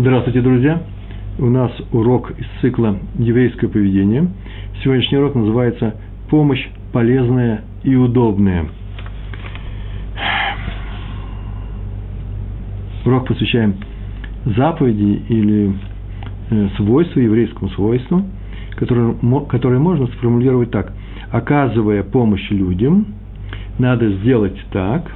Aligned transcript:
Здравствуйте, 0.00 0.42
друзья! 0.42 0.80
У 1.40 1.46
нас 1.46 1.72
урок 1.90 2.30
из 2.30 2.46
цикла 2.60 3.00
«Еврейское 3.18 3.66
поведение». 3.66 4.28
Сегодняшний 4.80 5.18
урок 5.18 5.34
называется 5.34 5.96
«Помощь 6.30 6.64
полезная 6.92 7.62
и 7.82 7.96
удобная». 7.96 8.66
Урок 13.04 13.26
посвящаем 13.26 13.74
заповеди 14.44 15.20
или 15.30 15.72
э, 16.50 16.68
свойству, 16.76 17.20
еврейскому 17.20 17.68
свойству, 17.70 18.22
которое, 18.76 19.16
которое 19.48 19.80
можно 19.80 20.06
сформулировать 20.06 20.70
так. 20.70 20.92
Оказывая 21.32 22.04
помощь 22.04 22.48
людям, 22.50 23.04
надо 23.80 24.08
сделать 24.18 24.64
так, 24.70 25.10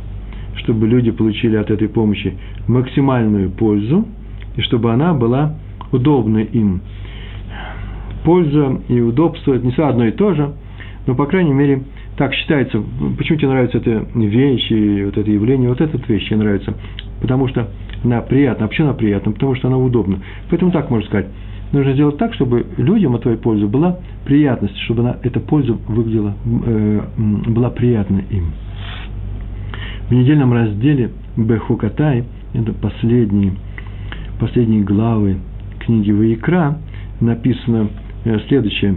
чтобы 0.57 0.89
люди 0.89 1.13
получили 1.13 1.55
от 1.55 1.71
этой 1.71 1.89
помощи 1.89 2.37
максимальную 2.67 3.49
пользу, 3.49 4.09
и 4.57 4.61
чтобы 4.63 4.93
она 4.93 5.15
была 5.15 5.55
удобна 5.93 6.39
им. 6.39 6.81
Польза 8.25 8.81
и 8.89 9.01
удобство– 9.01 9.55
это 9.55 9.65
не 9.65 9.73
все 9.73 9.87
одно 9.87 10.07
и 10.07 10.13
то 10.13 10.35
же, 10.35 10.53
но, 11.07 11.15
по 11.15 11.27
крайней 11.27 11.53
мере, 11.53 11.83
так 12.17 12.35
считается. 12.35 12.83
Почему 13.19 13.39
тебе 13.39 13.49
нравится 13.49 13.79
эта 13.79 14.07
вещь 14.15 14.71
и 14.71 15.05
вот 15.05 15.17
это 15.17 15.31
явление? 15.31 15.69
Вот 15.69 15.81
эта 15.81 15.99
вещь 16.07 16.29
тебе 16.29 16.37
нравится, 16.37 16.75
потому 17.21 17.49
что 17.49 17.69
она 18.05 18.21
приятна. 18.21 18.67
А 18.67 18.69
почему 18.69 18.89
она 18.89 18.97
приятна? 18.97 19.33
Потому 19.33 19.55
что 19.57 19.69
она 19.69 19.79
удобна. 19.79 20.19
Поэтому 20.51 20.71
так 20.71 20.91
можно 20.91 21.07
сказать. 21.07 21.27
Нужно 21.73 21.95
сделать 21.95 22.19
так, 22.19 22.35
чтобы 22.35 22.67
людям 22.77 23.15
от 23.15 23.23
твоей 23.23 23.39
пользы 23.39 23.67
была 23.67 23.99
приятность, 24.27 24.77
чтобы 24.81 25.01
она, 25.01 25.17
эта 25.23 25.41
польза 25.41 25.73
выглядела, 25.89 26.35
э, 26.45 27.01
была 27.49 27.71
приятна 27.71 28.23
им. 28.31 28.53
В 30.09 30.13
недельном 30.13 30.53
разделе 30.53 31.11
Бехукатай, 31.35 32.25
это 32.53 32.75
последние, 32.75 33.55
последние 34.43 34.83
главы 34.83 35.37
книги 35.79 36.11
Ваикра, 36.11 36.77
написано 37.21 37.91
э, 38.25 38.39
следующее. 38.49 38.97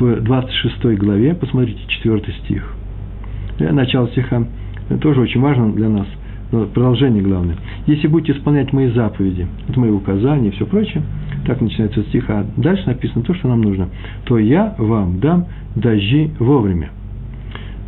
В 0.00 0.20
26 0.22 0.98
главе, 0.98 1.34
посмотрите, 1.34 1.78
4 1.86 2.20
стих. 2.44 2.74
Э, 3.60 3.70
начало 3.70 4.08
стиха 4.08 4.44
тоже 5.00 5.20
очень 5.20 5.40
важно 5.40 5.72
для 5.72 5.88
нас, 5.88 6.08
продолжение 6.74 7.22
главное. 7.22 7.56
«Если 7.86 8.08
будете 8.08 8.32
исполнять 8.32 8.72
мои 8.72 8.90
заповеди, 8.90 9.46
это 9.68 9.78
мои 9.78 9.90
указания 9.90 10.48
и 10.48 10.50
все 10.50 10.66
прочее, 10.66 11.04
так 11.46 11.60
начинается 11.60 12.02
стих, 12.02 12.28
а 12.28 12.44
дальше 12.56 12.82
написано 12.86 13.22
то, 13.22 13.34
что 13.34 13.46
нам 13.46 13.60
нужно, 13.62 13.88
то 14.24 14.36
я 14.36 14.74
вам 14.78 15.20
дам 15.20 15.46
дожди 15.76 16.32
вовремя» 16.40 16.90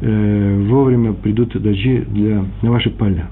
э, 0.00 0.66
вовремя 0.68 1.12
придут 1.12 1.60
дожди 1.60 2.04
для, 2.08 2.44
на 2.62 2.70
ваши 2.70 2.90
поля. 2.90 3.26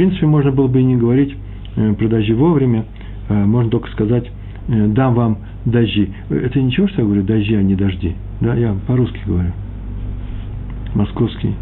Принципе, 0.00 0.24
можно 0.24 0.50
было 0.50 0.66
бы 0.66 0.80
и 0.80 0.82
не 0.82 0.96
говорить 0.96 1.36
э, 1.76 1.92
про 1.92 2.08
дожди 2.08 2.32
вовремя, 2.32 2.86
э, 3.28 3.44
можно 3.44 3.70
только 3.70 3.90
сказать, 3.90 4.24
э, 4.68 4.86
дам 4.86 5.12
вам 5.12 5.38
дожди. 5.66 6.08
Это 6.30 6.58
ничего, 6.58 6.88
что 6.88 7.02
я 7.02 7.04
говорю, 7.04 7.22
дожди, 7.22 7.54
а 7.54 7.62
не 7.62 7.74
дожди. 7.74 8.14
Да, 8.40 8.54
я 8.54 8.74
по-русски 8.86 9.20
говорю. 9.26 9.50
Московский, 10.94 11.54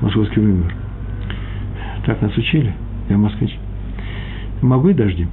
московский 0.00 0.38
вымер. 0.38 0.72
Так 2.06 2.22
нас 2.22 2.36
учили. 2.36 2.72
Я 3.08 3.18
москвич. 3.18 3.58
Могу 4.62 4.90
и 4.90 4.94
дожди. 4.94 5.26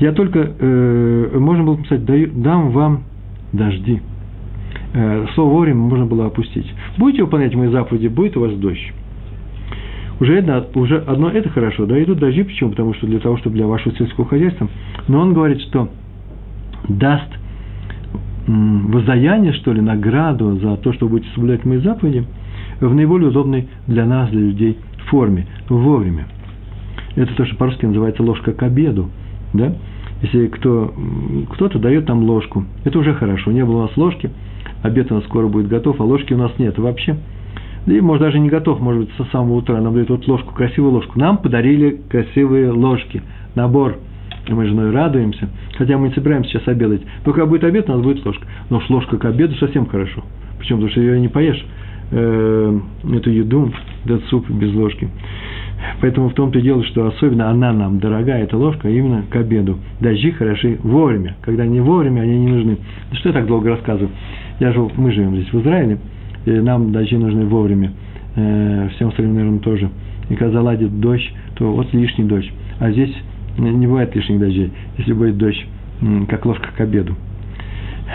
Я 0.00 0.10
только, 0.10 0.52
э, 0.58 1.38
можно 1.38 1.62
было 1.62 1.76
написать, 1.76 2.04
дам 2.42 2.70
вам 2.70 3.04
дожди. 3.52 4.00
Э, 4.92 5.24
слово 5.36 5.50
вовремя 5.50 5.78
можно 5.78 6.06
было 6.06 6.26
опустить. 6.26 6.66
Будете 6.98 7.22
выполнять 7.22 7.54
мои 7.54 7.68
заповеди, 7.68 8.08
будет 8.08 8.36
у 8.36 8.40
вас 8.40 8.54
дождь. 8.54 8.92
Уже, 10.20 10.36
это, 10.36 10.66
уже 10.74 10.98
одно 10.98 11.30
это 11.30 11.48
хорошо, 11.48 11.86
да, 11.86 12.00
идут 12.02 12.18
дожди, 12.18 12.42
почему? 12.42 12.70
Потому 12.70 12.94
что 12.94 13.06
для 13.06 13.18
того, 13.18 13.38
чтобы 13.38 13.56
для 13.56 13.66
вашего 13.66 13.94
сельского 13.96 14.26
хозяйства. 14.26 14.68
Но 15.08 15.20
он 15.20 15.32
говорит, 15.32 15.60
что 15.62 15.88
даст 16.88 17.28
воздаяние, 18.46 19.52
что 19.54 19.72
ли, 19.72 19.80
награду 19.80 20.58
за 20.58 20.76
то, 20.76 20.92
что 20.92 21.06
вы 21.06 21.18
будете 21.18 21.32
соблюдать 21.34 21.64
мои 21.64 21.78
заповеди, 21.78 22.24
в 22.80 22.94
наиболее 22.94 23.28
удобной 23.28 23.68
для 23.86 24.04
нас, 24.04 24.30
для 24.30 24.40
людей, 24.40 24.78
форме, 25.08 25.46
вовремя. 25.68 26.26
Это 27.16 27.34
то, 27.34 27.44
что 27.44 27.56
по-русски 27.56 27.86
называется 27.86 28.22
ложка 28.22 28.52
к 28.52 28.62
обеду, 28.62 29.10
да? 29.52 29.74
Если 30.22 30.48
кто, 30.48 30.92
кто-то 31.52 31.78
дает 31.78 32.06
там 32.06 32.22
ложку, 32.24 32.64
это 32.84 32.98
уже 32.98 33.14
хорошо, 33.14 33.52
не 33.52 33.64
было 33.64 33.78
у 33.78 33.82
нас 33.82 33.96
ложки– 33.96 34.30
обед 34.82 35.10
у 35.10 35.16
нас 35.16 35.24
скоро 35.24 35.48
будет 35.48 35.68
готов, 35.68 36.00
а 36.00 36.04
ложки 36.04 36.32
у 36.32 36.38
нас 36.38 36.52
нет 36.58 36.78
вообще. 36.78 37.16
И, 37.90 38.00
может, 38.00 38.22
даже 38.22 38.38
не 38.38 38.48
готов, 38.48 38.80
может 38.80 39.06
быть, 39.06 39.10
со 39.16 39.24
самого 39.32 39.56
утра 39.56 39.80
нам 39.80 39.92
дают 39.92 40.10
вот 40.10 40.26
ложку, 40.28 40.54
красивую 40.54 40.92
ложку. 40.92 41.18
Нам 41.18 41.38
подарили 41.38 42.00
красивые 42.08 42.70
ложки, 42.70 43.22
набор. 43.54 43.98
И 44.46 44.52
мы 44.52 44.64
с 44.64 44.68
женой 44.68 44.90
радуемся, 44.90 45.48
хотя 45.76 45.98
мы 45.98 46.08
не 46.08 46.14
собираемся 46.14 46.50
сейчас 46.50 46.68
обедать. 46.68 47.02
Но 47.24 47.32
когда 47.32 47.46
будет 47.46 47.64
обед, 47.64 47.88
у 47.88 47.92
нас 47.92 48.00
будет 48.00 48.24
ложка. 48.24 48.46
Но 48.70 48.78
уж 48.78 48.88
ложка 48.88 49.18
к 49.18 49.24
обеду 49.24 49.54
совсем 49.56 49.86
хорошо. 49.86 50.24
Почему? 50.58 50.78
Потому 50.78 50.90
что 50.92 51.00
ее 51.00 51.20
не 51.20 51.28
поешь, 51.28 51.64
э, 52.12 52.80
эту 53.12 53.30
еду, 53.30 53.72
этот 54.04 54.24
суп 54.26 54.48
без 54.48 54.72
ложки. 54.72 55.08
Поэтому 56.00 56.28
в 56.28 56.34
том-то 56.34 56.58
и 56.58 56.62
дело, 56.62 56.84
что 56.84 57.06
особенно 57.06 57.50
она 57.50 57.72
нам 57.72 57.98
дорогая, 57.98 58.44
эта 58.44 58.56
ложка, 58.56 58.88
именно 58.88 59.24
к 59.28 59.36
обеду. 59.36 59.78
Дожди 60.00 60.30
хороши 60.30 60.78
вовремя. 60.82 61.36
Когда 61.42 61.66
не 61.66 61.80
вовремя, 61.80 62.20
они 62.20 62.38
не 62.38 62.52
нужны. 62.52 62.78
Да 63.10 63.16
что 63.16 63.30
я 63.30 63.32
так 63.32 63.46
долго 63.46 63.70
рассказываю? 63.70 64.10
Я 64.58 64.72
живу, 64.72 64.90
мы 64.96 65.10
живем 65.12 65.34
здесь, 65.36 65.52
в 65.52 65.60
Израиле, 65.60 65.98
и 66.46 66.50
нам 66.52 66.92
дожди 66.92 67.16
нужны 67.16 67.44
вовремя. 67.44 67.92
Э, 68.36 68.88
всем 68.94 69.08
остальным, 69.08 69.34
наверное, 69.34 69.58
тоже. 69.60 69.90
И 70.28 70.36
когда 70.36 70.52
заладит 70.52 71.00
дождь, 71.00 71.30
то 71.54 71.72
вот 71.72 71.92
лишний 71.92 72.24
дождь. 72.24 72.50
А 72.78 72.90
здесь 72.90 73.14
не 73.58 73.86
бывает 73.86 74.14
лишних 74.14 74.38
дождей, 74.38 74.72
если 74.96 75.12
будет 75.12 75.36
дождь, 75.36 75.66
как 76.28 76.46
ложка 76.46 76.68
к 76.76 76.80
обеду. 76.80 77.14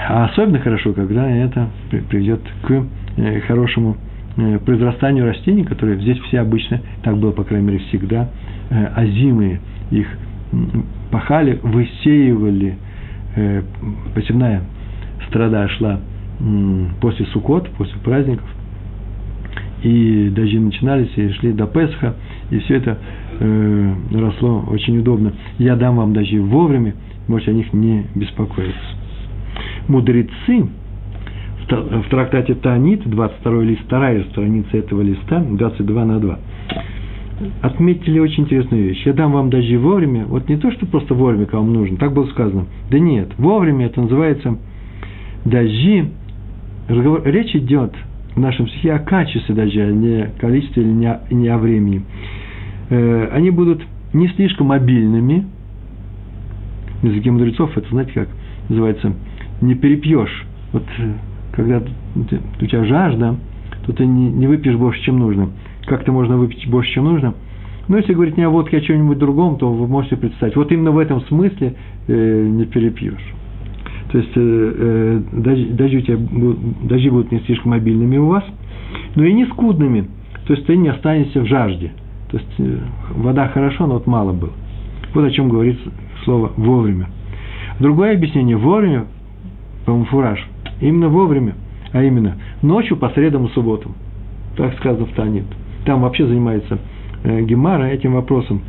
А 0.09 0.25
особенно 0.25 0.59
хорошо, 0.59 0.93
когда 0.93 1.29
это 1.29 1.69
приведет 2.09 2.41
к 2.63 2.85
э, 3.17 3.41
хорошему 3.41 3.97
э, 4.37 4.59
произрастанию 4.59 5.25
растений, 5.25 5.63
которые 5.63 5.99
здесь 5.99 6.17
все 6.21 6.39
обычно, 6.39 6.81
так 7.03 7.17
было, 7.17 7.31
по 7.31 7.43
крайней 7.43 7.67
мере, 7.67 7.79
всегда, 7.89 8.29
озимые. 8.95 9.59
Их 9.91 10.07
пахали, 11.11 11.59
высеивали, 11.61 12.77
посевная 14.15 14.63
страда 15.27 15.67
шла 15.69 15.99
после 17.01 17.25
Суккот, 17.27 17.69
после 17.71 17.97
праздников, 18.03 18.45
и 19.83 20.29
дожди 20.29 20.59
начинались 20.59 21.11
и 21.15 21.29
шли 21.33 21.51
до 21.51 21.67
Песха, 21.67 22.15
и 22.49 22.59
все 22.59 22.75
это 22.77 22.97
э, 23.39 23.93
росло 24.13 24.63
очень 24.69 24.97
удобно. 24.99 25.33
Я 25.57 25.75
дам 25.75 25.97
вам 25.97 26.13
дожди 26.13 26.39
вовремя, 26.39 26.95
можете 27.27 27.51
о 27.51 27.53
них 27.53 27.71
не 27.73 28.05
беспокоиться. 28.15 28.73
Мудрецы 29.87 30.67
в 31.69 32.09
трактате 32.09 32.53
Танит, 32.55 33.07
22 33.09 33.63
лист, 33.63 33.81
вторая 33.85 34.23
страница 34.25 34.77
этого 34.77 35.01
листа, 35.01 35.39
22 35.39 36.05
на 36.05 36.19
2, 36.19 36.39
отметили 37.61 38.19
очень 38.19 38.43
интересную 38.43 38.83
вещь. 38.83 39.03
Я 39.05 39.13
дам 39.13 39.31
вам 39.31 39.49
дожди 39.49 39.75
вовремя, 39.77 40.25
вот 40.25 40.47
не 40.47 40.57
то, 40.57 40.71
что 40.71 40.85
просто 40.85 41.15
вовремя, 41.15 41.47
вам 41.51 41.73
нужно, 41.73 41.97
так 41.97 42.13
было 42.13 42.27
сказано. 42.27 42.65
Да 42.91 42.99
нет, 42.99 43.29
вовремя 43.37 43.87
это 43.87 44.01
называется 44.01 44.57
дожди 45.43 46.05
разговор, 46.87 47.21
речь 47.25 47.55
идет 47.55 47.93
в 48.35 48.39
нашем 48.39 48.67
стихе 48.67 48.93
о 48.93 48.99
качестве 48.99 49.55
даже, 49.55 49.81
а 49.81 49.91
не 49.91 50.23
о 50.23 50.29
количестве 50.39 50.83
или 50.83 50.91
не 50.91 51.07
о, 51.07 51.21
не 51.29 51.47
о 51.47 51.57
времени. 51.57 52.03
Э, 52.89 53.29
они 53.31 53.49
будут 53.49 53.81
не 54.13 54.27
слишком 54.29 54.67
мобильными. 54.67 55.45
На 57.01 57.07
языке 57.07 57.31
мудрецов 57.31 57.77
это, 57.77 57.87
знаете, 57.89 58.11
как 58.13 58.29
называется, 58.69 59.13
не 59.61 59.75
перепьешь. 59.75 60.45
Вот 60.73 60.83
э, 60.99 61.13
когда 61.53 61.81
у 62.15 62.65
тебя 62.65 62.83
жажда, 62.85 63.37
то 63.85 63.93
ты 63.93 64.05
не, 64.05 64.29
не 64.31 64.47
выпьешь 64.47 64.75
больше, 64.75 65.01
чем 65.03 65.19
нужно. 65.19 65.49
Как-то 65.85 66.11
можно 66.11 66.37
выпить 66.37 66.67
больше, 66.67 66.91
чем 66.93 67.05
нужно. 67.05 67.35
Но 67.87 67.97
если 67.97 68.13
говорить 68.13 68.37
не 68.37 68.43
о 68.43 68.49
водке, 68.49 68.77
а 68.77 68.79
о 68.79 68.83
чем-нибудь 68.83 69.19
другом, 69.19 69.57
то 69.57 69.71
вы 69.71 69.87
можете 69.87 70.17
представить. 70.17 70.55
Вот 70.55 70.71
именно 70.71 70.91
в 70.91 70.97
этом 70.97 71.21
смысле 71.21 71.75
э, 72.07 72.47
не 72.49 72.65
перепьешь. 72.65 73.33
То 74.11 74.17
есть 74.17 74.31
э, 74.35 75.21
э 75.33 75.71
дожди, 75.73 75.97
у 75.97 76.01
тебя 76.01 76.17
будут, 76.17 76.87
дожди 76.87 77.09
будут 77.09 77.31
не 77.31 77.39
слишком 77.39 77.71
мобильными 77.71 78.17
у 78.17 78.27
вас, 78.27 78.43
но 79.15 79.23
и 79.23 79.33
не 79.33 79.45
скудными. 79.45 80.07
То 80.45 80.53
есть 80.53 80.65
ты 80.67 80.77
не 80.77 80.89
останешься 80.89 81.41
в 81.41 81.45
жажде. 81.45 81.91
То 82.29 82.37
есть 82.37 82.53
э, 82.59 82.77
вода 83.15 83.47
хорошо, 83.47 83.87
но 83.87 83.95
вот 83.95 84.07
мало 84.07 84.33
было. 84.33 84.51
Вот 85.13 85.25
о 85.25 85.31
чем 85.31 85.49
говорит 85.49 85.77
слово 86.23 86.51
вовремя. 86.57 87.07
Другое 87.79 88.15
объяснение 88.15 88.57
вовремя, 88.57 89.05
по-моему, 89.85 90.05
фураж, 90.05 90.45
именно 90.81 91.09
вовремя, 91.09 91.55
а 91.91 92.03
именно 92.03 92.35
ночью 92.61 92.97
по 92.97 93.09
средам 93.09 93.45
и 93.45 93.49
субботам. 93.49 93.95
Так 94.57 94.75
сказано 94.77 95.05
в 95.05 95.11
Танит. 95.11 95.45
Там 95.85 96.01
вообще 96.01 96.27
занимается 96.27 96.79
э, 97.23 97.41
Гемара 97.41 97.83
этим 97.85 98.13
вопросом, 98.13 98.61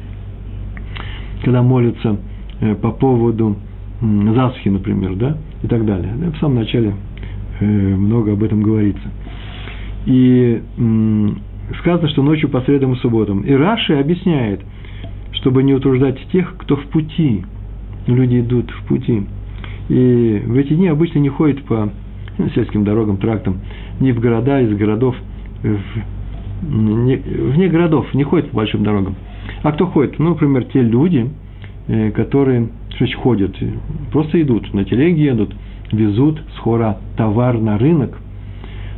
когда 1.42 1.62
молятся 1.62 2.16
э, 2.60 2.74
по 2.74 2.90
поводу 2.90 3.56
засухи, 4.00 4.69
например, 4.69 5.14
да, 5.16 5.37
и 5.62 5.66
так 5.66 5.84
далее. 5.84 6.12
В 6.34 6.38
самом 6.38 6.56
начале 6.56 6.94
э, 7.60 7.64
много 7.64 8.32
об 8.32 8.43
этом 8.43 8.62
говорится. 8.62 9.08
И 10.06 10.62
сказано, 11.81 12.08
что 12.08 12.22
ночью 12.22 12.48
по 12.48 12.60
средам 12.62 12.93
и 12.93 12.96
субботам. 12.96 13.40
И 13.40 13.52
Раши 13.52 13.94
объясняет, 13.94 14.60
чтобы 15.32 15.62
не 15.62 15.75
утруждать 15.75 16.19
тех, 16.32 16.54
кто 16.58 16.76
в 16.76 16.84
пути. 16.87 17.44
Люди 18.06 18.40
идут 18.40 18.70
в 18.70 18.87
пути. 18.87 19.25
И 19.88 20.43
в 20.46 20.56
эти 20.56 20.75
дни 20.75 20.88
обычно 20.88 21.19
не 21.19 21.28
ходят 21.28 21.62
по 21.64 21.90
ну, 22.38 22.48
сельским 22.50 22.84
дорогам, 22.84 23.16
трактам, 23.16 23.60
ни 24.00 24.12
в 24.12 24.20
города, 24.20 24.60
из 24.60 24.76
городов, 24.76 25.16
в, 25.62 25.78
не, 26.62 27.16
вне 27.16 27.69
городов, 27.69 28.12
не 28.14 28.25
ходят 28.25 28.50
по 28.50 28.56
большим 28.56 28.82
дорогам. 28.82 29.14
А 29.62 29.72
кто 29.72 29.87
ходит? 29.87 30.19
Ну, 30.19 30.31
например, 30.31 30.64
те 30.64 30.82
люди, 30.82 31.31
э, 31.88 32.10
которые 32.10 32.69
что 32.96 33.06
ходят, 33.19 33.56
просто 34.10 34.40
идут, 34.40 34.72
на 34.75 34.84
телеге 34.84 35.25
едут, 35.25 35.54
везут 35.93 36.40
с 36.56 36.58
товар 37.16 37.58
на 37.58 37.78
рынок. 37.78 38.16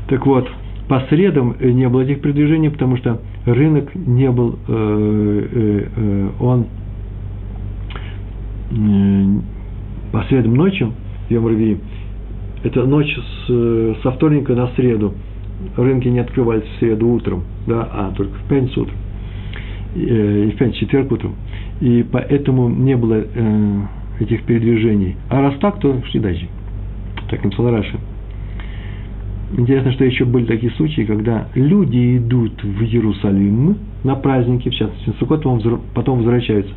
Так 0.09 0.27
вот, 0.27 0.49
по 0.89 1.01
средам 1.11 1.57
не 1.61 1.89
было 1.89 2.03
этих 2.03 2.21
передвижений, 2.23 2.71
потому 2.71 2.97
что 2.97 3.21
рынок 3.45 3.95
не 3.95 4.31
был, 4.31 4.59
э, 4.69 5.49
э, 5.53 5.89
э, 5.97 6.29
он 6.41 6.67
э, 8.71 9.41
по 10.13 10.23
средам 10.25 10.55
ночью, 10.55 10.93
Йом 11.29 11.47
это 12.65 12.85
ночь 12.87 13.17
с, 13.47 13.97
со 14.03 14.11
вторника 14.13 14.55
на 14.55 14.69
среду. 14.69 15.15
Рынки 15.77 16.09
не 16.09 16.21
открывались 16.21 16.65
в 16.65 16.79
среду 16.79 17.09
утром, 17.09 17.45
да, 17.67 17.89
а 17.93 18.13
только 18.17 18.33
в 18.35 18.49
пятницу 18.49 18.83
утром. 18.83 18.97
Э, 19.95 20.51
в 20.53 20.57
пятницу, 20.57 20.81
четверг 20.81 21.11
утром. 21.13 21.35
И 21.81 22.05
поэтому 22.11 22.69
не 22.69 22.97
было 22.97 23.25
э, 23.35 23.81
этих 24.21 24.43
передвижений. 24.43 25.17
А 25.31 25.41
раз 25.41 25.55
так, 25.61 25.81
то 25.81 26.03
шли 26.11 26.21
дальше. 26.21 26.47
Так 27.31 27.43
написал 27.43 27.71
Раши. 27.71 27.99
Интересно, 29.57 29.93
что 29.93 30.05
еще 30.05 30.27
были 30.27 30.45
такие 30.45 30.71
случаи, 30.73 31.03
когда 31.03 31.49
люди 31.55 32.19
идут 32.19 32.63
в 32.63 32.83
Иерусалим 32.83 33.79
на 34.05 34.15
праздники, 34.15 34.69
в 34.69 34.75
частности, 34.75 35.09
на 35.09 35.15
Суккот, 35.15 35.43
потом 35.95 36.19
возвращаются. 36.19 36.73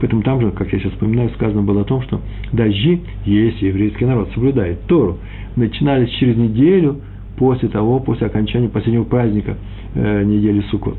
Поэтому 0.00 0.22
там 0.22 0.40
же, 0.40 0.50
как 0.52 0.72
я 0.72 0.78
сейчас 0.78 0.92
вспоминаю, 0.92 1.28
сказано 1.30 1.62
было 1.62 1.82
о 1.82 1.84
том, 1.84 2.00
что 2.02 2.20
дожди, 2.52 3.02
если 3.26 3.66
еврейский 3.66 4.06
народ 4.06 4.30
соблюдает 4.32 4.80
Тору, 4.86 5.18
начинались 5.56 6.08
через 6.12 6.36
неделю 6.36 7.00
после 7.36 7.68
того, 7.68 8.00
после 8.00 8.28
окончания 8.28 8.68
последнего 8.68 9.04
праздника 9.04 9.58
э, 9.94 10.24
недели 10.24 10.62
Суккот. 10.70 10.96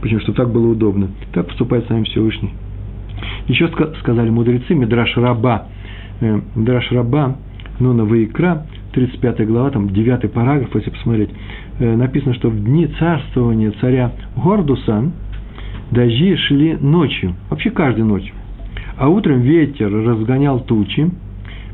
Почему? 0.00 0.20
Чтобы 0.20 0.36
так 0.36 0.50
было 0.50 0.72
удобно. 0.72 1.08
Так 1.32 1.46
поступает 1.46 1.86
с 1.86 1.88
нами 1.88 2.04
Всевышний. 2.04 2.52
Еще 3.48 3.68
сказали 4.00 4.30
мудрецы, 4.30 4.74
Мидраш 4.74 5.16
Раба, 5.16 5.66
э, 6.20 6.40
Мидраш 6.54 6.90
Раба, 6.92 7.36
ну, 7.78 7.92
на 7.92 8.04
Ваикра, 8.04 8.66
35 8.92 9.46
глава, 9.46 9.70
там 9.70 9.90
9 9.90 10.32
параграф, 10.32 10.74
если 10.74 10.90
посмотреть, 10.90 11.30
э, 11.78 11.96
написано, 11.96 12.34
что 12.34 12.48
в 12.48 12.64
дни 12.64 12.86
царствования 12.98 13.72
царя 13.80 14.12
Гордуса 14.36 15.10
дожди 15.90 16.36
шли 16.36 16.76
ночью, 16.80 17.34
вообще 17.48 17.70
каждой 17.70 18.04
ночью. 18.04 18.34
А 18.96 19.08
утром 19.08 19.40
ветер 19.40 19.90
разгонял 19.90 20.60
тучи, 20.60 21.10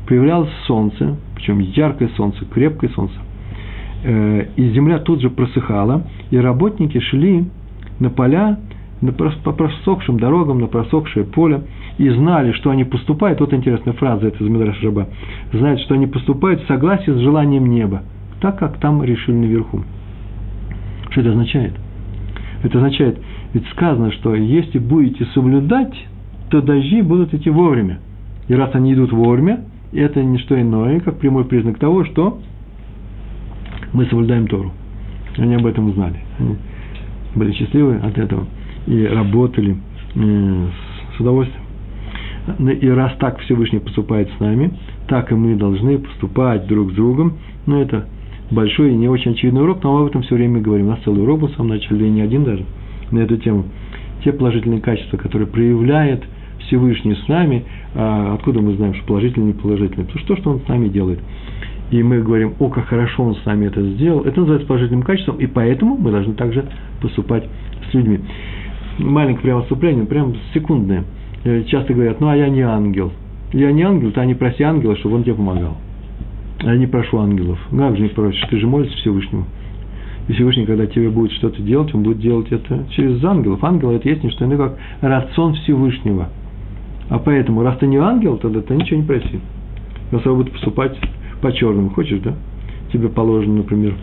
появлялось 0.07 0.51
солнце, 0.65 1.17
причем 1.35 1.59
яркое 1.59 2.09
солнце, 2.15 2.45
крепкое 2.45 2.89
солнце, 2.91 3.15
э, 4.03 4.45
и 4.55 4.69
земля 4.69 4.99
тут 4.99 5.21
же 5.21 5.29
просыхала, 5.29 6.03
и 6.31 6.37
работники 6.37 6.99
шли 6.99 7.45
на 7.99 8.09
поля, 8.09 8.59
на, 9.01 9.11
по 9.11 9.51
просохшим 9.51 10.19
дорогам, 10.19 10.59
на 10.59 10.67
просохшее 10.67 11.25
поле, 11.25 11.63
и 11.97 12.09
знали, 12.09 12.51
что 12.53 12.69
они 12.69 12.83
поступают, 12.83 13.39
вот 13.39 13.53
интересная 13.53 13.93
фраза, 13.93 14.27
это 14.27 14.43
из 14.43 14.49
Медраш 14.49 14.81
Раба, 14.83 15.07
знают, 15.51 15.81
что 15.81 15.95
они 15.95 16.07
поступают 16.07 16.61
в 16.61 16.67
согласии 16.67 17.11
с 17.11 17.19
желанием 17.19 17.67
неба, 17.67 18.03
так 18.41 18.59
как 18.59 18.79
там 18.79 19.03
решили 19.03 19.35
наверху. 19.35 19.83
Что 21.09 21.21
это 21.21 21.31
означает? 21.31 21.73
Это 22.63 22.77
означает, 22.77 23.19
ведь 23.53 23.67
сказано, 23.69 24.11
что 24.11 24.35
если 24.35 24.79
будете 24.79 25.25
соблюдать, 25.33 25.93
то 26.49 26.61
дожди 26.61 27.01
будут 27.01 27.33
идти 27.33 27.49
вовремя. 27.49 27.99
И 28.47 28.53
раз 28.53 28.71
они 28.73 28.93
идут 28.93 29.11
вовремя, 29.11 29.61
это 29.91 30.23
не 30.23 30.37
что 30.39 30.59
иное, 30.59 30.99
как 30.99 31.19
прямой 31.19 31.45
признак 31.45 31.77
того, 31.77 32.05
что 32.05 32.39
мы 33.93 34.05
соблюдаем 34.05 34.47
Тору. 34.47 34.71
Они 35.37 35.55
об 35.55 35.65
этом 35.65 35.91
знали. 35.93 36.19
Были 37.35 37.51
счастливы 37.53 37.97
от 37.97 38.17
этого 38.17 38.45
и 38.85 39.05
работали 39.05 39.77
э, 40.15 40.67
с 41.15 41.19
удовольствием. 41.19 41.63
И 42.59 42.87
раз 42.87 43.13
так 43.19 43.39
Всевышний 43.41 43.79
поступает 43.79 44.29
с 44.37 44.39
нами, 44.39 44.71
так 45.07 45.31
и 45.31 45.35
мы 45.35 45.55
должны 45.55 45.97
поступать 45.97 46.65
друг 46.67 46.91
с 46.91 46.95
другом. 46.95 47.33
Но 47.65 47.81
это 47.81 48.07
большой 48.51 48.93
и 48.93 48.95
не 48.95 49.09
очень 49.09 49.31
очевидный 49.31 49.61
урок, 49.61 49.83
но 49.83 49.93
мы 49.93 50.01
об 50.03 50.07
этом 50.07 50.21
все 50.21 50.35
время 50.35 50.61
говорим. 50.61 50.87
У 50.87 50.89
нас 50.91 50.99
целый 51.03 51.23
урок 51.23 51.41
был 51.41 51.47
в 51.49 51.55
самом 51.55 51.69
начале, 51.69 52.07
и 52.07 52.09
не 52.09 52.21
один 52.21 52.45
даже, 52.45 52.63
на 53.11 53.19
эту 53.19 53.37
тему. 53.37 53.65
Те 54.23 54.31
положительные 54.31 54.79
качества, 54.79 55.17
которые 55.17 55.47
проявляет 55.47 56.23
Всевышний 56.59 57.15
с 57.15 57.27
нами, 57.27 57.65
а 57.95 58.33
откуда 58.35 58.61
мы 58.61 58.75
знаем, 58.75 58.93
что 58.95 59.05
положительные 59.05 59.51
и 59.51 59.53
неположительные? 59.53 60.05
Потому 60.05 60.19
что 60.19 60.35
то, 60.35 60.41
что 60.41 60.51
Он 60.51 60.59
с 60.61 60.67
нами 60.67 60.87
делает. 60.87 61.19
И 61.89 62.03
мы 62.03 62.21
говорим, 62.21 62.53
о, 62.59 62.69
как 62.69 62.85
хорошо 62.87 63.23
Он 63.23 63.35
с 63.35 63.45
нами 63.45 63.67
это 63.67 63.81
сделал, 63.81 64.21
это 64.21 64.39
называется 64.39 64.67
положительным 64.67 65.03
качеством, 65.03 65.37
и 65.37 65.47
поэтому 65.47 65.95
мы 65.95 66.11
должны 66.11 66.33
также 66.33 66.65
поступать 67.01 67.45
с 67.89 67.93
людьми. 67.93 68.19
Маленькое 68.99 69.43
прямо 69.43 69.61
вступление, 69.61 70.05
прям 70.05 70.35
секундное. 70.53 71.05
Э, 71.43 71.63
часто 71.63 71.93
говорят, 71.93 72.19
ну, 72.19 72.27
а 72.27 72.35
я 72.35 72.49
не 72.49 72.61
ангел. 72.61 73.13
Я 73.53 73.71
не 73.71 73.83
ангел, 73.83 74.11
то 74.11 74.23
не 74.25 74.35
проси 74.35 74.63
ангела, 74.63 74.97
чтобы 74.97 75.15
он 75.15 75.23
тебе 75.23 75.35
помогал. 75.35 75.77
А 76.59 76.73
я 76.73 76.77
не 76.77 76.87
прошу 76.87 77.19
ангелов. 77.19 77.59
Как 77.71 77.95
же 77.95 78.03
не 78.03 78.09
просишь? 78.09 78.43
Ты 78.49 78.59
же 78.59 78.67
молишься 78.67 78.97
Всевышнему. 78.97 79.45
И 80.27 80.33
Всевышний, 80.33 80.65
когда 80.65 80.87
тебе 80.87 81.09
будет 81.09 81.31
что-то 81.33 81.61
делать, 81.61 81.93
он 81.95 82.03
будет 82.03 82.19
делать 82.19 82.51
это 82.51 82.85
через 82.91 83.23
ангелов. 83.23 83.63
Ангел– 83.63 83.91
это 83.93 84.09
есть 84.09 84.23
не 84.23 84.29
что 84.31 84.43
иное, 84.43 84.57
как 84.57 84.77
рацион 84.99 85.53
Всевышнего. 85.53 86.27
А 87.09 87.19
поэтому, 87.19 87.63
раз 87.63 87.77
ты 87.77 87.87
не 87.87 87.97
ангел, 87.97 88.37
тогда 88.37 88.61
ты 88.61 88.75
ничего 88.75 88.99
не 88.99 89.05
проси. 89.05 89.39
Я 90.11 90.19
с 90.19 90.23
буду 90.23 90.51
поступать 90.51 90.97
по-черному. 91.41 91.89
Хочешь, 91.89 92.19
да? 92.19 92.35
Тебе 92.91 93.09
положено, 93.09 93.57
например, 93.57 93.95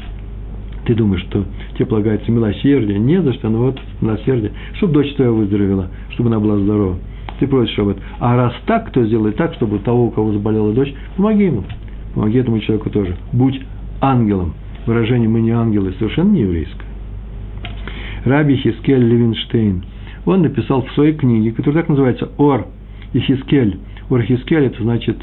ты 0.84 0.94
думаешь, 0.94 1.22
что 1.22 1.44
тебе 1.74 1.86
полагается 1.86 2.30
милосердие, 2.30 2.98
не 2.98 3.20
за 3.22 3.32
что, 3.34 3.48
но 3.48 3.58
вот 3.58 3.80
милосердие, 4.00 4.52
чтобы 4.74 4.94
дочь 4.94 5.14
твоя 5.14 5.30
выздоровела, 5.30 5.88
чтобы 6.10 6.28
она 6.28 6.40
была 6.40 6.58
здорова. 6.58 6.96
Ты 7.40 7.46
просишь 7.46 7.78
об 7.78 7.88
этом. 7.88 8.02
А 8.20 8.36
раз 8.36 8.52
так, 8.66 8.90
то 8.92 9.04
сделай 9.04 9.32
так, 9.32 9.54
чтобы 9.54 9.78
того, 9.78 10.06
у 10.06 10.10
кого 10.10 10.32
заболела 10.32 10.72
дочь, 10.72 10.94
помоги 11.16 11.46
ему. 11.46 11.64
Помоги 12.14 12.38
этому 12.38 12.60
человеку 12.60 12.90
тоже. 12.90 13.16
Будь 13.32 13.60
ангелом. 14.00 14.54
Выражение 14.86 15.28
«мы 15.28 15.40
не 15.40 15.50
ангелы» 15.50 15.94
совершенно 15.98 16.30
не 16.30 16.42
еврейское. 16.42 16.84
Раби 18.24 18.56
Хискель 18.56 19.02
Левинштейн. 19.02 19.84
Он 20.26 20.42
написал 20.42 20.82
в 20.82 20.92
своей 20.92 21.14
книге, 21.14 21.52
которая 21.52 21.82
так 21.82 21.88
называется 21.88 22.30
«Ор 22.36 22.66
и 23.14 23.20
Хискель». 23.20 23.78
Ор 24.10 24.22
Хискель– 24.22 24.64
это 24.66 24.82
значит 24.82 25.16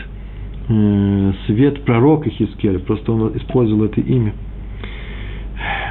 свет 0.68 1.84
пророка 1.86 2.30
Хискеля, 2.30 2.80
просто 2.80 3.12
он 3.12 3.36
использовал 3.38 3.86
это 3.86 4.02
имя. 4.02 4.34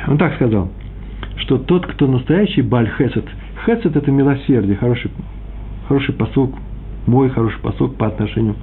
Он 0.09 0.19
так 0.19 0.35
сказал, 0.35 0.71
что 1.37 1.59
тот, 1.59 1.87
кто 1.87 2.07
настоящий 2.07 2.63
Баль 2.63 2.89
Хесед, 2.97 3.25
Хесед– 3.65 3.97
это 3.97 4.11
милосердие, 4.11 4.77
хороший, 4.77 5.11
хороший 5.87 6.15
посыл, 6.15 6.55
мой 7.07 7.29
хороший 7.31 7.61
посыл 7.61 7.89
по 7.89 8.07
отношению 8.07 8.57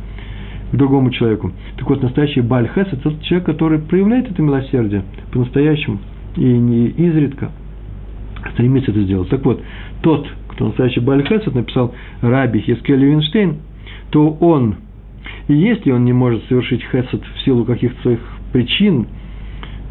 к 0.71 0.75
другому 0.75 1.11
человеку. 1.11 1.51
Так 1.77 1.89
вот, 1.89 2.01
настоящий 2.01 2.41
Баль 2.41 2.67
Хесед– 2.67 2.87
это 2.93 3.03
тот 3.03 3.21
человек, 3.21 3.45
который 3.45 3.79
проявляет 3.79 4.31
это 4.31 4.41
милосердие 4.41 5.03
по-настоящему 5.31 5.99
и 6.35 6.43
не 6.43 6.87
изредка 6.87 7.51
стремится 8.53 8.91
это 8.91 9.01
сделать. 9.03 9.29
Так 9.29 9.43
вот, 9.45 9.61
тот, 10.01 10.27
кто 10.49 10.67
настоящий 10.67 10.99
Баль 10.99 11.23
Хесед, 11.23 11.53
написал 11.53 11.93
Раби 12.21 12.59
Хискель 12.61 13.03
Винштейн, 13.03 13.57
то 14.09 14.29
он, 14.39 14.75
и 15.47 15.53
если 15.53 15.91
он 15.91 16.05
не 16.05 16.13
может 16.13 16.43
совершить 16.45 16.83
Хесед 16.83 17.23
в 17.23 17.41
силу 17.43 17.65
каких-то 17.65 18.01
своих 18.01 18.19
причин, 18.51 19.07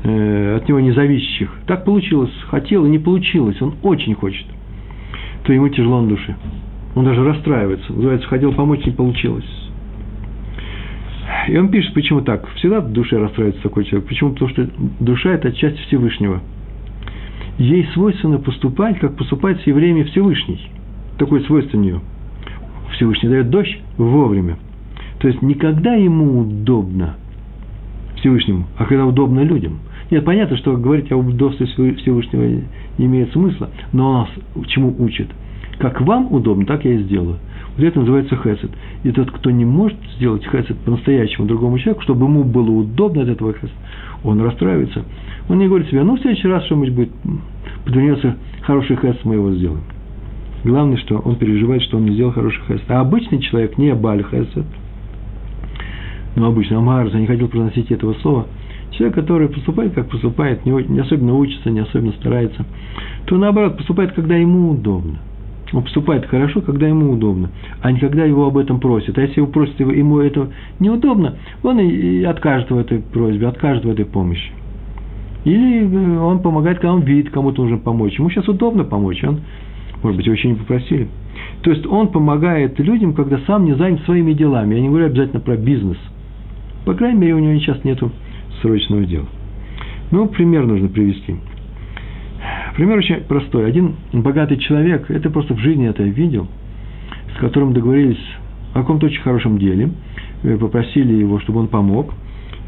э, 0.04 0.56
от 0.56 0.68
него 0.68 0.80
независящих, 0.80 1.50
так 1.66 1.84
получилось, 1.84 2.32
хотел 2.48 2.84
и 2.84 2.90
не 2.90 2.98
получилось, 2.98 3.60
он 3.60 3.74
очень 3.82 4.14
хочет, 4.14 4.46
то 5.44 5.52
ему 5.52 5.68
тяжело 5.68 6.00
на 6.00 6.08
душе. 6.08 6.36
Он 6.94 7.04
даже 7.04 7.22
расстраивается. 7.24 7.92
Называется, 7.92 8.26
хотел 8.26 8.52
помочь, 8.52 8.84
не 8.86 8.92
получилось. 8.92 9.44
И 11.48 11.56
он 11.56 11.68
пишет, 11.68 11.92
почему 11.94 12.22
так. 12.22 12.48
Всегда 12.56 12.80
в 12.80 12.92
душе 12.92 13.18
расстраивается 13.18 13.62
такой 13.62 13.84
человек. 13.84 14.08
Почему? 14.08 14.32
Потому 14.32 14.50
что 14.50 14.68
душа– 15.00 15.30
это 15.34 15.52
часть 15.52 15.78
Всевышнего. 15.86 16.40
Ей 17.58 17.86
свойственно 17.94 18.38
поступать, 18.38 18.98
как 18.98 19.16
поступает 19.16 19.60
с 19.60 19.66
евреями 19.66 20.04
Всевышний. 20.04 20.70
Такое 21.18 21.40
свойство 21.42 21.78
у 21.78 21.80
нее. 21.80 22.00
Всевышний 22.92 23.28
дает 23.28 23.50
дождь 23.50 23.78
вовремя. 23.96 24.56
То 25.18 25.28
есть, 25.28 25.42
никогда 25.42 25.94
ему 25.94 26.40
удобно 26.40 27.16
Всевышнему, 28.16 28.66
а 28.76 28.84
когда 28.84 29.06
удобно 29.06 29.40
людям. 29.40 29.78
Нет, 30.10 30.24
понятно, 30.24 30.56
что 30.56 30.76
говорить 30.76 31.10
о 31.10 31.16
удобстве 31.16 31.66
Всевышнего 31.66 32.62
не 32.98 33.06
имеет 33.06 33.32
смысла, 33.32 33.70
но 33.92 34.08
он 34.08 34.14
нас 34.20 34.66
чему 34.68 34.94
учит? 34.98 35.28
Как 35.78 36.00
вам 36.00 36.32
удобно, 36.32 36.64
так 36.64 36.84
я 36.84 36.94
и 36.94 37.02
сделаю. 37.02 37.38
Вот 37.76 37.84
это 37.84 38.00
называется 38.00 38.36
хесед. 38.36 38.70
И 39.04 39.10
тот, 39.12 39.30
кто 39.30 39.50
не 39.50 39.64
может 39.64 39.98
сделать 40.16 40.44
хесед 40.44 40.78
по-настоящему 40.78 41.46
другому 41.46 41.78
человеку, 41.78 42.02
чтобы 42.02 42.24
ему 42.24 42.44
было 42.44 42.70
удобно 42.70 43.22
от 43.22 43.28
этого 43.28 43.52
хесед, 43.52 43.72
он 44.24 44.40
расстраивается. 44.40 45.04
Он 45.48 45.58
не 45.58 45.68
говорит 45.68 45.88
себе, 45.88 46.02
ну, 46.02 46.16
в 46.16 46.20
следующий 46.20 46.48
раз 46.48 46.64
что-нибудь 46.64 46.92
будет, 46.92 47.10
подвернется 47.84 48.36
хороший 48.62 48.96
хесед, 48.96 49.24
мы 49.24 49.34
его 49.34 49.52
сделаем. 49.52 49.82
Главное, 50.64 50.96
что 50.96 51.18
он 51.18 51.36
переживает, 51.36 51.82
что 51.82 51.98
он 51.98 52.06
не 52.06 52.12
сделал 52.12 52.32
хороший 52.32 52.62
хесед. 52.66 52.84
А 52.88 53.00
обычный 53.00 53.40
человек 53.40 53.76
не 53.76 53.94
баль 53.94 54.24
хесед. 54.24 54.64
Ну, 56.36 56.46
обычно 56.46 56.78
Амар, 56.78 57.08
я 57.08 57.18
не 57.18 57.26
хотел 57.26 57.48
произносить 57.48 57.90
этого 57.90 58.12
слова. 58.20 58.46
Человек, 58.90 59.14
который 59.14 59.48
поступает, 59.48 59.94
как 59.94 60.08
поступает, 60.08 60.64
не, 60.66 60.70
не 60.70 61.00
особенно 61.00 61.34
учится, 61.34 61.70
не 61.70 61.80
особенно 61.80 62.12
старается, 62.12 62.64
то 63.24 63.36
наоборот, 63.36 63.78
поступает, 63.78 64.12
когда 64.12 64.36
ему 64.36 64.70
удобно. 64.70 65.18
Он 65.72 65.82
поступает 65.82 66.26
хорошо, 66.26 66.60
когда 66.60 66.86
ему 66.86 67.10
удобно, 67.10 67.50
а 67.80 67.90
не 67.90 67.98
когда 67.98 68.24
его 68.24 68.46
об 68.46 68.56
этом 68.56 68.78
просят. 68.78 69.18
А 69.18 69.22
если 69.22 69.40
его 69.40 69.48
просят, 69.48 69.80
ему 69.80 70.20
это 70.20 70.48
неудобно, 70.78 71.36
он 71.62 71.80
и 71.80 72.22
откажет 72.22 72.70
в 72.70 72.78
этой 72.78 73.00
просьбе, 73.00 73.48
откажет 73.48 73.84
в 73.84 73.90
этой 73.90 74.04
помощи. 74.04 74.52
Или 75.44 75.88
э, 75.88 76.18
он 76.18 76.40
помогает, 76.40 76.78
когда 76.78 76.94
он 76.94 77.02
видит, 77.02 77.30
кому-то 77.32 77.62
нужно 77.62 77.78
помочь. 77.78 78.18
Ему 78.18 78.30
сейчас 78.30 78.46
удобно 78.46 78.84
помочь, 78.84 79.24
он, 79.24 79.40
может 80.02 80.18
быть, 80.18 80.26
его 80.26 80.34
еще 80.34 80.48
не 80.48 80.54
попросили. 80.54 81.08
То 81.62 81.70
есть 81.70 81.86
он 81.86 82.08
помогает 82.08 82.78
людям, 82.78 83.14
когда 83.14 83.38
сам 83.46 83.64
не 83.64 83.74
занят 83.74 84.02
своими 84.04 84.34
делами. 84.34 84.74
Я 84.74 84.82
не 84.82 84.88
говорю 84.88 85.06
обязательно 85.06 85.40
про 85.40 85.56
бизнес. 85.56 85.98
По 86.86 86.94
крайней 86.94 87.18
мере, 87.18 87.34
у 87.34 87.40
него 87.40 87.58
сейчас 87.58 87.82
нет 87.82 87.98
срочного 88.62 89.04
дела. 89.04 89.26
Ну, 90.12 90.28
пример 90.28 90.66
нужно 90.66 90.88
привести. 90.88 91.34
Пример 92.76 92.98
очень 92.98 93.16
простой. 93.22 93.66
Один 93.66 93.96
богатый 94.12 94.56
человек, 94.58 95.10
это 95.10 95.28
просто 95.28 95.54
в 95.54 95.58
жизни 95.58 95.88
это 95.88 96.04
я 96.04 96.10
видел, 96.10 96.46
с 97.34 97.40
которым 97.40 97.72
договорились 97.72 98.22
о 98.72 98.80
каком-то 98.82 99.06
очень 99.06 99.20
хорошем 99.22 99.58
деле, 99.58 99.90
э, 100.44 100.56
попросили 100.56 101.12
его, 101.14 101.40
чтобы 101.40 101.58
он 101.58 101.66
помог. 101.66 102.14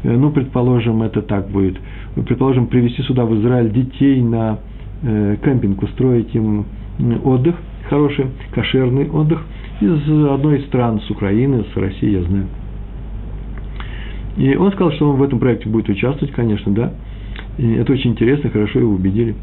Э, 0.03 0.17
ну, 0.17 0.31
предположим, 0.31 1.01
это 1.01 1.21
так 1.21 1.49
будет. 1.49 1.77
Предположим, 2.15 2.67
привезти 2.67 3.01
сюда 3.03 3.23
в 3.23 3.33
Израиль 3.39 3.71
детей 3.71 4.21
на 4.21 4.59
э, 5.01 5.37
кемпинг, 5.41 5.81
устроить 5.81 6.35
им 6.35 6.65
отдых, 7.23 7.55
хороший, 7.89 8.25
кошерный 8.51 9.09
отдых 9.09 9.45
из 9.79 10.27
одной 10.29 10.59
из 10.59 10.65
стран, 10.65 10.99
с 10.99 11.09
Украины, 11.09 11.63
с 11.73 11.77
России, 11.77 12.09
я 12.09 12.23
знаю. 12.23 12.47
И 14.39 14.55
он 14.55 14.71
сказал, 14.71 14.93
что 14.93 15.09
он 15.09 15.17
в 15.17 15.23
этом 15.23 15.37
проекте 15.37 15.67
будет 15.67 15.89
участвовать, 15.89 16.33
конечно, 16.33 16.71
да. 16.71 16.93
И 17.57 17.73
это 17.73 17.91
очень 17.91 18.11
интересно, 18.11 18.49
хорошо 18.49 18.79
его 18.79 18.93
убедили. 18.93 19.35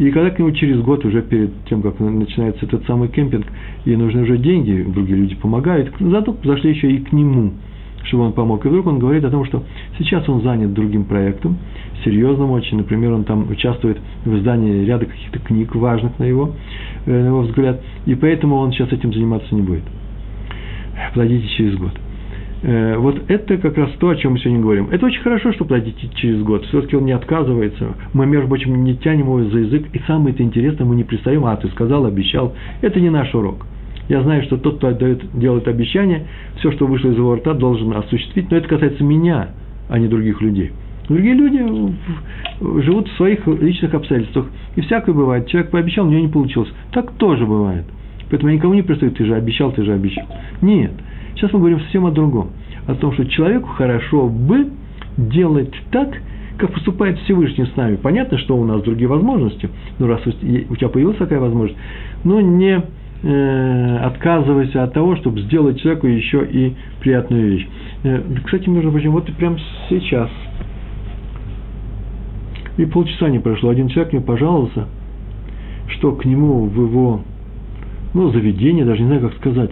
И 0.00 0.10
когда 0.10 0.30
к 0.30 0.38
нему 0.40 0.50
через 0.50 0.80
год, 0.80 1.04
уже 1.04 1.22
перед 1.22 1.52
тем, 1.66 1.82
как 1.82 2.00
начинается 2.00 2.66
этот 2.66 2.84
самый 2.86 3.08
кемпинг, 3.08 3.46
и 3.84 3.94
нужны 3.94 4.22
уже 4.22 4.38
деньги, 4.38 4.84
другие 4.88 5.18
люди 5.18 5.36
помогают, 5.36 5.92
зато 6.00 6.36
зашли 6.42 6.70
еще 6.70 6.90
и 6.90 6.98
к 6.98 7.12
нему, 7.12 7.52
чтобы 8.02 8.24
он 8.24 8.32
помог. 8.32 8.66
И 8.66 8.68
вдруг 8.68 8.88
он 8.88 8.98
говорит 8.98 9.24
о 9.24 9.30
том, 9.30 9.44
что 9.44 9.62
сейчас 9.98 10.28
он 10.28 10.42
занят 10.42 10.74
другим 10.74 11.04
проектом, 11.04 11.56
серьезным 12.04 12.50
очень. 12.50 12.78
Например, 12.78 13.12
он 13.12 13.22
там 13.22 13.48
участвует 13.48 13.98
в 14.24 14.36
издании 14.36 14.84
ряда 14.84 15.06
каких-то 15.06 15.38
книг 15.38 15.76
важных 15.76 16.18
на 16.18 16.24
его, 16.24 16.56
э, 17.06 17.22
на 17.22 17.26
его 17.28 17.42
взгляд, 17.42 17.80
и 18.04 18.16
поэтому 18.16 18.56
он 18.56 18.72
сейчас 18.72 18.92
этим 18.92 19.12
заниматься 19.12 19.54
не 19.54 19.62
будет. 19.62 19.84
Платите 21.14 21.46
через 21.56 21.76
год. 21.76 21.92
Э, 22.62 22.96
вот 22.98 23.22
это 23.28 23.56
как 23.56 23.78
раз 23.78 23.90
то, 23.98 24.10
о 24.10 24.16
чем 24.16 24.32
мы 24.32 24.38
сегодня 24.38 24.60
говорим. 24.60 24.88
Это 24.90 25.06
очень 25.06 25.22
хорошо, 25.22 25.52
что 25.52 25.64
платите 25.64 26.08
через 26.14 26.42
год. 26.42 26.64
Все-таки 26.66 26.96
он 26.96 27.04
не 27.06 27.12
отказывается. 27.12 27.94
Мы, 28.12 28.26
между 28.26 28.48
прочим, 28.48 28.84
не 28.84 28.96
тянем 28.96 29.26
его 29.26 29.44
за 29.44 29.58
язык. 29.58 29.86
И 29.92 30.00
самое 30.06 30.34
это 30.34 30.42
интересное, 30.42 30.84
мы 30.84 30.94
не 30.94 31.04
пристаем, 31.04 31.46
а 31.46 31.56
ты 31.56 31.68
сказал, 31.68 32.04
обещал. 32.04 32.54
Это 32.82 33.00
не 33.00 33.10
наш 33.10 33.34
урок. 33.34 33.66
Я 34.08 34.22
знаю, 34.22 34.42
что 34.42 34.56
тот, 34.56 34.78
кто 34.78 34.88
отдает, 34.88 35.22
делает 35.38 35.68
обещание, 35.68 36.26
все, 36.56 36.72
что 36.72 36.86
вышло 36.86 37.10
из 37.10 37.16
его 37.16 37.34
рта, 37.34 37.54
должен 37.54 37.92
осуществить. 37.94 38.50
Но 38.50 38.56
это 38.56 38.68
касается 38.68 39.04
меня, 39.04 39.50
а 39.88 39.98
не 39.98 40.08
других 40.08 40.40
людей. 40.40 40.72
Другие 41.08 41.34
люди 41.34 41.58
живут 42.82 43.08
в 43.08 43.16
своих 43.16 43.46
личных 43.46 43.94
обстоятельствах. 43.94 44.46
И 44.76 44.80
всякое 44.82 45.12
бывает. 45.12 45.46
Человек 45.48 45.70
пообещал, 45.70 46.06
у 46.06 46.10
него 46.10 46.22
не 46.22 46.30
получилось. 46.30 46.70
Так 46.92 47.12
тоже 47.12 47.46
бывает. 47.46 47.84
Поэтому 48.30 48.50
я 48.50 48.58
никому 48.58 48.74
не 48.74 48.82
пристаю, 48.82 49.12
ты 49.12 49.24
же 49.24 49.34
обещал, 49.34 49.72
ты 49.72 49.82
же 49.82 49.92
обещал. 49.92 50.26
Нет. 50.60 50.92
Сейчас 51.40 51.54
мы 51.54 51.60
говорим 51.60 51.80
совсем 51.80 52.04
о 52.04 52.10
другом. 52.10 52.50
О 52.86 52.94
том, 52.94 53.14
что 53.14 53.24
человеку 53.24 53.68
хорошо 53.68 54.28
бы 54.28 54.68
делать 55.16 55.72
так, 55.90 56.10
как 56.58 56.70
поступает 56.70 57.18
Всевышний 57.20 57.64
с 57.64 57.74
нами. 57.76 57.96
Понятно, 57.96 58.36
что 58.36 58.58
у 58.58 58.64
нас 58.66 58.82
другие 58.82 59.08
возможности, 59.08 59.70
но 59.98 60.06
раз 60.06 60.20
у 60.26 60.76
тебя 60.76 60.88
появилась 60.90 61.16
такая 61.16 61.40
возможность, 61.40 61.78
но 62.24 62.42
не 62.42 62.82
э, 63.22 63.96
отказывайся 64.02 64.84
от 64.84 64.92
того, 64.92 65.16
чтобы 65.16 65.40
сделать 65.40 65.80
человеку 65.80 66.08
еще 66.08 66.44
и 66.44 66.74
приятную 67.00 67.52
вещь. 67.52 67.68
Э, 68.02 68.20
кстати, 68.44 68.68
между 68.68 68.90
прочим, 68.90 69.12
вот 69.12 69.26
и 69.30 69.32
прямо 69.32 69.56
сейчас. 69.88 70.28
И 72.76 72.84
полчаса 72.84 73.30
не 73.30 73.38
прошло. 73.38 73.70
Один 73.70 73.88
человек 73.88 74.12
мне 74.12 74.20
пожаловался, 74.20 74.88
что 75.88 76.12
к 76.12 76.26
нему 76.26 76.66
в 76.66 76.82
его 76.82 77.22
ну, 78.12 78.30
заведение, 78.30 78.84
даже 78.84 79.00
не 79.00 79.06
знаю, 79.06 79.22
как 79.22 79.34
сказать, 79.36 79.70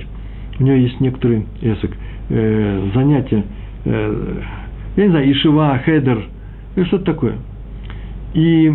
у 0.58 0.62
нее 0.62 0.82
есть 0.82 1.00
некоторые 1.00 1.44
эсок, 1.62 1.90
э, 2.30 2.90
занятия, 2.94 3.44
э, 3.84 4.40
я 4.96 5.04
не 5.04 5.10
знаю, 5.10 5.30
ишива, 5.30 5.78
хедер, 5.84 6.24
или 6.76 6.84
что-то 6.84 7.04
такое. 7.04 7.34
И 8.34 8.72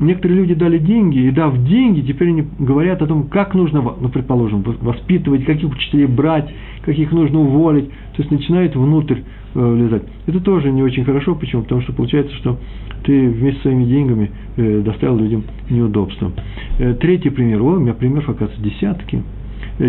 некоторые 0.00 0.38
люди 0.38 0.54
дали 0.54 0.78
деньги, 0.78 1.18
и 1.18 1.30
дав 1.30 1.56
деньги, 1.64 2.00
теперь 2.00 2.28
они 2.28 2.44
говорят 2.58 3.02
о 3.02 3.06
том, 3.06 3.28
как 3.28 3.54
нужно, 3.54 3.80
ну, 3.80 4.08
предположим, 4.08 4.62
воспитывать, 4.62 5.44
каких 5.44 5.70
учителей 5.70 6.06
брать, 6.06 6.52
каких 6.82 7.12
нужно 7.12 7.40
уволить. 7.40 7.88
То 7.88 8.22
есть 8.22 8.30
начинают 8.30 8.76
внутрь 8.76 9.20
э, 9.54 9.60
влезать. 9.60 10.02
Это 10.26 10.40
тоже 10.40 10.70
не 10.70 10.82
очень 10.82 11.04
хорошо. 11.04 11.34
Почему? 11.34 11.62
Потому 11.62 11.80
что 11.82 11.92
получается, 11.92 12.34
что 12.36 12.58
ты 13.04 13.28
вместе 13.28 13.60
с 13.60 13.62
своими 13.62 13.84
деньгами 13.84 14.30
э, 14.56 14.82
доставил 14.84 15.16
людям 15.16 15.44
неудобства. 15.70 16.32
Э, 16.78 16.94
третий 16.94 17.30
пример. 17.30 17.62
О, 17.62 17.76
у 17.76 17.80
меня 17.80 17.94
пример, 17.94 18.22
оказывается, 18.22 18.62
десятки. 18.62 19.22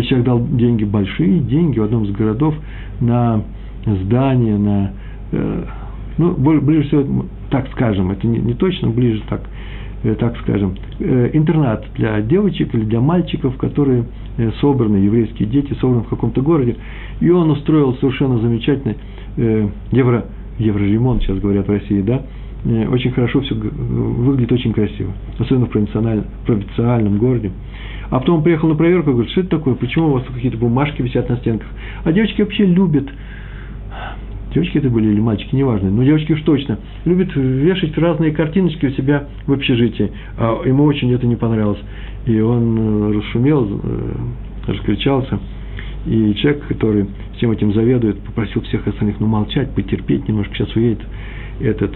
Человек 0.02 0.26
дал 0.26 0.46
деньги, 0.46 0.84
большие 0.84 1.40
деньги 1.40 1.78
в 1.78 1.84
одном 1.84 2.04
из 2.04 2.10
городов 2.10 2.54
на 3.00 3.42
здание, 3.86 4.58
на, 4.58 4.92
э, 5.32 5.64
ну, 6.18 6.32
ближе 6.34 6.88
всего, 6.88 7.26
так 7.50 7.68
скажем, 7.72 8.10
это 8.10 8.26
не, 8.26 8.38
не 8.38 8.54
точно, 8.54 8.88
ближе 8.90 9.22
так, 9.28 9.42
э, 10.02 10.14
так 10.14 10.36
скажем, 10.38 10.74
э, 10.98 11.30
интернат 11.32 11.84
для 11.96 12.20
девочек 12.22 12.74
или 12.74 12.84
для 12.84 13.00
мальчиков, 13.00 13.56
которые 13.56 14.04
собраны, 14.60 14.96
еврейские 14.96 15.48
дети, 15.48 15.74
собраны 15.74 16.02
в 16.02 16.08
каком-то 16.08 16.42
городе. 16.42 16.76
И 17.20 17.30
он 17.30 17.50
устроил 17.50 17.94
совершенно 17.98 18.38
замечательный 18.38 18.96
евро, 19.92 20.24
евроремонт, 20.58 21.22
сейчас 21.22 21.38
говорят 21.38 21.68
в 21.68 21.70
России, 21.70 22.00
да, 22.00 22.22
очень 22.64 23.10
хорошо 23.12 23.40
все 23.42 23.54
выглядит 23.54 24.52
очень 24.52 24.72
красиво, 24.72 25.12
особенно 25.38 25.66
в 25.66 25.70
провинциальном, 25.70 26.24
провинциальном 26.46 27.18
городе. 27.18 27.52
А 28.10 28.18
потом 28.18 28.38
он 28.38 28.42
приехал 28.42 28.68
на 28.68 28.74
проверку 28.74 29.10
и 29.10 29.12
говорит, 29.12 29.32
что 29.32 29.42
это 29.42 29.50
такое, 29.50 29.74
почему 29.74 30.08
у 30.08 30.12
вас 30.12 30.24
какие-то 30.32 30.56
бумажки 30.56 31.02
висят 31.02 31.28
на 31.28 31.36
стенках. 31.36 31.68
А 32.04 32.12
девочки 32.12 32.40
вообще 32.40 32.64
любят, 32.64 33.08
девочки 34.54 34.78
это 34.78 34.88
были 34.88 35.08
или 35.08 35.20
мальчики, 35.20 35.54
неважно, 35.54 35.90
но 35.90 36.02
девочки 36.04 36.32
уж 36.32 36.42
точно, 36.42 36.78
любят 37.04 37.34
вешать 37.34 37.96
разные 37.98 38.32
картиночки 38.32 38.86
у 38.86 38.90
себя 38.90 39.28
в 39.46 39.52
общежитии. 39.52 40.12
А 40.38 40.62
ему 40.64 40.84
очень 40.84 41.12
это 41.12 41.26
не 41.26 41.36
понравилось. 41.36 41.80
И 42.26 42.40
он 42.40 42.78
э, 42.78 43.18
расшумел, 43.18 43.80
э, 43.82 44.12
раскричался. 44.68 45.38
И 46.06 46.34
человек, 46.34 46.66
который 46.66 47.06
всем 47.36 47.50
этим 47.50 47.72
заведует, 47.72 48.18
попросил 48.20 48.62
всех 48.62 48.86
остальных 48.86 49.20
ну, 49.20 49.26
молчать, 49.26 49.70
потерпеть 49.74 50.28
немножко, 50.28 50.54
сейчас 50.54 50.74
уедет 50.76 51.00
этот, 51.60 51.92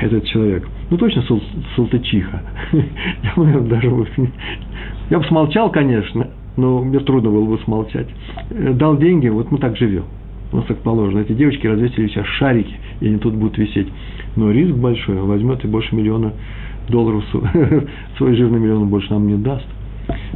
этот 0.00 0.24
человек. 0.26 0.68
Ну, 0.90 0.96
точно 0.96 1.22
сал, 1.22 1.40
салтычиха. 1.76 2.42
Я, 2.72 3.32
наверное, 3.36 3.68
даже 3.68 3.90
я 5.10 5.18
бы 5.18 5.24
смолчал, 5.24 5.70
конечно, 5.70 6.28
но 6.56 6.82
мне 6.82 7.00
трудно 7.00 7.30
было 7.30 7.44
бы 7.44 7.58
смолчать. 7.64 8.08
Э, 8.50 8.72
дал 8.72 8.96
деньги, 8.96 9.28
вот 9.28 9.50
мы 9.50 9.58
так 9.58 9.76
живем. 9.76 10.04
У 10.52 10.56
нас 10.56 10.66
так 10.66 10.78
положено. 10.78 11.20
Эти 11.20 11.32
девочки 11.32 11.66
развесили 11.66 12.08
сейчас 12.08 12.26
шарики, 12.26 12.74
и 13.00 13.06
они 13.06 13.18
тут 13.18 13.34
будут 13.34 13.58
висеть. 13.58 13.88
Но 14.36 14.50
риск 14.50 14.74
большой, 14.74 15.20
возьмет 15.20 15.64
и 15.64 15.68
больше 15.68 15.94
миллиона 15.94 16.32
долларов, 16.88 17.24
свой 18.16 18.34
жирный 18.34 18.58
миллион 18.58 18.88
больше 18.88 19.10
нам 19.10 19.26
не 19.26 19.36
даст. 19.36 19.66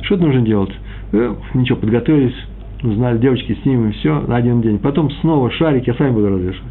Что 0.02 0.16
нужно 0.16 0.42
делать? 0.42 0.72
Э, 1.12 1.34
ничего, 1.54 1.78
подготовились, 1.78 2.34
узнали, 2.82 3.18
девочки 3.18 3.58
снимем, 3.62 3.92
все, 3.92 4.20
на 4.20 4.36
один 4.36 4.60
день. 4.60 4.78
Потом 4.78 5.10
снова 5.20 5.50
шарики, 5.50 5.88
я 5.88 5.94
сами 5.94 6.12
буду 6.12 6.28
развешивать. 6.28 6.70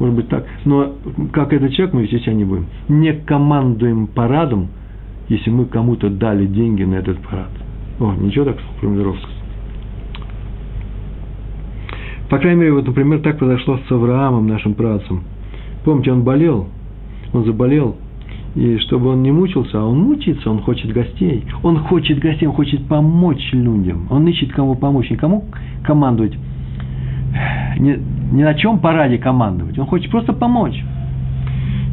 Может 0.00 0.16
быть 0.16 0.28
так. 0.28 0.46
Но 0.64 0.94
как 1.32 1.52
этот 1.52 1.72
человек 1.72 1.94
мы 1.94 2.02
вести 2.02 2.18
себя 2.20 2.32
не 2.32 2.44
будем. 2.44 2.66
Не 2.88 3.12
командуем 3.12 4.06
парадом, 4.08 4.68
если 5.28 5.50
мы 5.50 5.66
кому-то 5.66 6.08
дали 6.08 6.46
деньги 6.46 6.82
на 6.82 6.96
этот 6.96 7.18
парад. 7.18 7.50
О, 8.00 8.14
ничего 8.18 8.46
так 8.46 8.56
формулировка. 8.80 9.28
По 12.30 12.38
крайней 12.38 12.60
мере, 12.60 12.72
вот, 12.72 12.86
например, 12.86 13.20
так 13.20 13.38
произошло 13.38 13.78
с 13.86 13.92
Авраамом, 13.92 14.46
нашим 14.46 14.74
працем. 14.74 15.22
Помните, 15.84 16.12
он 16.12 16.22
болел, 16.22 16.68
он 17.32 17.44
заболел, 17.44 17.96
и 18.54 18.78
чтобы 18.78 19.10
он 19.10 19.22
не 19.22 19.32
мучился, 19.32 19.80
а 19.80 19.84
он 19.84 19.98
мучается, 19.98 20.50
он 20.50 20.60
хочет 20.60 20.92
гостей. 20.92 21.44
Он 21.62 21.78
хочет 21.78 22.20
гостей, 22.20 22.46
он 22.46 22.54
хочет 22.54 22.86
помочь 22.86 23.50
людям. 23.52 24.06
Он 24.10 24.26
ищет 24.28 24.52
кому 24.52 24.76
помочь, 24.76 25.10
никому 25.10 25.44
командовать. 25.84 26.32
Не, 27.78 27.98
ни 28.32 28.42
на 28.42 28.54
чем 28.54 28.78
параде 28.78 29.18
командовать. 29.18 29.78
Он 29.78 29.86
хочет 29.86 30.10
просто 30.10 30.32
помочь. 30.32 30.82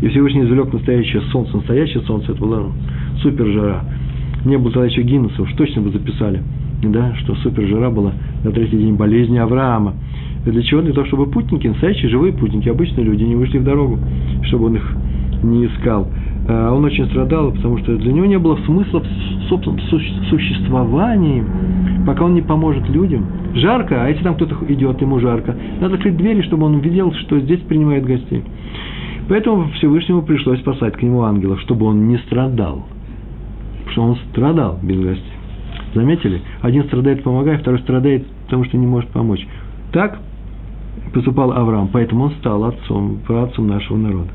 И 0.01 0.07
Всевышний 0.09 0.43
извлек 0.43 0.71
настоящее 0.73 1.21
солнце. 1.31 1.57
Настоящее 1.57 2.03
солнце, 2.03 2.31
это 2.31 2.41
было 2.41 2.71
супер 3.21 3.47
жара. 3.47 3.83
не 4.45 4.57
было 4.57 4.71
тогда 4.71 4.87
еще 4.87 5.01
Гиннесса, 5.01 5.41
уж 5.41 5.51
точно 5.53 5.81
бы 5.81 5.91
записали, 5.91 6.43
да, 6.83 7.15
что 7.15 7.35
супер 7.35 7.67
жара 7.67 7.89
была 7.89 8.13
на 8.43 8.51
третий 8.51 8.77
день 8.77 8.95
болезни 8.95 9.37
Авраама. 9.37 9.93
Для 10.45 10.61
чего? 10.61 10.81
Для 10.81 10.93
того, 10.93 11.07
чтобы 11.07 11.25
путники, 11.25 11.67
настоящие 11.67 12.09
живые 12.09 12.33
путники, 12.33 12.69
обычные 12.69 13.05
люди, 13.05 13.23
не 13.23 13.35
вышли 13.35 13.57
в 13.57 13.63
дорогу, 13.63 13.99
чтобы 14.43 14.67
он 14.67 14.75
их 14.75 14.95
не 15.43 15.65
искал. 15.65 16.07
А 16.49 16.73
он 16.73 16.83
очень 16.85 17.05
страдал, 17.07 17.51
потому 17.51 17.77
что 17.79 17.97
для 17.97 18.13
него 18.13 18.25
не 18.25 18.39
было 18.39 18.57
смысла 18.65 19.01
в 19.01 19.49
собственном 19.49 19.79
существовании, 20.29 21.43
пока 22.05 22.23
он 22.23 22.35
не 22.35 22.41
поможет 22.41 22.87
людям. 22.89 23.25
Жарко, 23.55 24.03
а 24.03 24.09
если 24.09 24.23
там 24.23 24.35
кто-то 24.35 24.55
идет, 24.69 25.01
ему 25.01 25.19
жарко, 25.19 25.55
надо 25.81 25.95
открыть 25.95 26.15
двери, 26.15 26.41
чтобы 26.41 26.65
он 26.65 26.79
видел, 26.79 27.11
что 27.13 27.39
здесь 27.39 27.59
принимает 27.61 28.05
гостей. 28.05 28.43
Поэтому 29.27 29.69
Всевышнему 29.71 30.21
пришлось 30.21 30.59
спасать 30.59 30.95
к 30.95 31.01
нему 31.01 31.23
ангелов, 31.23 31.59
чтобы 31.61 31.85
он 31.85 32.07
не 32.07 32.17
страдал. 32.19 32.85
Потому 33.85 33.91
что 33.91 34.01
он 34.03 34.17
страдал 34.31 34.79
без 34.81 34.99
гостей. 34.99 35.33
Заметили? 35.93 36.41
Один 36.61 36.83
страдает, 36.85 37.23
помогая, 37.23 37.57
второй 37.57 37.79
страдает, 37.79 38.25
потому 38.45 38.63
что 38.65 38.77
не 38.77 38.85
может 38.85 39.09
помочь. 39.09 39.45
Так 39.91 40.19
поступал 41.13 41.51
Авраам, 41.51 41.89
поэтому 41.91 42.25
он 42.25 42.31
стал 42.39 42.63
отцом, 42.63 43.19
отцом 43.27 43.67
нашего 43.67 43.97
народа. 43.97 44.29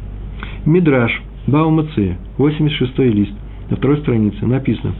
Мидраш, 0.64 1.22
Баумаце, 1.46 2.16
86 2.38 2.98
лист, 2.98 3.32
на 3.68 3.76
второй 3.76 3.98
странице 3.98 4.46
написано, 4.46 4.94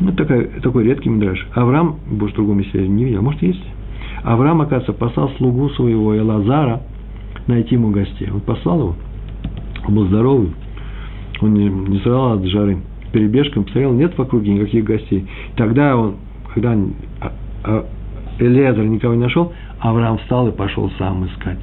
ну, 0.00 0.12
такой, 0.12 0.46
такой 0.62 0.84
редкий 0.84 1.08
мидраш. 1.08 1.46
Авраам, 1.54 1.96
больше 2.10 2.36
другого 2.36 2.56
месте 2.56 2.80
я 2.80 2.86
не 2.86 3.04
видел, 3.04 3.22
может, 3.22 3.42
есть. 3.42 3.62
Авраам, 4.22 4.60
оказывается, 4.60 4.92
послал 4.92 5.30
слугу 5.36 5.68
своего 5.70 6.16
Элазара 6.16 6.82
найти 7.46 7.74
ему 7.74 7.90
гостей. 7.90 8.28
Он 8.30 8.40
послал 8.40 8.78
его, 8.80 8.94
он 9.86 9.94
был 9.94 10.06
здоровый, 10.06 10.52
он 11.40 11.54
не, 11.54 11.68
не 11.68 11.98
страдал 11.98 12.38
от 12.38 12.46
жары. 12.46 12.78
Перебежком 13.12 13.64
посмотрел, 13.64 13.92
нет 13.92 14.16
в 14.16 14.20
округе 14.20 14.52
никаких 14.52 14.84
гостей. 14.84 15.26
Тогда 15.56 15.96
он, 15.96 16.16
когда 16.52 16.72
а, 17.20 17.32
а, 17.62 17.86
Элезер 18.38 18.84
никого 18.84 19.14
не 19.14 19.20
нашел, 19.20 19.52
Авраам 19.78 20.18
встал 20.18 20.48
и 20.48 20.52
пошел 20.52 20.90
сам 20.98 21.26
искать. 21.26 21.60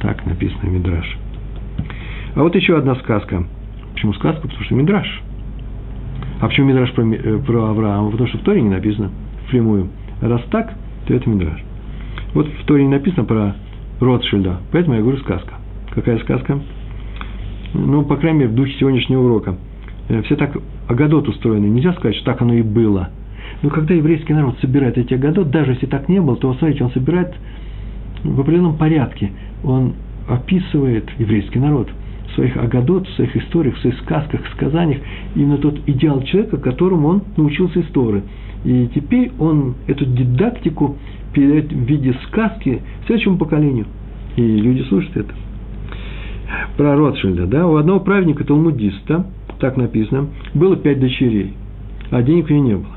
Так 0.00 0.24
написано 0.24 0.60
в 0.62 0.72
Мидраш. 0.72 1.18
А 2.34 2.42
вот 2.42 2.54
еще 2.56 2.76
одна 2.76 2.96
сказка. 2.96 3.44
Почему 3.92 4.12
сказка? 4.14 4.42
Потому 4.42 4.64
что 4.64 4.74
Мидраш. 4.74 5.22
А 6.40 6.48
почему 6.48 6.68
Мидраш 6.68 6.92
про, 6.92 7.04
э, 7.04 7.38
про 7.38 7.70
Авраама? 7.70 8.10
Потому 8.10 8.28
что 8.28 8.38
в 8.38 8.42
Торе 8.42 8.60
не 8.60 8.70
написано 8.70 9.10
впрямую. 9.46 9.88
Раз 10.20 10.42
так, 10.50 10.74
то 11.06 11.14
это 11.14 11.30
Мидраш. 11.30 11.62
Вот 12.34 12.48
в 12.48 12.64
Торе 12.64 12.84
не 12.84 12.90
написано 12.90 13.24
про 13.24 13.54
Ротшильда, 14.00 14.58
поэтому 14.72 14.96
я 14.96 15.02
говорю 15.02 15.18
сказка. 15.18 15.54
Какая 15.90 16.18
сказка? 16.18 16.58
Ну, 17.72 18.02
по 18.02 18.16
крайней 18.16 18.40
мере, 18.40 18.50
в 18.50 18.54
духе 18.54 18.74
сегодняшнего 18.80 19.22
урока. 19.22 19.56
Э, 20.08 20.22
все 20.22 20.34
так 20.34 20.56
агадот 20.88 21.28
устроены. 21.28 21.66
Нельзя 21.66 21.92
сказать, 21.92 22.16
что 22.16 22.24
так 22.24 22.42
оно 22.42 22.54
и 22.54 22.62
было. 22.62 23.10
Но 23.62 23.70
когда 23.70 23.94
еврейский 23.94 24.34
народ 24.34 24.58
собирает 24.60 24.98
эти 24.98 25.14
агадот, 25.14 25.50
даже 25.50 25.72
если 25.72 25.86
так 25.86 26.08
не 26.08 26.20
было, 26.20 26.36
то, 26.36 26.52
смотрите, 26.54 26.82
он 26.82 26.90
собирает 26.90 27.32
в 28.24 28.40
определенном 28.40 28.76
порядке. 28.76 29.30
Он 29.62 29.94
описывает 30.28 31.08
еврейский 31.20 31.60
народ– 31.60 31.88
своих 32.34 32.56
агадот, 32.56 33.08
в 33.08 33.14
своих 33.14 33.36
историях, 33.36 33.76
в 33.76 33.80
своих 33.80 33.98
сказках, 34.00 34.40
сказаниях, 34.54 35.00
именно 35.34 35.58
тот 35.58 35.78
идеал 35.86 36.22
человека, 36.22 36.58
которому 36.58 37.08
он 37.08 37.22
научился 37.36 37.80
истории. 37.80 38.22
И 38.64 38.88
теперь 38.94 39.30
он 39.38 39.74
эту 39.86 40.06
дидактику 40.06 40.96
передает 41.32 41.72
в 41.72 41.84
виде 41.84 42.14
сказки 42.26 42.80
следующему 43.06 43.36
поколению. 43.36 43.86
И 44.36 44.42
люди 44.42 44.82
слушают 44.88 45.16
это. 45.16 45.34
Про 46.76 46.96
Ротшильда, 46.96 47.46
да, 47.46 47.66
у 47.66 47.76
одного 47.76 48.00
праведника, 48.00 48.44
талмудиста, 48.44 49.26
так 49.60 49.76
написано, 49.76 50.28
было 50.54 50.76
пять 50.76 51.00
дочерей, 51.00 51.54
а 52.10 52.22
денег 52.22 52.50
у 52.50 52.52
него 52.52 52.64
не 52.66 52.74
было. 52.74 52.94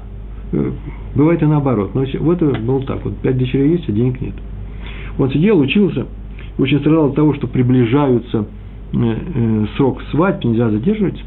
Э, 0.53 0.71
бывает 1.15 1.41
и 1.41 1.45
наоборот. 1.45 1.95
Но 1.95 2.05
вот 2.19 2.41
это 2.41 2.59
было 2.59 2.81
так, 2.83 3.03
вот 3.03 3.17
пять 3.17 3.37
дочерей 3.37 3.71
есть, 3.71 3.89
а 3.89 3.91
денег 3.91 4.19
нет. 4.21 4.33
Он 5.17 5.31
сидел, 5.31 5.59
учился, 5.59 6.05
очень 6.57 6.79
страдал 6.79 7.07
от 7.07 7.15
того, 7.15 7.33
что 7.33 7.47
приближаются 7.47 8.45
срок 9.75 10.01
свадьбы, 10.11 10.49
нельзя 10.49 10.69
задерживать, 10.69 11.21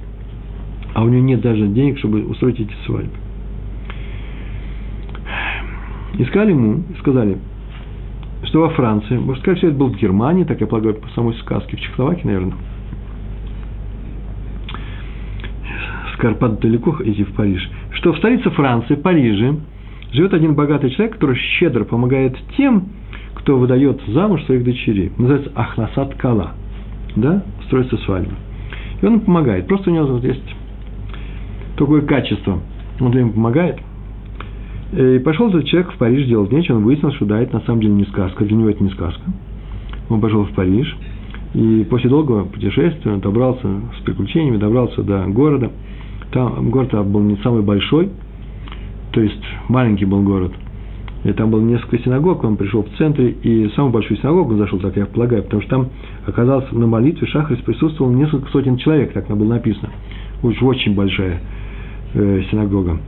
а 0.94 1.04
у 1.04 1.08
него 1.08 1.22
нет 1.22 1.40
даже 1.40 1.66
денег, 1.68 1.98
чтобы 1.98 2.24
устроить 2.24 2.60
эти 2.60 2.72
свадьбы. 2.86 3.12
Искали 6.14 6.50
ему, 6.50 6.82
сказали, 6.98 7.38
что 8.44 8.60
во 8.60 8.70
Франции, 8.70 9.16
может, 9.16 9.42
сказать, 9.42 9.58
все 9.58 9.68
это 9.68 9.76
было 9.76 9.88
в 9.88 9.96
Германии, 9.96 10.44
так 10.44 10.60
я 10.60 10.66
полагаю, 10.66 10.94
по 10.94 11.08
самой 11.10 11.34
сказке, 11.34 11.76
в 11.76 11.80
Чехословакии, 11.80 12.26
наверное. 12.26 12.54
Скарпат 16.14 16.60
далеко 16.60 16.96
идти 17.04 17.24
в 17.24 17.32
Париж. 17.34 17.70
Что 17.92 18.12
в 18.12 18.18
столице 18.18 18.50
Франции, 18.50 18.96
Париже, 18.96 19.56
живет 20.12 20.34
один 20.34 20.54
богатый 20.54 20.90
человек, 20.90 21.14
который 21.14 21.36
щедро 21.36 21.84
помогает 21.84 22.36
тем, 22.56 22.88
кто 23.34 23.56
выдает 23.56 24.02
замуж 24.08 24.42
своих 24.44 24.64
дочерей. 24.64 25.12
Называется 25.16 25.52
Ахнасат 25.54 26.14
Кала– 26.16 26.54
да, 27.16 27.42
строится 27.66 27.96
свадьба. 27.98 28.32
И 29.00 29.06
он 29.06 29.14
им 29.14 29.20
помогает. 29.20 29.66
Просто 29.66 29.90
у 29.90 29.94
него 29.94 30.06
вот 30.06 30.24
есть 30.24 30.42
такое 31.76 32.02
качество. 32.02 32.60
Он 33.00 33.16
им 33.16 33.32
помогает. 33.32 33.78
И 34.92 35.20
пошел 35.20 35.48
этот 35.48 35.66
человек 35.66 35.92
в 35.92 35.98
Париж 35.98 36.26
делать 36.26 36.52
нечего. 36.52 36.76
Он 36.76 36.84
выяснил, 36.84 37.12
что 37.12 37.24
да, 37.24 37.40
это 37.40 37.58
на 37.58 37.64
самом 37.64 37.80
деле 37.80 37.94
не 37.94 38.04
сказка. 38.04 38.44
Для 38.44 38.56
него 38.56 38.70
это 38.70 38.82
не 38.82 38.90
сказка. 38.90 39.22
Он 40.08 40.20
пошел 40.20 40.44
в 40.44 40.52
Париж. 40.52 40.96
И 41.54 41.86
после 41.88 42.10
долгого 42.10 42.44
путешествия 42.44 43.12
он 43.12 43.20
добрался 43.20 43.68
с 43.98 44.02
приключениями, 44.04 44.56
добрался 44.56 45.02
до 45.02 45.24
города. 45.26 45.70
Там 46.32 46.70
город 46.70 46.92
был 47.08 47.20
не 47.22 47.36
самый 47.38 47.62
большой, 47.62 48.10
то 49.10 49.20
есть 49.20 49.42
маленький 49.68 50.04
был 50.04 50.22
город– 50.22 50.52
и 51.22 51.32
там 51.32 51.50
было 51.50 51.60
несколько 51.60 51.98
синагог, 51.98 52.42
он 52.44 52.56
пришел 52.56 52.82
в 52.82 52.96
центре, 52.96 53.30
и 53.30 53.68
самую 53.74 53.92
большую 53.92 54.18
синагогу 54.18 54.56
зашел, 54.56 54.78
так 54.78 54.96
я 54.96 55.04
полагаю, 55.04 55.42
потому 55.42 55.60
что 55.62 55.70
там 55.70 55.88
оказался 56.26 56.74
на 56.74 56.86
молитве 56.86 57.26
Шахрис 57.26 57.58
присутствовал 57.60 58.10
несколько 58.10 58.50
сотен 58.50 58.78
человек, 58.78 59.12
так 59.12 59.28
было 59.28 59.48
написано. 59.48 59.90
Уж 60.42 60.62
очень 60.62 60.94
большая 60.94 61.40
э, 62.14 62.42
синагога. 62.50 62.98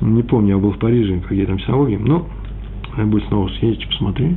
Не 0.00 0.22
помню, 0.22 0.56
я 0.56 0.58
был 0.58 0.72
в 0.72 0.78
Париже, 0.78 1.20
какие 1.20 1.44
там 1.44 1.60
синагоги, 1.60 1.96
но 1.96 2.26
я 2.96 3.04
будет 3.04 3.24
снова 3.28 3.48
съездить, 3.58 3.86
посмотри. 3.86 4.34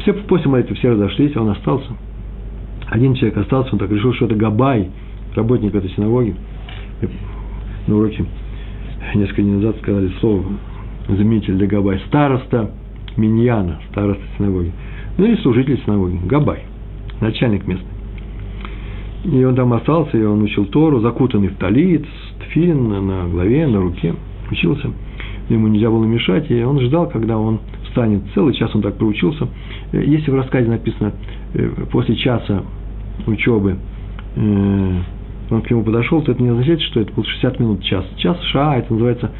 Все 0.00 0.12
после 0.12 0.50
молитвы 0.50 0.74
все 0.74 0.90
разошлись, 0.90 1.36
а 1.36 1.42
он 1.42 1.50
остался. 1.50 1.92
Один 2.88 3.14
человек 3.14 3.38
остался, 3.38 3.72
он 3.74 3.78
так 3.78 3.90
решил, 3.92 4.12
что 4.14 4.24
это 4.24 4.34
Габай, 4.34 4.90
работник 5.36 5.72
этой 5.72 5.90
синагоги. 5.90 6.34
На 7.86 7.96
уроке 7.96 8.24
несколько 9.14 9.42
дней 9.42 9.54
назад 9.54 9.76
сказали 9.78 10.10
слово 10.20 10.44
заменитель 11.16 11.66
Габай, 11.66 12.00
староста 12.06 12.70
Миньяна, 13.16 13.80
староста 13.90 14.22
синагоги, 14.36 14.72
ну 15.18 15.24
или 15.24 15.36
служитель 15.36 15.80
синагоги, 15.84 16.18
Габай, 16.24 16.64
начальник 17.20 17.66
местный. 17.66 17.86
И 19.24 19.44
он 19.44 19.54
там 19.54 19.72
остался, 19.74 20.16
и 20.16 20.22
он 20.22 20.42
учил 20.42 20.64
Тору, 20.66 21.00
закутанный 21.00 21.48
в 21.48 21.56
талит, 21.56 22.06
тфилин 22.40 23.06
на 23.06 23.28
голове, 23.28 23.66
на 23.66 23.80
руке, 23.80 24.14
учился. 24.50 24.90
Ему 25.50 25.68
нельзя 25.68 25.90
было 25.90 26.04
мешать, 26.04 26.50
и 26.50 26.62
он 26.62 26.80
ждал, 26.80 27.08
когда 27.08 27.36
он 27.36 27.60
встанет. 27.88 28.22
Целый 28.34 28.54
час 28.54 28.74
он 28.74 28.82
так 28.82 28.96
проучился. 28.96 29.48
Если 29.92 30.30
в 30.30 30.34
рассказе 30.34 30.68
написано, 30.68 31.12
э, 31.54 31.68
после 31.90 32.16
часа 32.16 32.62
учебы 33.26 33.76
э, 34.36 34.92
он 35.50 35.62
к 35.62 35.70
нему 35.70 35.82
подошел, 35.82 36.22
то 36.22 36.32
это 36.32 36.42
не 36.42 36.48
означает, 36.48 36.80
что 36.82 37.00
это 37.00 37.12
был 37.12 37.24
60 37.24 37.60
минут, 37.60 37.82
час. 37.82 38.04
Час, 38.16 38.40
ша, 38.52 38.76
это 38.76 38.92
называется 38.92 39.30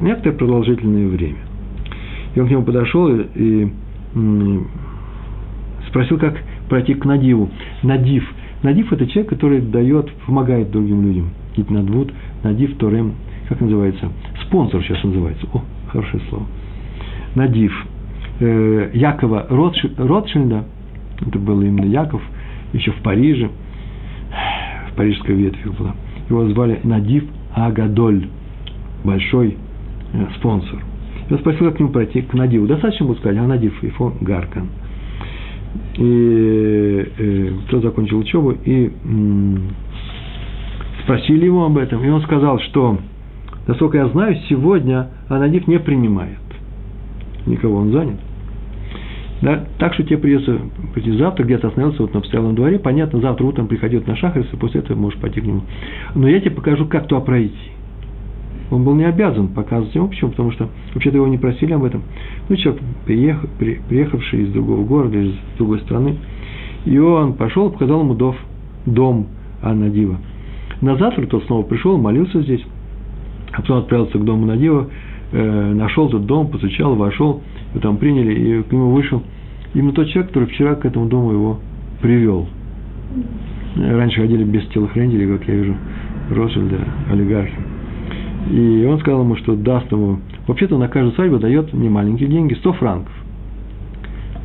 некоторое 0.00 0.36
продолжительное 0.36 1.08
время. 1.08 1.38
И 2.34 2.40
он 2.40 2.48
к 2.48 2.50
нему 2.50 2.62
подошел 2.62 3.08
и, 3.08 3.68
спросил, 5.88 6.18
как 6.18 6.36
пройти 6.68 6.94
к 6.94 7.04
Надиву. 7.04 7.50
Надив. 7.82 8.24
Надив– 8.62 8.92
это 8.92 9.06
человек, 9.06 9.30
который 9.30 9.60
дает, 9.60 10.10
помогает 10.26 10.70
другим 10.70 11.02
людям. 11.02 11.30
Гипнадвуд, 11.56 12.12
Надив, 12.42 12.76
Торем, 12.78 13.14
как 13.48 13.60
называется? 13.60 14.10
Спонсор 14.46 14.82
сейчас 14.82 15.02
называется. 15.04 15.46
О, 15.52 15.62
хорошее 15.88 16.22
слово. 16.28 16.46
Надив. 17.34 17.72
Э, 18.40 18.90
Якова 18.92 19.46
Ротшильда, 19.48 20.64
это 21.26 21.38
был 21.38 21.62
именно 21.62 21.86
Яков, 21.86 22.22
еще 22.72 22.92
в 22.92 23.02
Париже, 23.02 23.50
в 24.90 24.96
парижской 24.96 25.34
ветви 25.34 25.70
была. 25.78 25.94
Его 26.28 26.48
звали 26.48 26.80
Надив 26.82 27.24
Агадоль, 27.54 28.28
большой 29.04 29.56
спонсор. 30.36 30.78
И 31.28 31.32
он 31.32 31.38
спросил, 31.40 31.66
как 31.66 31.76
к 31.76 31.80
нему 31.80 31.90
пройти, 31.90 32.22
к 32.22 32.32
Надиву. 32.34 32.66
Достаточно 32.66 33.06
было 33.06 33.14
сказать, 33.16 33.38
а 33.38 33.46
Надив 33.46 33.82
Ифо 33.82 34.12
Гаркан. 34.20 34.68
И 35.96 37.08
э, 37.18 37.50
тот 37.68 37.82
закончил 37.82 38.18
учебу, 38.18 38.52
и 38.52 38.90
спросили 41.02 41.44
его 41.44 41.64
об 41.64 41.78
этом, 41.78 42.04
и 42.04 42.08
он 42.08 42.20
сказал, 42.22 42.58
что, 42.60 42.98
насколько 43.66 43.98
я 43.98 44.08
знаю, 44.08 44.36
сегодня 44.48 45.08
Анадив 45.28 45.66
не 45.68 45.78
принимает. 45.78 46.38
Никого 47.46 47.76
он 47.76 47.92
занят. 47.92 48.18
Да? 49.42 49.66
Так 49.78 49.94
что 49.94 50.02
тебе 50.02 50.18
придется 50.18 50.58
прийти 50.94 51.12
завтра, 51.12 51.44
где-то 51.44 51.68
остановился 51.68 52.02
вот 52.02 52.14
на 52.14 52.20
постоялом 52.20 52.54
дворе. 52.54 52.78
Понятно, 52.78 53.20
завтра 53.20 53.44
утром 53.44 53.68
приходит 53.68 54.06
на 54.06 54.16
шахрис, 54.16 54.46
и 54.52 54.56
после 54.56 54.80
этого 54.80 54.98
можешь 54.98 55.18
пойти 55.20 55.40
к 55.40 55.44
нему. 55.44 55.62
Но 56.14 56.28
я 56.28 56.40
тебе 56.40 56.52
покажу, 56.52 56.86
как 56.86 57.06
туда 57.06 57.20
пройти. 57.20 57.54
Он 58.70 58.84
был 58.84 58.94
не 58.94 59.04
обязан 59.04 59.48
показывать 59.48 59.94
ему, 59.94 60.08
почему? 60.08 60.30
Потому 60.30 60.50
что 60.50 60.68
вообще-то 60.94 61.16
его 61.16 61.28
не 61.28 61.38
просили 61.38 61.72
об 61.72 61.84
этом. 61.84 62.02
Ну, 62.48 62.56
человек, 62.56 62.82
приехав, 63.04 63.48
при, 63.58 63.80
приехавший 63.88 64.42
из 64.42 64.52
другого 64.52 64.84
города, 64.84 65.18
из 65.18 65.34
другой 65.56 65.80
страны, 65.80 66.16
и 66.84 66.98
он 66.98 67.34
пошел, 67.34 67.70
показал 67.70 68.00
ему 68.00 68.14
дом, 68.14 68.36
дом 68.86 69.26
Анадива. 69.62 70.16
На 70.80 70.96
завтра 70.96 71.26
тот 71.26 71.44
снова 71.44 71.62
пришел, 71.62 71.96
молился 71.96 72.42
здесь, 72.42 72.64
а 73.52 73.60
потом 73.60 73.78
отправился 73.78 74.18
к 74.18 74.24
дому 74.24 74.46
Надива, 74.46 74.88
э, 75.32 75.72
нашел 75.74 76.08
тот 76.08 76.26
дом, 76.26 76.48
постучал, 76.48 76.94
вошел, 76.94 77.42
его 77.70 77.80
там 77.80 77.96
приняли, 77.96 78.34
и 78.34 78.62
к 78.62 78.72
нему 78.72 78.90
вышел 78.90 79.22
именно 79.74 79.92
тот 79.92 80.08
человек, 80.08 80.28
который 80.28 80.48
вчера 80.48 80.74
к 80.74 80.84
этому 80.84 81.06
дому 81.06 81.32
его 81.32 81.60
привел. 82.02 82.46
Раньше 83.76 84.20
ходили 84.20 84.44
без 84.44 84.66
телохранителей, 84.68 85.38
как 85.38 85.48
я 85.48 85.54
вижу, 85.54 85.74
Ротшильда, 86.30 86.78
олигархи. 87.10 87.75
И 88.50 88.86
он 88.88 89.00
сказал 89.00 89.22
ему, 89.22 89.36
что 89.36 89.56
даст 89.56 89.90
ему, 89.90 90.20
вообще-то 90.46 90.78
на 90.78 90.88
каждую 90.88 91.14
свадьбу 91.14 91.38
дает 91.38 91.72
немаленькие 91.72 92.28
деньги, 92.28 92.54
100 92.54 92.72
франков. 92.74 93.12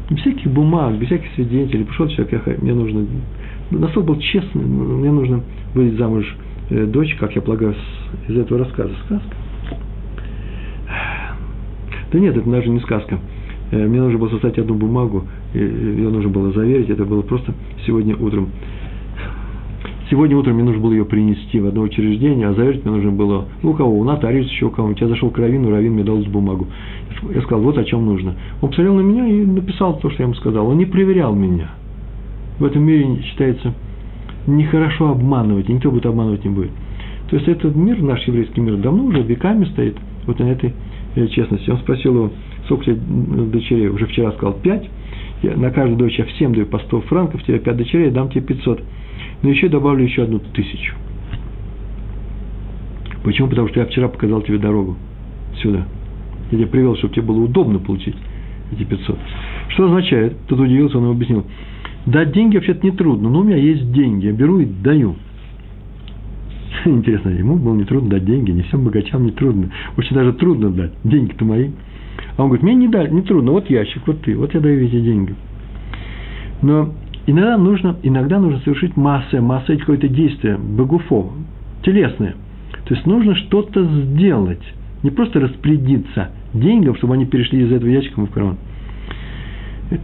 Без 0.09 0.19
всяких 0.21 0.51
бумаг, 0.51 0.95
без 0.95 1.07
всяких 1.07 1.31
свидетелей. 1.35 1.85
Пришел 1.85 2.07
человек, 2.07 2.45
я, 2.45 2.55
мне 2.59 2.73
нужно, 2.73 3.05
настолько 3.69 4.07
был 4.07 4.19
честный, 4.19 4.63
мне 4.63 5.11
нужно 5.11 5.43
выйти 5.75 5.95
замуж 5.95 6.25
э, 6.69 6.85
дочь, 6.85 7.15
как 7.19 7.35
я 7.35 7.41
полагаю, 7.41 7.75
из 8.27 8.35
этого 8.35 8.59
рассказа. 8.59 8.93
Сказка? 9.05 9.35
Да 12.11 12.19
нет, 12.19 12.35
это 12.35 12.49
даже 12.49 12.69
не 12.69 12.79
сказка. 12.79 13.19
Э, 13.71 13.87
мне 13.87 14.01
нужно 14.01 14.17
было 14.17 14.29
составить 14.29 14.57
одну 14.57 14.75
бумагу, 14.75 15.27
ее 15.53 16.09
нужно 16.09 16.29
было 16.29 16.51
заверить, 16.51 16.89
это 16.89 17.05
было 17.05 17.21
просто 17.21 17.53
сегодня 17.85 18.15
утром. 18.15 18.49
Сегодня 20.11 20.35
утром 20.35 20.55
мне 20.55 20.65
нужно 20.65 20.81
было 20.81 20.91
ее 20.91 21.05
принести 21.05 21.57
в 21.61 21.67
одно 21.67 21.83
учреждение, 21.83 22.49
а 22.49 22.53
заверить 22.53 22.83
мне 22.83 22.93
нужно 22.93 23.11
было, 23.11 23.45
ну, 23.63 23.71
у 23.71 23.73
кого, 23.73 23.97
у 23.97 24.03
нотариуса 24.03 24.49
еще 24.49 24.65
у 24.65 24.69
кого-нибудь. 24.69 24.99
Я 24.99 25.07
зашел 25.07 25.29
к 25.29 25.37
Равину, 25.37 25.71
Равин 25.71 25.93
мне 25.93 26.03
дал 26.03 26.17
бумагу. 26.17 26.67
Я 27.33 27.41
сказал, 27.43 27.61
вот 27.61 27.77
о 27.77 27.85
чем 27.85 28.05
нужно. 28.05 28.35
Он 28.61 28.67
посмотрел 28.67 28.95
на 28.95 28.99
меня 28.99 29.25
и 29.25 29.45
написал 29.45 29.99
то, 29.99 30.09
что 30.09 30.21
я 30.21 30.25
ему 30.25 30.33
сказал. 30.33 30.67
Он 30.67 30.77
не 30.77 30.85
проверял 30.85 31.33
меня. 31.33 31.69
В 32.59 32.65
этом 32.65 32.83
мире 32.83 33.21
считается 33.23 33.73
нехорошо 34.47 35.11
обманывать, 35.11 35.69
никто 35.69 35.89
будет 35.89 36.05
обманывать 36.05 36.43
не 36.43 36.51
будет. 36.51 36.71
То 37.29 37.37
есть 37.37 37.47
этот 37.47 37.73
мир, 37.77 38.01
наш 38.01 38.21
еврейский 38.27 38.59
мир, 38.59 38.75
давно 38.75 39.05
уже 39.05 39.21
веками 39.21 39.63
стоит 39.63 39.95
вот 40.27 40.39
на 40.39 40.51
этой 40.51 40.73
э, 41.15 41.27
честности. 41.27 41.69
Он 41.69 41.77
спросил 41.77 42.15
его, 42.15 42.31
сколько 42.71 42.85
тебе 42.85 42.95
дочерей, 42.95 43.87
уже 43.89 44.05
вчера 44.05 44.31
сказал, 44.31 44.53
пять. 44.53 44.89
Я 45.43 45.57
на 45.57 45.71
каждую 45.71 45.97
дочь 45.97 46.17
я 46.17 46.25
всем 46.25 46.53
даю 46.53 46.67
по 46.67 46.79
100 46.79 47.01
франков, 47.01 47.43
тебе 47.43 47.59
пять 47.59 47.75
дочерей, 47.77 48.05
я 48.05 48.11
дам 48.11 48.29
тебе 48.29 48.41
500 48.41 48.81
но 49.41 49.49
еще 49.49 49.69
добавлю 49.69 50.03
еще 50.03 50.23
одну 50.23 50.39
тысячу. 50.39 50.95
Почему? 53.23 53.49
Потому 53.49 53.67
что 53.69 53.79
я 53.79 53.85
вчера 53.85 54.07
показал 54.07 54.41
тебе 54.41 54.57
дорогу 54.57 54.97
сюда. 55.61 55.85
Я 56.51 56.59
тебя 56.59 56.67
привел, 56.67 56.95
чтобы 56.95 57.13
тебе 57.13 57.25
было 57.25 57.43
удобно 57.43 57.79
получить 57.79 58.15
эти 58.71 58.83
500. 58.83 59.17
Что 59.69 59.85
означает? 59.85 60.37
Тут 60.47 60.59
удивился, 60.59 60.97
он 60.97 61.11
объяснил. 61.11 61.45
Дать 62.05 62.31
деньги 62.33 62.55
вообще-то 62.55 62.85
не 62.85 62.91
трудно, 62.91 63.29
но 63.29 63.39
у 63.39 63.43
меня 63.43 63.57
есть 63.57 63.91
деньги, 63.91 64.25
я 64.25 64.31
беру 64.31 64.59
и 64.59 64.65
даю. 64.65 65.15
Интересно, 66.85 67.29
ему 67.29 67.57
было 67.57 67.75
не 67.75 67.85
трудно 67.85 68.09
дать 68.09 68.25
деньги, 68.25 68.51
не 68.51 68.63
всем 68.63 68.83
богачам 68.83 69.25
не 69.25 69.31
трудно. 69.31 69.71
Очень 69.97 70.15
даже 70.15 70.33
трудно 70.33 70.69
дать, 70.69 70.93
деньги-то 71.03 71.45
мои. 71.45 71.69
Он 72.41 72.49
говорит, 72.49 72.63
мне 72.63 72.75
не, 72.75 72.87
дать, 72.87 73.11
не 73.11 73.21
трудно, 73.21 73.51
вот 73.51 73.69
ящик, 73.69 74.01
вот 74.07 74.21
ты, 74.21 74.35
вот 74.35 74.53
я 74.53 74.59
даю 74.59 74.85
эти 74.85 74.99
деньги. 74.99 75.35
Но 76.61 76.93
Иногда 77.27 77.57
нужно, 77.57 77.97
иногда 78.01 78.39
нужно 78.39 78.59
совершить 78.59 78.97
масса, 78.97 79.41
масса 79.41 79.77
какое-то 79.77 80.07
действие, 80.07 80.57
багуфо, 80.57 81.31
телесное. 81.83 82.35
То 82.85 82.95
есть 82.95 83.05
нужно 83.05 83.35
что-то 83.35 83.83
сделать, 83.83 84.63
не 85.03 85.11
просто 85.11 85.39
распорядиться 85.39 86.31
деньгам, 86.53 86.95
чтобы 86.95 87.13
они 87.13 87.25
перешли 87.25 87.61
из 87.63 87.71
этого 87.71 87.89
ящика 87.89 88.19
в 88.21 88.31
карман. 88.31 88.57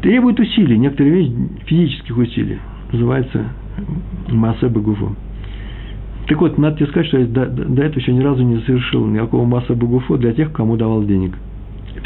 Требует 0.02 0.39
усилий, 0.39 0.78
некоторые 0.78 1.15
вещи 1.15 1.34
физических 1.65 2.17
усилий. 2.17 2.60
Называется 2.91 3.45
масса 4.30 4.69
багуфо. 4.69 5.15
Так 6.28 6.39
вот, 6.41 6.58
надо 6.58 6.78
тебе 6.78 6.88
сказать, 6.88 7.08
что 7.08 7.17
я 7.19 7.26
до, 7.26 7.45
до 7.47 7.84
этого 7.84 8.00
еще 8.00 8.13
ни 8.13 8.19
разу 8.19 8.43
не 8.43 8.60
совершил 8.62 9.06
никакого 9.08 9.45
масса 9.45 9.73
багуфо 9.73 10.17
для 10.17 10.34
тех, 10.34 10.52
кому 10.52 10.76
давал 10.76 11.04
денег. 11.04 11.34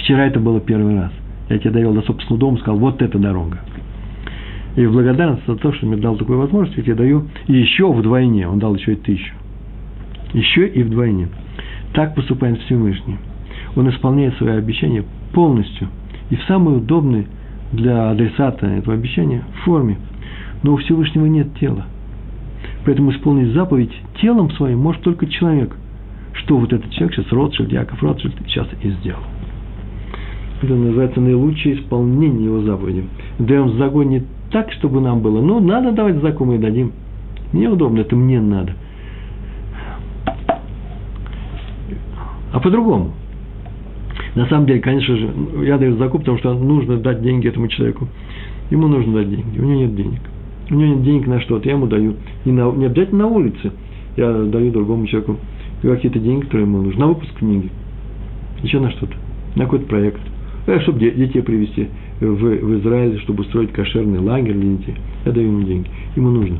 Вчера 0.01 0.25
это 0.25 0.39
было 0.39 0.59
первый 0.59 0.95
раз. 0.95 1.11
Я 1.49 1.59
тебе 1.59 1.71
довел 1.71 1.93
до 1.93 2.01
собственного 2.01 2.39
дома, 2.39 2.57
сказал, 2.57 2.79
вот 2.79 3.01
эта 3.01 3.19
дорога. 3.19 3.59
И 4.75 4.85
в 4.85 4.93
благодарность 4.93 5.45
за 5.45 5.55
то, 5.55 5.71
что 5.73 5.85
мне 5.85 5.97
дал 5.97 6.15
такую 6.15 6.39
возможность, 6.39 6.77
я 6.77 6.83
тебе 6.83 6.95
даю 6.95 7.27
и 7.47 7.53
еще 7.53 7.91
вдвойне. 7.91 8.47
Он 8.47 8.57
дал 8.57 8.73
еще 8.75 8.93
и 8.93 8.95
тысячу. 8.95 9.33
Еще 10.33 10.67
и 10.67 10.81
вдвойне. 10.81 11.27
Так 11.93 12.15
поступает 12.15 12.59
Всевышний. 12.61 13.17
Он 13.75 13.89
исполняет 13.89 14.35
свои 14.37 14.55
обещания 14.55 15.03
полностью 15.33 15.89
и 16.29 16.35
в 16.35 16.43
самой 16.43 16.77
удобной 16.77 17.27
для 17.71 18.09
адресата 18.11 18.65
этого 18.65 18.95
обещания 18.95 19.43
форме. 19.65 19.97
Но 20.63 20.73
у 20.73 20.77
Всевышнего 20.77 21.25
нет 21.25 21.53
тела. 21.59 21.85
Поэтому 22.85 23.11
исполнить 23.11 23.53
заповедь 23.53 23.93
телом 24.21 24.49
своим 24.51 24.79
может 24.79 25.01
только 25.01 25.27
человек. 25.27 25.75
Что 26.33 26.57
вот 26.57 26.71
этот 26.71 26.89
человек 26.91 27.15
сейчас, 27.15 27.31
Ротшильд, 27.31 27.71
Яков 27.71 28.01
Ротшильд, 28.01 28.33
сейчас 28.47 28.67
и 28.81 28.89
сделал. 28.89 29.21
Это 30.61 30.75
называется 30.75 31.19
наилучшее 31.19 31.75
исполнение 31.75 32.45
его 32.45 32.61
заповеди. 32.61 33.05
Даем 33.39 33.77
загонит 33.77 34.23
так, 34.51 34.71
чтобы 34.73 35.01
нам 35.01 35.21
было. 35.21 35.41
Ну, 35.41 35.59
надо 35.59 35.91
давать 35.91 36.21
закон, 36.21 36.49
мы 36.49 36.59
дадим. 36.59 36.91
Мне 37.51 37.67
удобно, 37.67 38.01
это 38.01 38.15
мне 38.15 38.39
надо. 38.39 38.73
А 42.53 42.59
по-другому. 42.59 43.11
На 44.35 44.45
самом 44.47 44.65
деле, 44.65 44.79
конечно 44.79 45.15
же, 45.15 45.29
я 45.63 45.77
даю 45.77 45.97
закуп, 45.97 46.21
потому 46.21 46.37
что 46.37 46.53
нужно 46.53 46.97
дать 46.97 47.21
деньги 47.21 47.47
этому 47.47 47.67
человеку. 47.67 48.07
Ему 48.69 48.87
нужно 48.87 49.13
дать 49.15 49.29
деньги, 49.29 49.59
у 49.59 49.63
него 49.63 49.79
нет 49.81 49.95
денег. 49.95 50.21
У 50.69 50.75
него 50.75 50.93
нет 50.93 51.03
денег 51.03 51.27
на 51.27 51.41
что-то, 51.41 51.67
я 51.67 51.75
ему 51.75 51.87
даю. 51.87 52.15
Не, 52.45 52.53
на, 52.53 52.71
не 52.71 52.85
обязательно 52.85 53.23
на 53.23 53.27
улице. 53.27 53.71
Я 54.15 54.31
даю 54.43 54.71
другому 54.71 55.07
человеку 55.07 55.37
какие-то 55.81 56.19
деньги, 56.19 56.45
которые 56.45 56.67
ему 56.67 56.81
нужны. 56.81 56.99
На 56.99 57.07
выпуск 57.07 57.33
книги. 57.35 57.69
Еще 58.61 58.79
на 58.79 58.91
что-то. 58.91 59.13
На 59.55 59.65
какой-то 59.65 59.85
проект. 59.87 60.21
Э, 60.71 60.79
чтобы 60.79 60.99
детей 60.99 61.41
привести 61.41 61.89
в, 62.21 62.25
в 62.25 62.79
Израиль, 62.79 63.19
чтобы 63.19 63.41
устроить 63.41 63.73
кошерный 63.73 64.19
лагерь 64.19 64.53
для 64.53 64.77
детей. 64.77 64.95
Я 65.25 65.33
даю 65.33 65.47
ему 65.47 65.63
деньги. 65.63 65.89
Ему 66.15 66.29
нужно. 66.29 66.59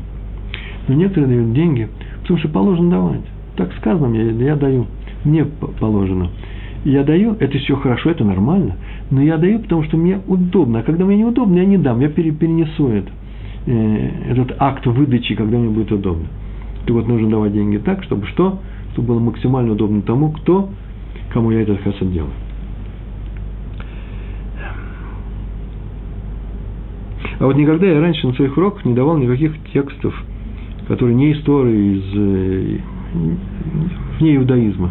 Но 0.86 0.94
некоторые 0.94 1.28
дают 1.28 1.54
деньги, 1.54 1.88
потому 2.20 2.38
что 2.38 2.48
положено 2.50 2.90
давать. 2.90 3.22
Так 3.56 3.72
сказано 3.78 4.08
мне, 4.08 4.32
я 4.44 4.56
даю. 4.56 4.86
Мне 5.24 5.46
положено. 5.46 6.28
Я 6.84 7.04
даю, 7.04 7.36
это 7.38 7.56
все 7.58 7.76
хорошо, 7.76 8.10
это 8.10 8.24
нормально, 8.24 8.76
но 9.10 9.22
я 9.22 9.38
даю, 9.38 9.60
потому 9.60 9.84
что 9.84 9.96
мне 9.96 10.20
удобно. 10.26 10.80
А 10.80 10.82
когда 10.82 11.04
мне 11.04 11.16
неудобно, 11.16 11.56
я 11.58 11.64
не 11.64 11.78
дам, 11.78 12.00
я 12.00 12.08
перенесу 12.08 12.88
это, 12.88 13.08
э, 13.66 14.10
этот 14.30 14.56
акт 14.58 14.84
выдачи, 14.84 15.36
когда 15.36 15.56
мне 15.58 15.70
будет 15.70 15.92
удобно. 15.92 16.26
И 16.86 16.92
вот 16.92 17.06
нужно 17.06 17.30
давать 17.30 17.52
деньги 17.52 17.78
так, 17.78 18.02
чтобы 18.02 18.26
что? 18.26 18.58
Чтобы 18.92 19.08
было 19.08 19.20
максимально 19.20 19.72
удобно 19.72 20.02
тому, 20.02 20.32
кто, 20.32 20.70
кому 21.32 21.52
я 21.52 21.62
этот 21.62 21.80
хасад 21.82 22.12
делаю. 22.12 22.32
А 27.42 27.46
вот 27.46 27.56
никогда 27.56 27.86
я 27.86 28.00
раньше 28.00 28.24
на 28.24 28.34
своих 28.34 28.56
уроках 28.56 28.84
не 28.84 28.94
давал 28.94 29.18
никаких 29.18 29.52
текстов, 29.72 30.14
которые 30.86 31.16
не 31.16 31.32
истории 31.32 31.96
из 31.96 32.04
э, 32.14 32.78
вне 34.20 34.36
иудаизма. 34.36 34.90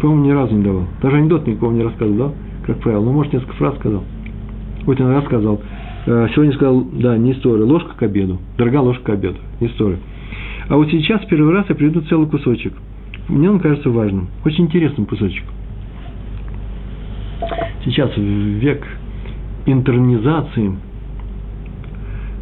По-моему, 0.00 0.24
ни 0.24 0.30
разу 0.30 0.54
не 0.54 0.62
давал. 0.62 0.84
Даже 1.02 1.16
анекдот 1.16 1.48
никого 1.48 1.72
не 1.72 1.82
рассказывал, 1.82 2.16
да? 2.16 2.32
Как 2.64 2.78
правило. 2.78 3.02
Ну, 3.02 3.10
может, 3.10 3.32
несколько 3.32 3.54
фраз 3.54 3.74
сказал. 3.80 4.04
Вот 4.86 5.00
иногда 5.00 5.22
сказал. 5.22 5.60
Э, 6.06 6.28
сегодня 6.32 6.52
сказал, 6.52 6.80
да, 6.92 7.16
не 7.16 7.32
история, 7.32 7.64
ложка 7.64 7.92
к 7.96 8.02
обеду. 8.04 8.38
Дорогая 8.56 8.82
ложка 8.82 9.06
к 9.06 9.08
обеду, 9.08 9.38
не 9.58 9.66
история. 9.66 9.98
А 10.68 10.76
вот 10.76 10.88
сейчас 10.92 11.24
первый 11.24 11.52
раз 11.52 11.66
я 11.70 11.74
приведу 11.74 12.02
целый 12.02 12.28
кусочек. 12.28 12.72
Мне 13.26 13.50
он 13.50 13.58
кажется 13.58 13.90
важным. 13.90 14.28
Очень 14.44 14.66
интересным 14.66 15.06
кусочек. 15.06 15.42
Сейчас 17.84 18.16
в 18.16 18.20
век 18.20 18.86
интернизации– 19.66 20.72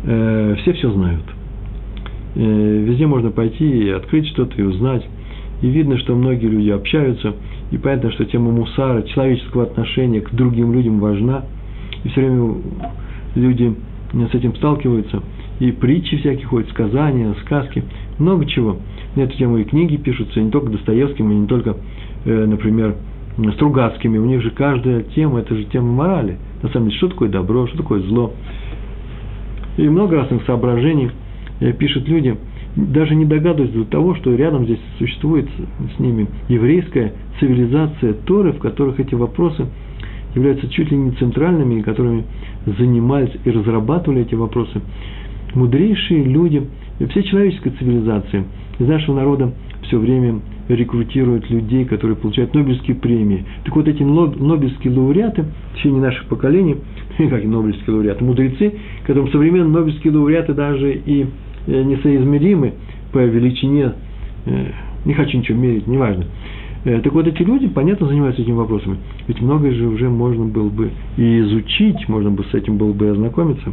э, 0.09 0.57
все 0.63 0.73
все 0.73 0.91
знают. 0.91 1.25
Э, 2.35 2.41
везде 2.41 3.07
можно 3.07 3.31
пойти 3.31 3.67
и 3.67 3.91
открыть 3.91 4.29
что-то 4.29 4.57
и 4.57 4.63
узнать. 4.63 5.07
И 5.61 5.69
видно, 5.69 5.99
что 5.99 6.15
многие 6.15 6.47
люди 6.47 6.71
общаются, 6.71 7.35
и 7.71 7.79
понятно, 7.79 8.13
что 8.13 8.25
тема 8.25 8.53
мусара, 8.53 9.03
человеческого 9.03 9.65
отношения 9.65 10.21
к 10.21 10.31
другим 10.33 10.73
людям 10.73 11.01
важна. 11.01 11.45
И 12.05 12.09
все 12.09 12.21
время 12.21 12.55
люди 13.35 13.75
с 14.13 14.35
этим 14.35 14.55
сталкиваются. 14.57 15.23
И 15.59 15.73
притчи 15.73 16.17
всякие 16.19 16.47
ходят, 16.47 16.71
сказания, 16.71 17.35
сказки, 17.45 17.83
много 18.19 18.47
чего. 18.47 18.77
На 19.17 19.23
эту 19.23 19.37
тему 19.37 19.59
и 19.59 19.65
книги 19.65 19.97
пишутся, 19.97 20.41
не 20.41 20.51
только 20.51 20.71
Достоевским, 20.71 21.31
и 21.33 21.35
не 21.35 21.47
только, 21.49 21.77
э, 22.25 22.47
например, 22.47 22.95
Стругацкими. 23.55 24.19
У 24.19 24.25
них 24.25 24.43
же 24.43 24.51
каждая 24.51 25.03
тема, 25.03 25.41
это 25.41 25.55
же 25.55 25.65
тема 25.65 25.93
морали. 25.93 26.39
На 26.61 26.71
самом 26.71 26.89
деле, 26.89 26.99
что 26.99 27.09
такое 27.09 27.29
добро, 27.29 27.69
что 27.69 27.77
такое 27.77 28.01
зло. 28.01 28.33
И 29.79 29.89
много 29.89 30.17
разных 30.17 30.45
соображений 30.45 31.11
э, 31.61 31.73
пишут 31.73 32.09
люди. 32.09 32.37
даже 32.77 33.15
не 33.15 33.25
догадываются 33.25 33.79
до 33.79 33.85
того, 33.85 34.15
что 34.17 34.35
рядом 34.35 34.65
здесь 34.65 34.81
существует 34.99 35.49
с 35.97 35.99
ними 36.01 36.27
еврейская 36.49 37.13
цивилизация 37.39 38.13
Торы, 38.13 38.53
в 38.53 38.59
которых 38.59 39.01
эти 39.01 39.15
вопросы 39.15 39.67
являются 40.35 40.69
чуть 40.69 40.91
ли 40.91 40.97
не 40.97 41.13
центральными, 41.13 41.79
и 41.79 41.83
которыми 41.83 42.25
занимались 42.67 43.33
и 43.45 43.51
разрабатывали 43.51 44.23
эти 44.23 44.35
вопросы 44.35 44.81
мудрейшие 45.55 46.25
люди, 46.25 46.67
все 47.11 47.23
человеческая 47.23 47.71
цивилизация 47.71 48.45
из 48.79 48.87
нашего 48.87 49.17
народа 49.17 49.53
все 49.89 49.99
время 49.99 50.41
рекрутируют 50.69 51.51
людей, 51.51 51.85
которые 51.87 52.17
получают 52.17 52.55
Нобелевские 52.55 52.95
премии. 52.95 53.45
Так 53.65 53.75
вот, 53.75 53.89
эти 53.89 54.03
Нобелевские 54.03 54.93
лауреаты 54.93 55.45
в 55.73 55.77
течение 55.77 56.01
наших 56.01 56.27
поколений, 56.27 56.77
как 57.19 57.43
и 57.43 57.47
Нобелевские 57.47 57.97
лауреаты, 57.97 58.25
мудрецы, 58.25 58.75
которым 59.07 59.31
современные 59.31 59.73
Нобелевские 59.73 60.13
лауреаты 60.13 60.55
даже 60.55 60.93
и 60.95 61.27
э, 61.67 61.83
несоизмеримы 61.83 62.75
по 63.13 63.19
величине, 63.19 63.95
э, 64.45 64.67
не 65.05 65.15
хочу 65.15 65.39
ничего 65.39 65.59
мерить, 65.59 65.87
неважно. 65.87 66.27
Э, 66.85 67.01
так 67.01 67.13
вот, 67.15 67.27
эти 67.27 67.43
люди, 67.43 67.67
понятно, 67.67 68.07
занимаются 68.07 68.43
этими 68.43 68.55
вопросами. 68.55 68.99
Ведь 69.27 69.41
многое 69.41 69.73
же 69.73 69.87
уже 69.87 70.11
можно 70.11 70.45
было 70.45 70.69
бы 70.69 70.91
и 71.17 71.41
изучить, 71.41 72.09
можно 72.09 72.31
бы 72.31 72.45
с 72.45 72.55
этим 72.55 72.77
было 72.77 72.93
бы 72.93 73.07
и 73.07 73.09
ознакомиться. 73.09 73.73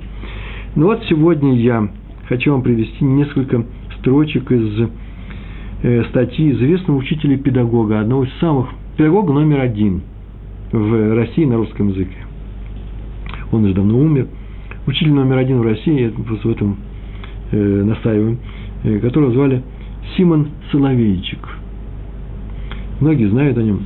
Ну 0.75 0.85
вот 0.85 1.03
сегодня 1.09 1.55
я 1.57 1.89
хочу 2.27 2.51
вам 2.51 2.61
привести 2.61 3.03
несколько 3.03 3.65
строчек 3.99 4.51
из 4.51 4.89
статьи 6.09 6.51
известного 6.51 6.97
учителя 6.97 7.37
педагога, 7.37 7.99
одного 7.99 8.23
из 8.23 8.33
самых, 8.39 8.69
педагога 8.97 9.33
номер 9.33 9.59
один 9.59 10.01
в 10.71 11.15
России 11.15 11.45
на 11.45 11.57
русском 11.57 11.89
языке. 11.89 12.17
Он 13.51 13.65
уже 13.65 13.73
давно 13.73 13.97
умер. 13.97 14.27
Учитель 14.87 15.13
номер 15.13 15.37
один 15.37 15.59
в 15.59 15.63
России, 15.63 16.01
я 16.01 16.09
просто 16.09 16.47
в 16.47 16.51
этом 16.51 16.77
э, 17.51 17.83
настаиваю, 17.83 18.37
э, 18.83 18.99
которого 18.99 19.31
звали 19.31 19.63
Симон 20.15 20.49
Соловейчик. 20.71 21.39
Многие 22.99 23.29
знают 23.29 23.57
о 23.57 23.63
нем. 23.63 23.85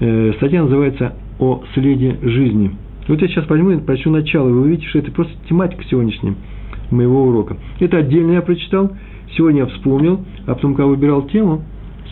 Э, 0.00 0.32
статья 0.36 0.62
называется 0.62 1.14
«О 1.38 1.62
следе 1.74 2.18
жизни». 2.22 2.70
Вот 3.06 3.20
я 3.20 3.28
сейчас 3.28 3.48
возьму 3.48 3.70
и 3.70 3.78
прочту 3.78 4.10
начало, 4.10 4.48
вы 4.48 4.62
увидите, 4.62 4.88
что 4.88 4.98
это 4.98 5.10
просто 5.10 5.34
тематика 5.48 5.84
сегодняшняя 5.84 6.34
моего 6.90 7.24
урока. 7.24 7.56
Это 7.80 7.98
отдельно 7.98 8.32
я 8.32 8.42
прочитал– 8.42 8.92
Сегодня 9.36 9.60
я 9.60 9.66
вспомнил, 9.66 10.24
а 10.46 10.54
потом, 10.54 10.74
когда 10.74 10.86
выбирал 10.86 11.22
тему 11.22 11.62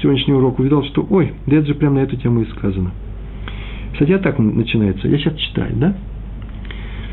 сегодняшнего 0.01 0.39
урока, 0.39 0.61
увидел, 0.61 0.83
что, 0.85 1.07
ой, 1.09 1.33
да 1.47 1.57
это 1.57 1.67
же 1.69 1.75
прямо 1.75 1.97
на 1.97 2.01
эту 2.01 2.17
тему 2.17 2.43
и 2.43 2.47
сказано. 2.47 2.91
Статья 3.95 4.19
так 4.19 4.39
начинается. 4.39 5.09
Я 5.09 5.19
сейчас 5.19 5.35
читаю, 5.37 5.73
да? 5.77 5.97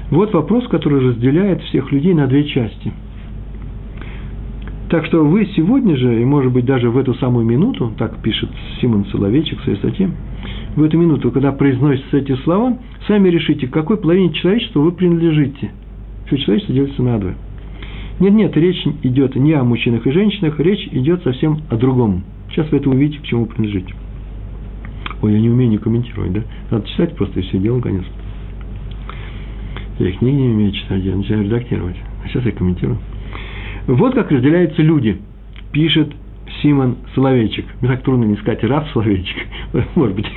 Вот 0.09 0.33
вопрос, 0.33 0.67
который 0.67 1.07
разделяет 1.07 1.61
всех 1.63 1.91
людей 1.91 2.13
на 2.13 2.25
две 2.27 2.45
части. 2.45 2.91
Так 4.89 5.05
что 5.05 5.23
вы 5.23 5.45
сегодня 5.55 5.95
же, 5.95 6.19
и 6.19 6.25
может 6.25 6.51
быть 6.51 6.65
даже 6.65 6.89
в 6.89 6.97
эту 6.97 7.13
самую 7.15 7.45
минуту, 7.45 7.93
так 7.97 8.23
пишет 8.23 8.49
Симон 8.81 9.05
Соловейчик 9.05 9.59
в 9.59 9.63
своей 9.63 9.77
статье, 9.77 10.09
в 10.75 10.81
эту 10.81 10.97
минуту, 10.97 11.31
когда 11.31 11.51
произносятся 11.51 12.17
эти 12.17 12.35
слова, 12.37 12.75
сами 13.07 13.29
решите, 13.29 13.67
к 13.67 13.71
какой 13.71 13.97
половине 13.97 14.33
человечества 14.33 14.79
вы 14.79 14.91
принадлежите. 14.91 15.71
Все 16.25 16.37
человечество 16.37 16.73
делится 16.73 17.03
на 17.03 17.19
двое. 17.19 17.35
Нет, 18.19 18.33
нет, 18.33 18.57
речь 18.57 18.85
идет 19.03 19.35
не 19.35 19.53
о 19.53 19.63
мужчинах 19.63 20.05
и 20.05 20.11
женщинах, 20.11 20.59
речь 20.59 20.87
идет 20.91 21.23
совсем 21.23 21.61
о 21.69 21.77
другом. 21.77 22.23
Сейчас 22.49 22.69
вы 22.69 22.77
это 22.77 22.89
увидите, 22.89 23.19
к 23.19 23.23
чему 23.23 23.45
принадлежите. 23.45 23.93
Ой, 25.21 25.33
я 25.33 25.39
не 25.39 25.49
умею 25.49 25.69
не 25.69 25.77
комментировать, 25.77 26.33
да? 26.33 26.41
Надо 26.69 26.87
читать 26.87 27.15
просто 27.15 27.39
и 27.39 27.43
все, 27.43 27.57
дело 27.59 27.79
конец. 27.79 28.03
Я 29.99 30.11
книги 30.11 30.35
не 30.35 30.49
умею 30.49 30.71
читать, 30.71 31.03
я 31.03 31.15
начинаю 31.15 31.45
редактировать. 31.45 31.95
А 32.23 32.27
сейчас 32.27 32.43
я 32.45 32.51
комментирую. 32.51 32.97
Вот 33.87 34.13
как 34.13 34.31
разделяются 34.31 34.81
люди, 34.81 35.17
пишет 35.71 36.13
Симон 36.61 36.97
Соловейчик. 37.15 37.65
Мне 37.81 37.91
так 37.91 38.03
трудно 38.03 38.25
не 38.25 38.35
сказать 38.37 38.63
Раф 38.63 38.89
Соловейчик. 38.91 39.37
Может 39.95 40.15
быть. 40.15 40.27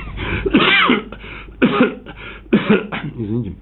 Извините. 3.17 3.53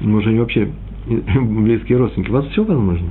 Может, 0.00 0.28
они 0.28 0.38
вообще 0.40 0.68
близкие 1.06 1.98
родственники. 1.98 2.30
У 2.30 2.34
вас 2.34 2.46
все 2.48 2.64
возможно. 2.64 3.08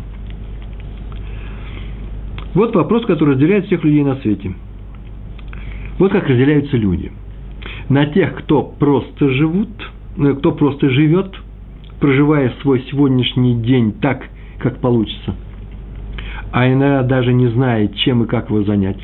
Вот 2.53 2.75
вопрос, 2.75 3.05
который 3.05 3.35
разделяет 3.35 3.65
всех 3.65 3.83
людей 3.83 4.03
на 4.03 4.15
свете. 4.17 4.53
Вот 5.99 6.11
как 6.11 6.27
разделяются 6.27 6.77
люди. 6.77 7.11
На 7.89 8.05
тех, 8.07 8.35
кто 8.35 8.63
просто 8.63 9.29
живут, 9.29 9.69
э, 10.17 10.33
кто 10.39 10.51
просто 10.51 10.89
живет, 10.89 11.33
проживая 11.99 12.53
свой 12.61 12.81
сегодняшний 12.89 13.61
день 13.61 13.93
так, 13.93 14.27
как 14.57 14.79
получится, 14.79 15.35
а 16.51 16.67
иногда 16.67 17.03
даже 17.03 17.33
не 17.33 17.47
зная, 17.47 17.87
чем 17.87 18.23
и 18.23 18.27
как 18.27 18.49
его 18.49 18.63
занять. 18.63 18.99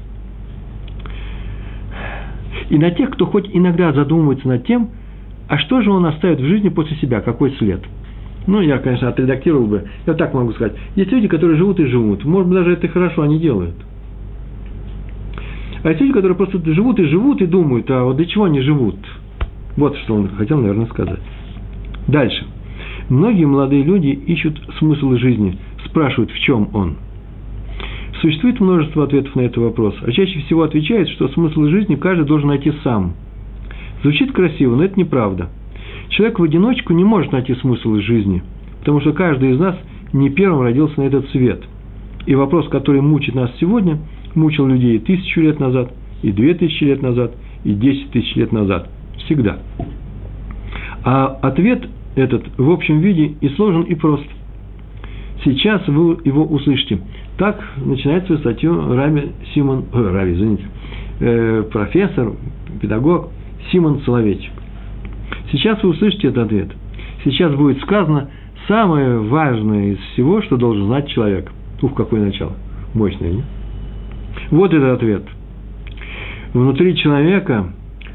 И 2.70 2.78
на 2.78 2.92
тех, 2.92 3.12
кто 3.12 3.26
хоть 3.26 3.50
иногда 3.54 3.94
задумывается 3.94 4.48
над 4.48 4.66
тем, 4.66 4.90
а 5.48 5.58
что 5.58 5.82
же 5.82 5.92
он 5.92 6.06
оставит 6.06 6.40
в 6.40 6.46
жизни 6.46 6.70
после 6.70 6.98
себя, 6.98 7.22
какой 7.22 7.52
след– 7.58 7.82
ну, 8.48 8.62
я, 8.62 8.78
конечно, 8.80 9.10
отредактировал 9.10 9.68
бы. 9.68 9.84
Я 10.06 10.14
так 10.14 10.34
могу 10.34 10.54
сказать. 10.54 10.74
Есть 10.96 11.12
люди, 11.12 11.28
которые 11.28 11.58
живут 11.58 11.80
и 11.82 11.86
живут. 11.86 12.24
Может 12.24 12.48
быть, 12.48 12.58
даже 12.58 12.74
это 12.74 12.88
хорошо 12.88 13.24
они 13.24 13.40
делают. 13.40 13.76
А 15.84 15.90
есть 15.90 16.02
люди, 16.02 16.14
которые 16.14 16.36
просто 16.36 16.60
живут 16.74 16.98
и 17.00 17.06
живут 17.06 17.42
и 17.42 17.46
думают, 17.46 17.92
а 17.92 18.06
вот 18.06 18.16
для 18.16 18.26
чего 18.26 18.46
они 18.46 18.62
живут? 18.62 18.96
Вот 19.76 19.96
что 19.98 20.16
он 20.16 20.30
хотел, 20.30 20.58
наверное, 20.60 20.88
сказать. 20.88 21.20
Дальше. 22.08 22.46
Многие 23.10 23.46
молодые 23.46 23.84
люди 23.84 24.08
ищут 24.08 24.60
смысл 24.80 25.12
жизни, 25.16 25.58
спрашивают, 25.86 26.32
в 26.32 26.40
чем 26.40 26.70
он. 26.74 26.96
Существует 28.22 28.60
множество 28.60 29.04
ответов 29.04 29.36
на 29.36 29.42
этот 29.42 29.58
вопрос, 29.58 29.96
а 30.02 30.12
чаще 30.12 30.40
всего 30.40 30.64
отвечает, 30.64 31.08
что 31.10 31.28
смысл 31.30 31.66
жизни 31.66 31.96
каждый 31.96 32.26
должен 32.26 32.48
найти 32.48 32.74
сам. 32.84 33.14
Звучит 34.02 34.32
красиво, 34.32 34.76
но 34.76 34.84
это 34.84 35.00
неправда. 35.00 35.50
Человек 36.10 36.40
в 36.40 36.44
одиночку 36.44 36.94
не 36.94 37.04
может 37.04 37.32
найти 37.32 37.54
смысл 37.56 37.96
из 37.96 38.04
жизни, 38.04 38.42
потому 38.80 39.02
что 39.02 39.14
каждый 39.14 39.52
из 39.52 39.60
нас 39.60 39.76
не 40.14 40.30
первым 40.30 40.62
родился 40.62 41.00
на 41.00 41.06
этот 41.06 41.30
свет. 41.30 41.64
И 42.26 42.36
вопрос, 42.36 42.68
который 42.70 43.02
мучит 43.02 43.36
нас 43.36 43.52
сегодня, 43.60 44.00
мучил 44.36 44.68
людей 44.68 45.00
тысячу 45.00 45.42
лет 45.42 45.60
назад, 45.60 45.92
и 46.22 46.32
две 46.32 46.54
тысячи 46.54 46.84
лет 46.84 47.02
назад, 47.02 47.34
и 47.64 47.74
десять 47.74 48.12
тысяч 48.12 48.36
лет 48.36 48.52
назад. 48.52 48.90
Всегда. 49.26 49.60
А 51.04 51.38
ответ 51.42 51.88
этот 52.16 52.44
в 52.58 52.70
общем 52.70 53.00
виде 53.00 53.36
и 53.42 53.50
сложен, 53.50 53.84
и 53.84 53.96
прост. 53.96 54.26
Сейчас 55.44 55.88
вы 55.88 56.18
его 56.26 56.44
услышите. 56.44 57.00
Так 57.38 57.64
начинает 57.78 58.26
свою 58.26 58.42
статью 58.42 58.94
Раби 58.94 59.32
Симон, 59.54 59.86
э, 59.94 60.12
Раби, 60.12 60.34
извините, 60.34 60.64
э, 61.20 61.64
профессор, 61.72 62.34
педагог 62.82 63.30
Симон 63.72 64.02
Соловейчик. 64.02 64.52
Сейчас 65.52 65.82
вы 65.82 65.90
услышите 65.90 66.28
этот 66.28 66.48
ответ. 66.48 66.70
Сейчас 67.24 67.54
будет 67.56 67.82
сказано 67.82 68.30
самое 68.68 69.20
важное 69.20 69.94
из 69.94 70.00
всего, 70.14 70.42
что 70.42 70.58
должен 70.58 70.88
знать 70.88 71.08
человек. 71.10 71.52
Ух, 71.82 71.94
какое 71.94 72.22
начало. 72.22 72.54
Мощное, 72.94 73.32
не? 73.32 73.44
Вот 74.52 74.74
этот 74.74 74.98
ответ. 74.98 75.24
Внутри 76.54 76.96
человека, 76.96 77.68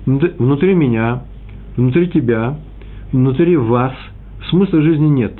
внутри 0.06 0.74
меня, 0.74 1.22
внутри 1.76 2.08
тебя, 2.08 2.58
внутри 3.12 3.56
вас 3.56 3.94
смысла 4.50 4.82
жизни 4.82 5.08
нет. 5.08 5.34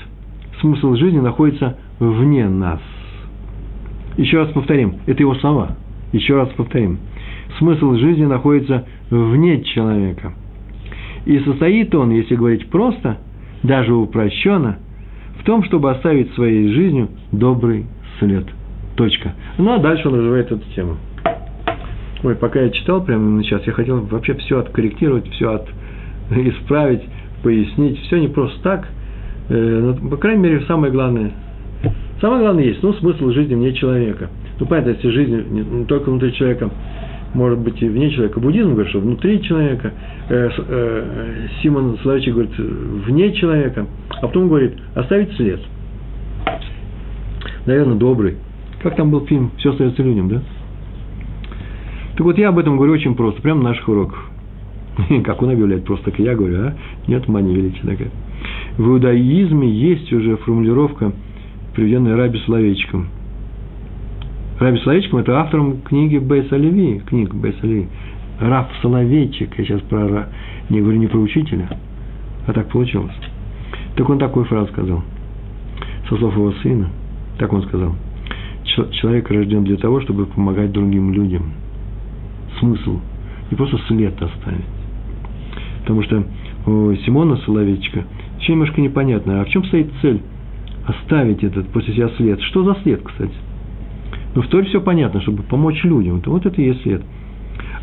Смысл 0.61 0.95
жизни 0.95 1.19
находится 1.19 1.77
вне 1.99 2.49
нас. 2.49 2.81
Еще 4.17 4.39
раз 4.39 4.51
повторим. 4.51 4.97
Это 5.07 5.21
его 5.21 5.35
слова. 5.37 5.77
Еще 6.13 6.37
раз 6.37 6.49
повторим. 6.51 6.99
Смысл 7.59 7.95
жизни 7.95 8.25
находится 8.25 8.87
вне 9.11 9.63
человека– 9.63 10.35
и 11.25 11.39
состоит 11.41 11.95
он, 11.95 12.11
если 12.11 12.35
говорить 12.35 12.69
просто, 12.69 13.19
даже 13.63 13.95
упрощенно, 13.95 14.79
в 15.39 15.45
том, 15.45 15.65
чтобы 15.65 15.91
оставить 15.91 16.33
своей 16.35 16.73
жизнью 16.73 17.09
добрый 17.31 17.87
след. 18.19 18.47
Точка. 18.97 19.35
Ну, 19.59 19.73
а 19.73 19.79
дальше 19.79 20.09
он 20.09 20.15
развивает 20.15 20.53
эту 20.53 20.63
тему. 20.75 20.97
Ой, 22.23 22.37
пока 22.37 22.61
я 22.61 22.71
читал 22.71 23.03
прямо 23.03 23.43
сейчас, 23.43 23.67
я 23.67 23.73
хотел 23.73 24.01
вообще 24.01 24.35
все 24.35 24.59
откорректировать, 24.59 25.29
все 25.31 25.53
от, 25.55 25.69
исправить, 26.31 27.03
пояснить. 27.43 27.99
Все 28.03 28.19
не 28.19 28.29
просто 28.29 28.63
так. 28.63 28.89
Э, 29.49 29.97
но, 30.01 30.11
по 30.11 30.17
крайней 30.17 30.43
мере, 30.43 30.61
самое 30.67 30.93
главное. 30.93 31.33
Самое 32.21 32.43
главное 32.43 32.65
есть, 32.65 32.83
ну, 32.83 32.93
смысл 32.95 33.31
жизни 33.31 33.55
вне 33.55 33.73
человека. 33.73 34.31
Ну, 34.61 34.67
понятно, 34.67 34.91
если 34.91 35.09
жизнь 35.09 35.45
не 35.51 35.85
только 35.87 36.11
внутри 36.11 36.33
человека, 36.35 36.71
может 37.35 37.59
быть, 37.59 37.81
и 37.83 37.89
вне 37.89 38.11
человека. 38.11 38.41
Буддизм 38.41 38.73
говорит, 38.73 38.91
что 38.91 39.01
внутри 39.01 39.43
человека. 39.43 39.93
Э, 40.29 40.51
э, 40.57 41.49
Симон 41.63 41.99
Славичий 42.03 42.33
говорит, 42.33 42.53
вне 42.59 43.33
человека. 43.33 43.87
А 44.21 44.27
потом 44.27 44.49
говорит, 44.49 44.75
оставить 44.95 45.35
след. 45.37 45.61
Наверное, 47.67 47.97
добрый. 47.97 48.37
Как 48.83 48.97
там 48.97 49.11
был 49.11 49.25
фильм 49.27 49.53
«Все 49.59 49.71
остается 49.71 50.03
людям», 50.03 50.29
да? 50.29 50.43
Так 52.13 52.21
вот, 52.21 52.37
я 52.37 52.49
об 52.49 52.59
этом 52.59 52.77
говорю 52.77 52.93
очень 52.93 53.15
просто, 53.15 53.41
прямо 53.41 53.63
на 53.63 53.69
наших 53.71 53.89
уроках. 53.89 54.29
Как 55.25 55.41
он 55.41 55.51
объявляет, 55.51 55.85
просто 55.85 56.11
так 56.11 56.19
я 56.19 56.35
говорю, 56.35 56.67
а? 56.67 56.75
Нет, 57.07 57.27
мания 57.29 57.55
величия 57.55 57.87
такая. 57.87 58.11
В 58.77 58.89
иудаизме 58.89 59.71
есть 59.71 60.13
уже 60.13 60.37
формулировка, 60.39 61.13
приведенная 61.75 62.17
Раби 62.17 62.39
Соловейчиком. 62.41 63.07
Раби 64.59 64.79
Соловейчиком– 64.79 65.19
это 65.21 65.41
автором 65.41 65.81
книги 65.83 66.19
Бейс 66.19 66.51
Оливи, 66.53 67.01
книг 67.07 67.35
Бейс 67.35 67.57
Оливи. 67.63 67.89
Раф 68.41 68.69
Соловейчик, 68.81 69.57
я 69.59 69.65
сейчас 69.65 69.81
про, 69.83 70.29
не 70.69 70.81
говорю 70.81 70.99
не 70.99 71.07
про 71.07 71.19
учителя, 71.19 71.69
а 72.47 72.53
так 72.53 72.69
получилось. 72.69 73.15
Так 73.97 74.09
он 74.09 74.19
такую 74.19 74.45
фразу 74.47 74.71
сказал, 74.73 75.03
со 76.09 76.17
слов 76.17 76.35
его 76.35 76.53
сына, 76.63 76.89
так 77.39 77.53
он 77.53 77.63
сказал. 77.63 77.95
Человек 78.65 79.31
рожден 79.31 79.65
для 79.65 79.77
того, 79.77 80.01
чтобы 80.01 80.27
помогать 80.27 80.73
другим 80.73 81.13
людям. 81.13 81.53
Смысл. 82.59 83.01
Не 83.51 83.57
просто 83.57 83.79
след 83.87 84.15
оставить. 84.15 84.65
Потому 85.81 86.03
что 86.05 86.25
у 86.67 86.95
Симона 87.05 87.37
Соловейчика 87.39 88.05
еще 88.41 88.53
немножко 88.53 88.81
непонятно, 88.81 89.41
а 89.41 89.45
в 89.45 89.49
чем 89.49 89.65
стоит 89.65 89.91
цель 90.01 90.23
оставить 90.87 91.45
этот 91.45 91.69
после 91.69 91.95
себя 91.95 92.09
след? 92.17 92.41
Что 92.41 92.65
за 92.65 92.75
след, 92.83 93.03
кстати? 93.03 93.35
Ну, 94.35 94.43
в 94.43 94.49
Торе 94.49 94.67
все 94.67 94.81
понятно, 94.81 95.21
чтобы 95.21 95.43
помочь 95.43 95.83
людям. 95.85 96.23
Вот 96.25 96.47
это 96.47 96.61
и 96.61 96.67
есть 96.67 96.83
след. 96.83 97.03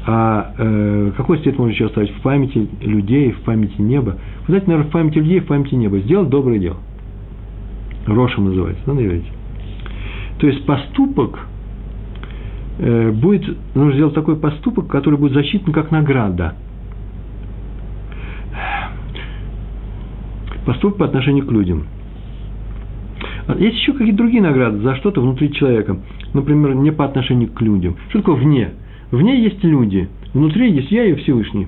А 0.07 0.53
э, 0.57 1.11
какой 1.17 1.39
след 1.39 1.57
можно 1.57 1.71
еще 1.71 1.85
оставить 1.85 2.11
в 2.11 2.21
памяти 2.21 2.67
людей, 2.81 3.31
в 3.31 3.41
памяти 3.41 3.79
неба? 3.79 4.17
Вы 4.41 4.45
знаете, 4.47 4.67
наверное, 4.67 4.89
в 4.89 4.91
памяти 4.91 5.17
людей, 5.19 5.39
в 5.39 5.45
памяти 5.45 5.75
неба. 5.75 5.99
Сделать 5.99 6.29
доброе 6.29 6.59
дело. 6.59 6.77
Рошем 8.07 8.45
называется, 8.45 8.81
да, 8.87 8.93
наверное? 8.93 9.23
То 10.39 10.47
есть 10.47 10.65
поступок 10.65 11.39
э, 12.79 13.11
будет, 13.11 13.57
нужно 13.75 13.93
сделать 13.93 14.15
такой 14.15 14.37
поступок, 14.37 14.87
который 14.87 15.19
будет 15.19 15.33
засчитан 15.33 15.73
как 15.73 15.91
награда. 15.91 16.55
Поступок 20.65 20.97
по 20.97 21.05
отношению 21.05 21.45
к 21.45 21.51
людям. 21.51 21.83
Есть 23.57 23.77
еще 23.77 23.93
какие-то 23.93 24.17
другие 24.17 24.41
награды 24.43 24.77
за 24.79 24.95
что-то 24.95 25.21
внутри 25.21 25.51
человека. 25.51 25.97
Например, 26.33 26.75
не 26.75 26.91
по 26.91 27.05
отношению 27.05 27.49
к 27.49 27.61
людям. 27.61 27.95
Что 28.09 28.19
такое 28.19 28.35
вне? 28.35 28.71
Вне 29.11 29.41
есть 29.41 29.63
люди, 29.63 30.07
внутри 30.33 30.71
есть 30.71 30.91
я 30.91 31.05
и 31.05 31.15
Всевышний. 31.15 31.67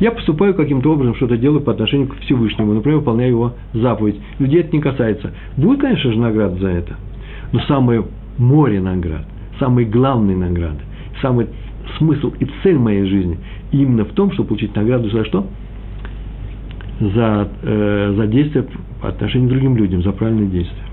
Я 0.00 0.10
поступаю 0.10 0.54
каким-то 0.54 0.92
образом, 0.92 1.14
что-то 1.14 1.36
делаю 1.36 1.60
по 1.60 1.72
отношению 1.72 2.08
к 2.08 2.16
Всевышнему, 2.20 2.74
например, 2.74 2.98
выполняю 2.98 3.30
его 3.30 3.52
заповедь. 3.72 4.16
Людей 4.40 4.60
это 4.60 4.74
не 4.74 4.82
касается. 4.82 5.32
Будет, 5.56 5.80
конечно 5.80 6.12
же, 6.12 6.18
награда 6.18 6.58
за 6.58 6.68
это. 6.68 6.96
Но 7.52 7.60
самое 7.60 8.04
море 8.36 8.80
наград, 8.80 9.26
самые 9.60 9.86
главные 9.86 10.36
награды, 10.36 10.80
самый 11.22 11.46
смысл 11.98 12.32
и 12.40 12.46
цель 12.64 12.78
моей 12.78 13.04
жизни 13.04 13.38
именно 13.70 14.04
в 14.04 14.12
том, 14.12 14.32
чтобы 14.32 14.48
получить 14.48 14.74
награду 14.74 15.10
за 15.10 15.24
что? 15.26 15.46
За, 17.00 17.48
э, 17.62 18.14
за 18.16 18.26
действия 18.28 18.64
по 19.02 19.08
отношению 19.08 19.48
к 19.48 19.52
другим 19.52 19.76
людям, 19.76 20.02
за 20.02 20.12
правильные 20.12 20.46
действия. 20.46 20.84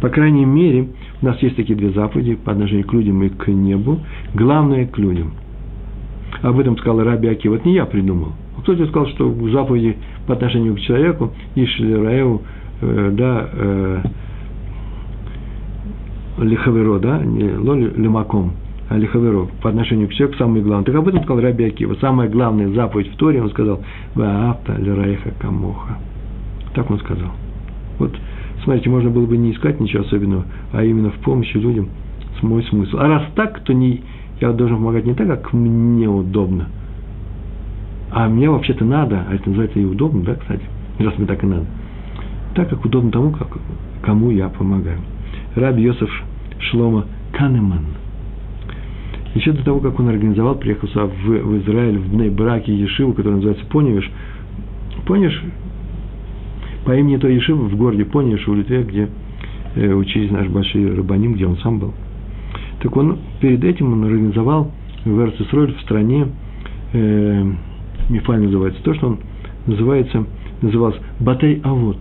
По 0.00 0.08
крайней 0.08 0.44
мере, 0.44 0.88
у 1.22 1.24
нас 1.24 1.40
есть 1.42 1.56
такие 1.56 1.76
две 1.76 1.90
заповеди 1.90 2.34
по 2.34 2.52
отношению 2.52 2.86
к 2.86 2.92
людям 2.92 3.22
и 3.22 3.28
к 3.28 3.48
небу. 3.48 4.00
Главное– 4.34 4.86
к 4.88 4.98
людям. 4.98 5.32
Об 6.42 6.58
этом 6.58 6.76
сказал 6.76 7.02
Раби 7.02 7.28
Аки. 7.28 7.48
Вот 7.48 7.64
не 7.64 7.74
я 7.74 7.86
придумал. 7.86 8.32
Кто-то 8.58 8.86
сказал, 8.86 9.08
что 9.08 9.32
заповеди 9.50 9.96
по 10.26 10.34
отношению 10.34 10.74
к 10.74 10.80
человеку, 10.80 11.32
Ишли 11.54 11.94
Раеву, 11.94 12.42
э, 12.82 13.10
да, 13.14 13.48
э, 13.52 14.02
Лихаверо, 16.38 16.98
да, 16.98 17.22
не 17.22 17.56
Лоли 17.56 17.92
Лимаком, 17.96 18.52
а 18.88 18.96
Лихаверо, 18.96 19.48
по 19.62 19.70
отношению 19.70 20.08
к 20.08 20.12
человеку 20.12 20.38
самое 20.38 20.62
главное. 20.62 20.86
Так 20.86 20.94
об 20.94 21.08
этом 21.08 21.22
сказал 21.24 21.42
Раби 21.42 21.64
Акива. 21.64 21.96
Самая 22.00 22.28
главная 22.28 22.68
заповедь 22.68 23.12
в 23.12 23.16
Торе, 23.16 23.42
он 23.42 23.50
сказал, 23.50 23.80
Ваапта 24.14 24.76
Лираеха 24.78 25.32
Камоха. 25.40 25.98
Так 26.74 26.90
он 26.90 26.98
сказал. 27.00 27.30
Вот 27.98 28.12
Смотрите, 28.66 28.90
можно 28.90 29.10
было 29.10 29.26
бы 29.26 29.36
не 29.36 29.52
искать 29.52 29.78
ничего 29.78 30.02
особенного, 30.02 30.44
а 30.72 30.82
именно 30.82 31.10
в 31.10 31.18
помощи 31.20 31.56
людям 31.56 31.88
с 32.36 32.42
мой 32.42 32.64
смысл. 32.64 32.96
А 32.98 33.06
раз 33.06 33.22
так, 33.36 33.60
то 33.60 33.72
не, 33.72 34.02
я 34.40 34.50
должен 34.50 34.78
помогать 34.78 35.06
не 35.06 35.14
так, 35.14 35.28
как 35.28 35.52
мне 35.52 36.08
удобно, 36.08 36.66
а 38.10 38.28
мне 38.28 38.50
вообще-то 38.50 38.84
надо, 38.84 39.24
а 39.28 39.34
это 39.36 39.48
называется 39.48 39.78
и 39.78 39.84
удобно, 39.84 40.24
да, 40.24 40.34
кстати, 40.34 40.64
раз 40.98 41.16
мне 41.16 41.28
так 41.28 41.44
и 41.44 41.46
надо, 41.46 41.66
так, 42.56 42.68
как 42.68 42.84
удобно 42.84 43.12
тому, 43.12 43.30
как, 43.30 43.56
кому 44.02 44.30
я 44.30 44.48
помогаю. 44.48 44.98
Раби 45.54 45.84
Йосеф 45.84 46.10
Шлома 46.58 47.04
Канеман. 47.32 47.84
Еще 49.36 49.52
до 49.52 49.62
того, 49.62 49.80
как 49.80 50.00
он 50.00 50.08
организовал, 50.08 50.54
приехал 50.54 50.88
сюда 50.88 51.04
в, 51.04 51.26
в 51.26 51.58
Израиль, 51.58 51.98
в 51.98 52.08
Бней-Браке, 52.08 52.74
Ешиву, 52.74 53.12
который 53.12 53.34
называется 53.34 53.66
Поневиш. 53.66 54.10
Поневиш 55.06 55.42
по 56.86 56.96
имени 56.96 57.18
той 57.18 57.34
Ешивы 57.34 57.68
в 57.68 57.76
городе 57.76 58.06
Пониш, 58.06 58.46
в 58.46 58.54
Литве, 58.54 58.82
где 58.84 59.10
э, 59.74 59.92
учились 59.92 60.30
наши 60.30 60.48
большие 60.48 60.90
рыбаним, 60.90 61.34
где 61.34 61.46
он 61.46 61.58
сам 61.58 61.78
был. 61.78 61.92
Так 62.80 62.96
он 62.96 63.18
перед 63.40 63.62
этим 63.62 63.92
он 63.92 64.04
организовал 64.04 64.70
в 65.04 65.20
Эрцисроль 65.20 65.74
в 65.74 65.80
стране, 65.82 66.28
э, 66.94 67.52
Мифаль 68.08 68.40
называется, 68.40 68.82
то, 68.84 68.94
что 68.94 69.06
он 69.08 69.18
называется, 69.66 70.24
назывался 70.62 71.00
Батей 71.20 71.60
Авод. 71.62 71.98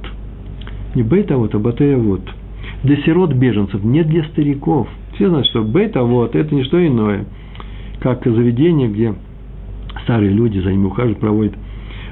Не 0.95 1.03
Бейт 1.03 1.29
Авод, 1.31 1.53
а 1.53 1.59
Батей 1.59 1.95
Авод. 1.95 2.21
Для 2.83 2.95
сирот 3.03 3.33
беженцев, 3.33 3.83
не 3.83 4.03
для 4.03 4.23
стариков. 4.23 4.87
Все 5.15 5.29
знают, 5.29 5.47
что 5.47 5.63
Бейт 5.63 5.95
Авод– 5.95 6.35
это 6.37 6.53
не 6.53 6.63
что 6.65 6.85
иное, 6.85 7.25
как 7.99 8.23
заведение, 8.25 8.89
где 8.89 9.13
старые 10.03 10.31
люди 10.31 10.59
за 10.59 10.71
ними 10.71 10.85
ухаживают, 10.85 11.19
проводят 11.19 11.53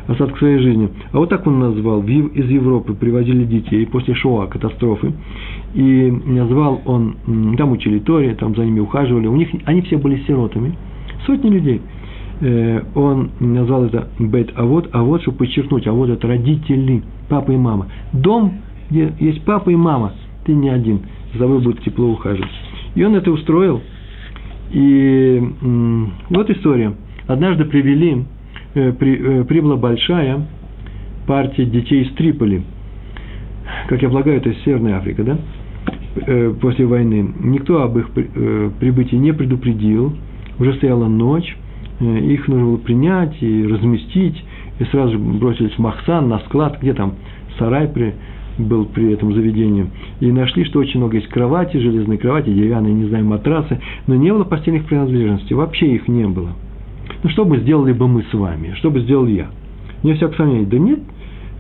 остаток 0.08 0.38
своей 0.38 0.60
жизни. 0.60 0.90
А 1.12 1.18
вот 1.18 1.30
так 1.30 1.46
он 1.46 1.60
назвал. 1.60 2.02
Из 2.04 2.50
Европы 2.50 2.94
привозили 2.94 3.46
детей 3.46 3.86
после 3.86 4.16
Шоа, 4.16 4.48
катастрофы. 4.48 5.14
И 5.74 6.12
назвал 6.26 6.82
он, 6.86 7.16
там 7.58 7.72
учили 7.72 8.00
Торе, 8.00 8.36
там 8.36 8.56
за 8.56 8.66
ними 8.66 8.80
ухаживали. 8.80 9.28
У 9.28 9.36
них, 9.36 9.50
они 9.66 9.82
все 9.82 9.98
были 9.98 10.22
сиротами. 10.26 10.78
Сотни 11.26 11.50
людей. 11.50 11.82
Э, 12.42 12.82
он 12.96 13.32
назвал 13.40 13.86
это 13.86 14.08
Бет 14.20 14.52
А 14.56 14.66
вот, 14.66 14.90
а 14.92 15.04
вот, 15.04 15.22
чтобы 15.22 15.40
подчеркнуть, 15.40 15.88
а 15.88 15.94
вот 15.94 16.10
это 16.10 16.28
родители, 16.28 17.04
папа 17.30 17.52
и 17.52 17.58
мама. 17.58 17.88
Дом, 18.12 18.54
где 18.90 19.14
есть 19.20 19.44
папа 19.46 19.70
и 19.70 19.76
мама, 19.76 20.14
ты 20.46 20.54
не 20.54 20.70
один, 20.70 21.02
за 21.34 21.40
тобой 21.40 21.60
будет 21.60 21.82
тепло 21.84 22.08
ухаживать. 22.08 22.52
И 22.96 23.04
он 23.04 23.16
это 23.16 23.32
устроил. 23.32 23.82
И 24.72 25.42
вот 26.30 26.50
история. 26.50 26.94
Однажды 27.28 27.66
привели 27.66 28.26
Э, 28.76 28.92
при, 28.92 29.42
э, 29.42 29.44
прибыла 29.44 29.76
большая 29.76 30.48
партия 31.28 31.66
детей 31.66 32.04
из 32.04 32.14
Триполи. 32.16 32.64
Как 33.88 34.02
я 34.02 34.10
полагаю, 34.10 34.38
это 34.38 34.52
Северная 34.66 34.98
Африка, 34.98 35.24
да? 35.24 35.38
Э, 36.26 36.54
после 36.60 36.86
войны. 36.86 37.34
Никто 37.40 37.84
об 37.84 37.98
их 38.00 38.10
прибытии 38.10 39.16
не 39.16 39.32
предупредил. 39.32 40.16
Уже 40.60 40.74
стояла 40.76 41.08
ночь. 41.08 41.56
Их 42.00 42.48
нужно 42.48 42.66
было 42.66 42.78
принять 42.78 43.42
и 43.42 43.66
разместить. 43.66 44.44
И 44.80 44.84
сразу 44.86 45.20
бросились 45.20 45.74
в 45.74 45.80
Махсан, 45.80 46.28
на 46.28 46.40
склад, 46.40 46.80
где 46.82 46.94
там 46.94 47.14
сарай 47.60 47.88
при, 47.88 48.16
был 48.58 48.86
при 48.86 49.12
этом 49.14 49.34
заведении. 49.34 49.88
И 50.20 50.32
нашли, 50.32 50.66
что 50.66 50.80
очень 50.80 51.00
много 51.00 51.18
есть 51.18 51.30
кровати, 51.30 51.78
железные 51.78 52.18
кровати, 52.18 52.50
деревянные, 52.50 52.94
не 52.94 53.06
знаю, 53.06 53.26
матрасы. 53.26 53.80
Но 54.08 54.16
не 54.16 54.32
было 54.32 54.44
постельных 54.44 54.86
принадлежностей. 54.86 55.56
Вообще 55.56 55.96
их 55.96 56.08
не 56.08 56.28
было. 56.28 56.50
Ну, 57.24 57.30
что 57.30 57.46
бы 57.46 57.58
сделали 57.60 57.94
бы 57.94 58.08
мы 58.08 58.24
с 58.24 58.34
вами? 58.34 58.74
Что 58.78 58.92
бы 58.92 59.02
сделал 59.02 59.28
я? 59.28 59.48
Мне 60.04 60.16
всякое 60.16 60.38
сомнение. 60.38 60.68
Да 60.68 60.78
нет, 60.78 61.00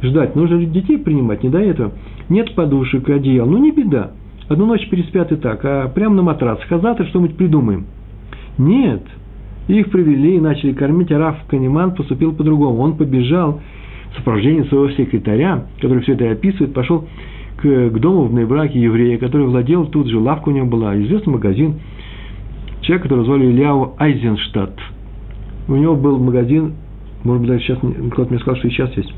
ждать. 0.01 0.36
Нужно 0.36 0.63
детей 0.65 0.97
принимать, 0.97 1.43
не 1.43 1.49
до 1.49 1.60
этого. 1.60 1.93
Нет 2.29 2.53
подушек, 2.56 3.10
одеял. 3.10 3.47
Ну, 3.47 3.58
не 3.58 3.71
беда. 3.71 4.12
Одну 4.49 4.65
ночь 4.65 4.88
переспят 4.89 5.32
и 5.32 5.36
так, 5.36 5.62
а 5.63 5.88
прямо 5.88 6.15
на 6.15 6.21
матрасах. 6.21 6.69
А 6.71 6.79
завтра 6.79 7.06
что-нибудь 7.06 7.38
придумаем. 7.38 7.86
Нет. 8.58 9.03
Их 9.67 9.89
привели 9.89 10.36
и 10.36 10.41
начали 10.41 10.73
кормить, 10.73 11.12
а 11.12 11.17
Раф 11.17 11.38
Канеман 11.47 11.95
поступил 11.95 12.34
по-другому. 12.34 12.79
Он 12.79 12.97
побежал 12.97 13.62
сопровождении 14.17 14.63
своего 14.63 14.89
секретаря, 14.91 15.65
который 15.80 16.04
все 16.04 16.13
это 16.13 16.32
описывает, 16.32 16.73
пошел 16.73 17.08
к, 17.58 17.62
к 17.62 17.99
дому 17.99 18.26
в 18.26 18.34
Нейбраке 18.34 18.80
еврея, 18.80 19.17
который 19.17 19.47
владел, 19.47 19.85
тут 19.85 20.08
же 20.08 20.19
лавка 20.19 20.50
у 20.50 20.52
него 20.52 20.65
была, 20.65 20.96
известный 21.02 21.33
магазин, 21.33 21.79
человек, 22.81 23.04
который 23.04 23.25
звали 23.25 23.46
Ильяу 23.46 23.96
Айзенштадт– 23.98 24.79
у 25.67 25.75
него 25.75 25.96
был 25.96 26.19
магазин, 26.19 26.73
может 27.23 27.42
быть, 27.42 27.52
даже 27.52 27.63
сейчас 27.63 27.79
кто-то 28.12 28.29
мне 28.29 28.40
сказал, 28.40 28.58
что 28.58 28.67
и 28.67 28.71
сейчас 28.71 28.96
есть, 28.98 29.13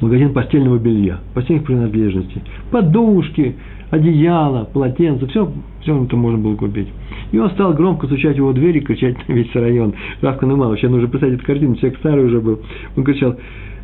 магазин 0.00 0.32
постельного 0.32 0.78
белья, 0.78 1.20
постельных 1.34 1.64
принадлежностей, 1.64 2.42
подушки, 2.70 3.56
одеяло, 3.90 4.64
полотенце, 4.64 5.26
все, 5.28 5.50
все 5.80 6.04
это 6.04 6.16
можно 6.16 6.38
было 6.38 6.56
купить. 6.56 6.88
И 7.32 7.38
он 7.38 7.50
стал 7.50 7.72
громко 7.74 8.06
стучать 8.06 8.34
в 8.34 8.38
его 8.38 8.52
дверь 8.52 8.76
и 8.76 8.80
кричать 8.80 9.16
на 9.28 9.32
весь 9.32 9.54
район. 9.54 9.94
Равка 10.20 10.46
Нумал, 10.46 10.68
вообще 10.68 10.88
нужно 10.88 11.08
представить 11.08 11.36
эту 11.36 11.46
картину, 11.46 11.76
человек 11.76 11.98
старый 11.98 12.26
уже 12.26 12.40
был. 12.40 12.60
Он 12.96 13.04
кричал, 13.04 13.36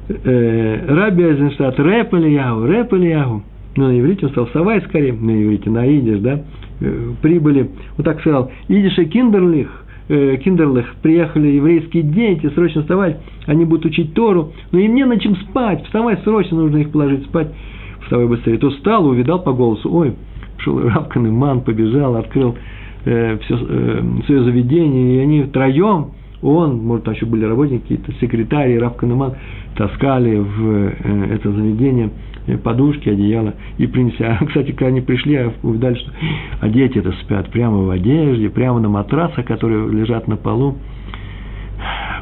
э, 0.08 0.94
Раби 0.94 1.24
Айзенштадт, 1.24 1.78
рэп 1.78 2.14
Ильяу, 2.14 2.66
рэп 2.66 2.92
Ильяу. 2.94 3.42
Ну, 3.76 3.88
на 3.88 4.00
иврите 4.00 4.26
он 4.26 4.32
стал 4.32 4.46
вставай 4.46 4.80
скорее, 4.82 5.12
на 5.12 5.42
иврите, 5.42 5.68
на 5.68 5.86
идиш, 5.86 6.20
да, 6.20 6.40
э, 6.80 7.12
прибыли, 7.20 7.70
вот 7.96 8.04
так 8.04 8.20
сказал, 8.20 8.50
идиш 8.68 8.98
и 8.98 9.04
киндерлих, 9.04 9.68
э, 10.08 10.36
Киндерлах 10.42 10.86
приехали 11.02 11.48
еврейские 11.48 12.02
дети, 12.02 12.48
срочно 12.54 12.82
вставать, 12.82 13.18
они 13.46 13.64
будут 13.64 13.86
учить 13.86 14.14
Тору, 14.14 14.52
но 14.72 14.78
им 14.78 14.94
не 14.94 15.04
на 15.04 15.18
чем 15.18 15.36
спать, 15.36 15.84
вставай 15.84 16.16
срочно, 16.24 16.56
нужно 16.56 16.78
их 16.78 16.90
положить 16.90 17.24
спать, 17.26 17.48
вставай 18.04 18.26
быстрее. 18.26 18.58
То 18.58 18.70
встал, 18.70 19.06
увидал 19.06 19.42
по 19.42 19.52
голосу, 19.52 19.92
ой, 19.92 20.14
шел 20.58 20.80
Рав 20.80 21.08
Канеман, 21.08 21.60
побежал, 21.60 22.16
открыл 22.16 22.56
э, 23.04 23.38
все, 23.42 23.58
э, 23.60 24.02
свое 24.26 24.42
заведение, 24.42 25.16
и 25.16 25.18
они 25.20 25.42
втроем, 25.42 26.12
он, 26.46 26.78
может, 26.78 27.04
там 27.04 27.14
еще 27.14 27.26
были 27.26 27.44
работники, 27.44 27.82
какие-то 27.82 28.12
секретари, 28.20 28.78
Рав 28.78 28.96
Канеман, 28.96 29.34
таскали 29.74 30.36
в 30.36 30.66
э, 30.68 31.34
это 31.34 31.50
заведение 31.50 32.10
э, 32.46 32.56
подушки, 32.56 33.08
одеяло 33.08 33.54
и 33.78 33.86
принесли. 33.86 34.24
А, 34.26 34.38
кстати, 34.46 34.70
когда 34.70 34.86
они 34.86 35.00
пришли, 35.00 35.50
увидали, 35.64 35.96
что 35.96 36.12
а 36.60 36.68
дети 36.68 36.98
это 36.98 37.12
спят 37.22 37.50
прямо 37.50 37.78
в 37.78 37.90
одежде, 37.90 38.48
прямо 38.48 38.78
на 38.78 38.88
матрасах, 38.88 39.44
которые 39.44 39.90
лежат 39.90 40.28
на 40.28 40.36
полу. 40.36 40.76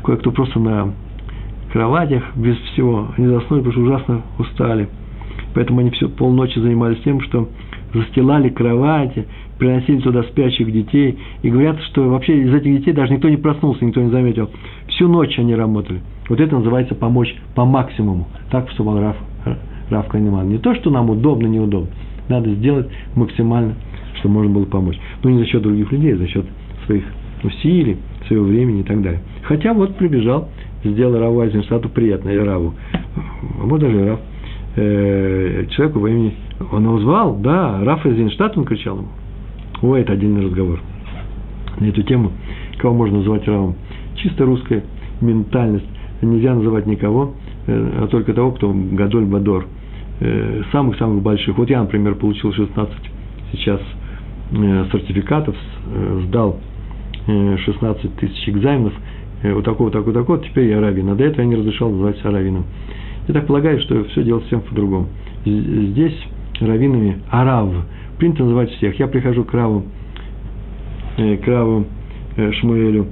Кое-кто 0.03 0.33
просто 0.33 0.59
на 0.59 0.95
кроватях 1.73 2.23
без 2.35 2.57
всего. 2.57 3.09
Они 3.19 3.27
заснули, 3.27 3.61
потому 3.61 3.73
что 3.73 3.81
ужасно 3.83 4.23
устали. 4.39 4.89
Поэтому 5.55 5.81
они 5.81 5.91
все 5.91 6.09
полночи 6.09 6.59
занимались 6.59 7.01
тем, 7.03 7.21
что 7.21 7.49
застилали 7.93 8.49
кровати, 8.49 9.27
приносили 9.59 10.01
туда 10.01 10.23
спящих 10.25 10.73
детей. 10.73 11.19
И 11.43 11.51
говорят, 11.51 11.81
что 11.83 12.09
вообще 12.09 12.43
из 12.43 12.55
этих 12.55 12.79
детей 12.79 12.93
даже 12.93 13.13
никто 13.13 13.29
не 13.29 13.37
проснулся, 13.37 13.85
никто 13.85 14.01
не 14.01 14.11
заметил. 14.11 14.51
Всю 14.89 15.09
ночь 15.09 15.39
они 15.39 15.55
работали. 15.55 16.01
Вот 16.29 16.41
это 16.41 16.57
называется 16.57 16.95
помочь 16.95 17.35
по 17.55 17.65
максимуму. 17.65 18.29
Так 18.51 18.67
поступал 18.67 19.01
Раф, 19.01 19.17
Раф 19.91 20.09
Канеман. 20.09 20.49
Не 20.49 20.59
то, 20.59 20.75
что 20.75 20.91
нам 20.91 21.11
удобно, 21.11 21.47
неудобно. 21.47 21.91
Надо 22.29 22.51
сделать 22.55 22.89
максимально, 23.15 23.75
чтобы 24.19 24.35
можно 24.35 24.53
было 24.53 24.65
помочь. 24.65 24.99
Но 25.23 25.31
не 25.31 25.39
за 25.41 25.47
счет 25.47 25.63
других 25.63 25.93
людей, 25.93 26.15
а 26.15 26.17
за 26.17 26.27
счет 26.27 26.47
своих 26.87 27.05
усилий, 27.43 27.99
своего 28.27 28.47
времени 28.47 28.81
и 28.81 28.85
так 28.85 29.03
далее. 29.03 29.21
Хотя 29.43 29.75
вот 29.75 29.97
прибежал, 29.97 30.49
сделал 30.83 31.19
Раву 31.19 31.41
Айзенштадту 31.41 31.91
приятно, 31.91 32.31
и 32.31 32.39
Раву. 32.39 32.73
А 33.61 33.67
может 33.67 33.87
даже 33.87 34.07
Рав. 34.07 34.21
Э, 34.77 35.67
человеку 35.71 36.01
во 36.01 36.11
имени, 36.11 36.35
он 36.73 36.85
его 36.85 36.99
звал, 36.99 37.37
да, 37.37 37.85
Раф 37.85 38.05
Айзенштадт, 38.07 38.57
он 38.59 38.65
кричал 38.65 38.97
ему. 38.97 39.09
Ой, 39.83 40.01
это 40.01 40.13
отдельный 40.13 40.45
разговор. 40.45 40.81
На 41.79 41.87
эту 41.87 42.03
тему, 42.03 42.33
кого 42.79 42.95
можно 42.95 43.19
называть 43.19 43.47
Равом. 43.47 43.75
Чисто 44.17 44.45
русская 44.45 44.85
ментальность 45.21 45.87
нельзя 46.23 46.55
называть 46.55 46.87
никого, 46.87 47.35
э, 47.67 48.03
а 48.03 48.07
только 48.07 48.33
того, 48.33 48.53
кто 48.53 48.73
Гадоль 48.73 49.25
Бадор. 49.25 49.67
Э, 50.21 50.63
самых-самых 50.73 51.23
больших. 51.23 51.59
Вот 51.59 51.69
я, 51.69 51.81
например, 51.81 52.15
получил 52.15 52.53
16 52.53 52.95
сейчас 53.53 53.81
э, 54.53 54.85
сертификатов, 54.93 55.57
сдал 56.27 56.59
16 57.27 58.17
тысяч 58.17 58.49
экзаменов, 58.49 58.93
вот 59.43 59.65
такого, 59.65 59.91
такого, 59.91 60.13
такого, 60.13 60.39
теперь 60.39 60.69
я 60.69 60.81
раввин. 60.81 61.09
А 61.11 61.15
до 61.15 61.25
этого 61.25 61.43
я 61.43 61.47
не 61.47 61.57
разрешал 61.57 61.91
называть 61.91 62.19
себя 62.19 62.31
раввином. 62.31 62.65
Я 63.29 63.35
так 63.35 63.47
полагаю, 63.47 63.81
что 63.81 64.05
все 64.05 64.23
делать 64.23 64.45
всем 64.47 64.61
по-другому. 64.61 65.09
Здесь 65.45 66.17
раввинами 66.61 67.19
арав. 67.31 67.71
Принято 68.19 68.45
называть 68.45 68.71
всех. 68.73 68.99
Я 68.99 69.07
прихожу 69.07 69.45
к 69.45 69.53
Раву, 69.53 69.85
к 71.17 71.47
Раву 71.47 71.87
Шмуэлю 72.37 73.07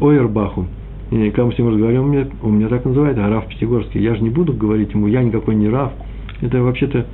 Ойербаху, 0.00 0.66
и 1.10 1.30
когда 1.30 1.44
мы 1.44 1.52
с 1.52 1.58
ним 1.58 1.68
разговариваем, 1.68 2.04
он 2.04 2.10
меня, 2.10 2.26
он 2.42 2.58
меня 2.58 2.68
так 2.68 2.84
называет, 2.84 3.16
а 3.18 3.28
Раф 3.28 3.46
Пятигорский. 3.46 4.02
Я 4.02 4.16
же 4.16 4.22
не 4.22 4.30
буду 4.30 4.52
говорить 4.52 4.92
ему, 4.92 5.06
я 5.06 5.22
никакой 5.22 5.54
не 5.54 5.68
Раф. 5.68 5.92
Это 6.40 6.62
вообще-то 6.62 7.06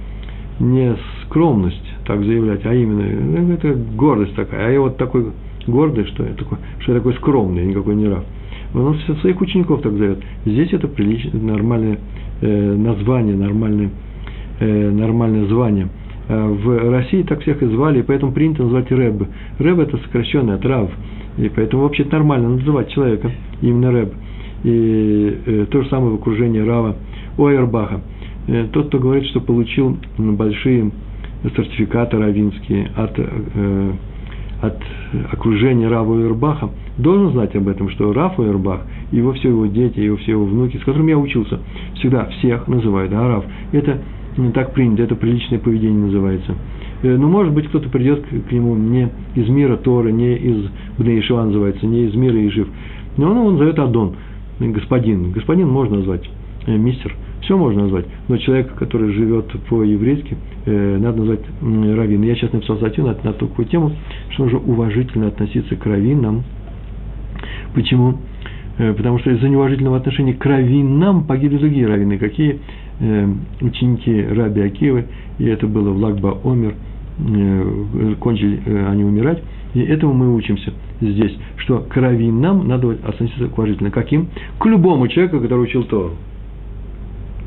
не 0.61 0.97
скромность 1.25 1.83
так 2.07 2.25
заявлять, 2.25 2.65
а 2.65 2.75
именно 2.75 3.43
ну, 3.43 3.53
это 3.53 3.75
гордость 3.75 4.35
такая. 4.35 4.69
А 4.69 4.71
я 4.71 4.81
вот 4.81 4.97
такой 4.97 5.33
гордый, 5.67 6.07
что 6.07 6.25
я 6.25 6.33
такой, 6.33 6.59
что 6.81 6.93
я 6.93 6.99
такой 6.99 7.15
скромный, 7.15 7.67
никакой 7.67 7.95
не 7.95 8.09
Раф. 8.09 8.25
Он 8.75 8.97
своих 9.21 9.39
учеников 9.43 9.83
так 9.83 9.93
зовет. 9.93 10.21
Здесь 10.47 10.73
это 10.73 10.89
приличное, 10.89 11.41
нормальное 11.41 11.99
э, 12.41 12.75
название, 12.75 13.37
нормальное, 13.37 13.91
э, 14.61 14.91
нормальное 14.91 15.45
звание. 15.47 15.89
А 16.29 16.49
в 16.49 16.91
России 16.91 17.23
так 17.23 17.43
всех 17.43 17.63
и 17.63 17.67
звали, 17.67 18.01
и 18.01 18.03
поэтому 18.03 18.33
принято 18.33 18.63
называть 18.63 18.91
Рэб. 18.91 19.27
Рэб– 19.59 19.79
это 19.81 19.97
сокращенный 19.99 20.55
от 20.55 20.65
Рав. 20.65 20.91
И 21.39 21.49
поэтому 21.49 21.83
вообще 21.83 22.07
нормально 22.11 22.51
называть 22.51 22.91
человека 22.91 23.31
именно 23.61 23.91
Рэб. 23.91 24.13
И 24.65 25.39
э, 25.47 25.67
то 25.71 25.83
же 25.83 25.89
самое 25.89 26.13
в 26.13 26.15
окружении 26.17 26.61
Рава 26.61 26.97
Ойербаха. 27.37 28.01
Э, 28.47 28.67
тот, 28.73 28.89
кто 28.89 28.99
говорит, 28.99 29.27
что 29.27 29.41
получил 29.41 29.97
большие 30.19 30.93
сертификаты 31.43 32.19
равинские 32.19 32.91
от, 32.95 33.13
э, 33.17 33.93
от 34.61 34.79
окружения 35.33 35.89
Рава 35.89 36.13
Ойербаха, 36.13 36.71
должен 36.99 37.33
знать 37.33 37.57
об 37.57 37.67
этом, 37.67 37.89
что 37.91 38.13
Раф 38.13 38.39
Ойербах, 38.39 38.83
его 39.11 39.33
все 39.33 39.49
его 39.49 39.67
дети, 39.67 39.99
его 39.99 40.17
все 40.19 40.33
его 40.33 40.45
внуки, 40.45 40.77
с 40.77 40.85
которыми 40.85 41.11
я 41.11 41.19
учился, 41.19 41.59
всегда 41.95 42.27
всех 42.27 42.69
называют 42.69 43.13
Араф. 43.13 43.45
Это 43.73 43.99
так 44.55 44.73
принято, 44.73 45.03
это 45.03 45.15
приличное 45.15 45.59
поведение 45.59 46.07
называется. 46.07 46.55
Э, 47.03 47.17
но, 47.17 47.29
может 47.29 47.53
быть, 47.53 47.69
кто-то 47.69 47.89
придет 47.89 48.25
к 48.25 48.53
нему 48.53 48.77
не 48.77 49.11
из 49.35 49.49
мира 49.49 49.77
Торы, 49.77 50.13
не 50.13 50.37
из 50.37 50.71
Бнеишева 50.99 51.45
называется, 51.45 51.87
не 51.87 52.07
из 52.07 52.15
мира 52.15 52.37
Ижив. 52.47 52.69
Но 53.17 53.31
он, 53.31 53.39
он 53.39 53.59
зовет 53.59 53.79
Адон, 53.79 54.15
господин. 54.59 55.33
Господин 55.33 55.69
можно 55.69 55.99
назвать, 55.99 56.29
э, 56.67 56.77
мистер, 56.77 57.15
все 57.43 57.59
можно 57.59 57.83
назвать. 57.83 58.07
Но 58.29 58.39
человек, 58.39 58.75
который 58.75 59.13
живет 59.13 59.53
по-еврейски, 59.69 60.37
э, 60.67 60.99
надо 60.99 61.19
назвать 61.19 61.41
раввин. 61.61 62.23
Я 62.23 62.35
сейчас 62.37 62.53
написал 62.53 62.77
статью 62.77 63.05
на, 63.05 63.17
на 63.23 63.33
такую 63.33 63.67
тему, 63.67 63.93
что 64.31 64.45
нужно 64.45 64.61
уважительно 64.61 65.27
относиться 65.29 65.77
к 65.77 65.85
раввинам. 65.85 66.45
Почему? 67.75 68.19
Потому 68.79 69.19
что 69.19 69.31
из-за 69.31 69.49
неуважительного 69.49 69.99
отношения 69.99 70.33
к 70.33 70.45
раввинам 70.47 71.25
погибли 71.25 71.59
другие 71.59 71.87
раввины. 71.87 72.17
Какие 72.19 72.61
ученики 73.61 74.23
Раби 74.23 74.61
Акивы, 74.63 75.07
и 75.39 75.47
это 75.47 75.67
было 75.67 75.91
в 75.91 75.97
Лагба 75.97 76.39
Омер– 76.45 76.75
Э, 77.19 78.15
кончили 78.19 78.61
э, 78.65 78.87
они 78.89 79.05
умирать. 79.05 79.43
И 79.75 79.81
этому 79.81 80.13
мы 80.13 80.35
учимся 80.35 80.73
здесь, 81.01 81.37
что 81.57 81.79
к 81.81 81.97
раввинам 81.97 82.67
надо 82.67 82.91
относиться 82.91 83.47
уважительно. 83.47 83.91
Каким? 83.91 84.29
К 84.59 84.67
любому 84.67 85.09
человеку, 85.09 85.41
который 85.41 85.65
учил 85.65 85.85
Тору. 85.85 86.13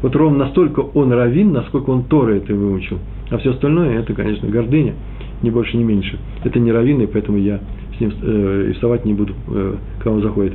Вот 0.02 0.16
ровно 0.16 0.46
настолько 0.46 0.80
он 0.82 1.12
раввин, 1.12 1.52
насколько 1.52 1.90
он 1.90 2.04
Торы 2.04 2.38
это 2.38 2.54
выучил. 2.54 3.00
А 3.32 3.38
все 3.38 3.52
остальное, 3.52 4.00
это, 4.00 4.14
конечно, 4.14 4.48
гордыня, 4.48 4.94
ни 5.42 5.50
больше, 5.50 5.78
ни 5.78 5.84
меньше. 5.84 6.20
Это 6.44 6.60
не 6.60 6.72
раввин, 6.72 7.02
и 7.02 7.08
поэтому 7.08 7.38
я 7.38 7.60
с 7.98 8.00
ним 8.00 8.14
э, 8.22 8.68
и 8.70 8.74
вставать 8.74 9.06
не 9.06 9.14
буду, 9.14 9.34
э, 9.48 9.76
он 10.06 10.22
заходит. 10.22 10.54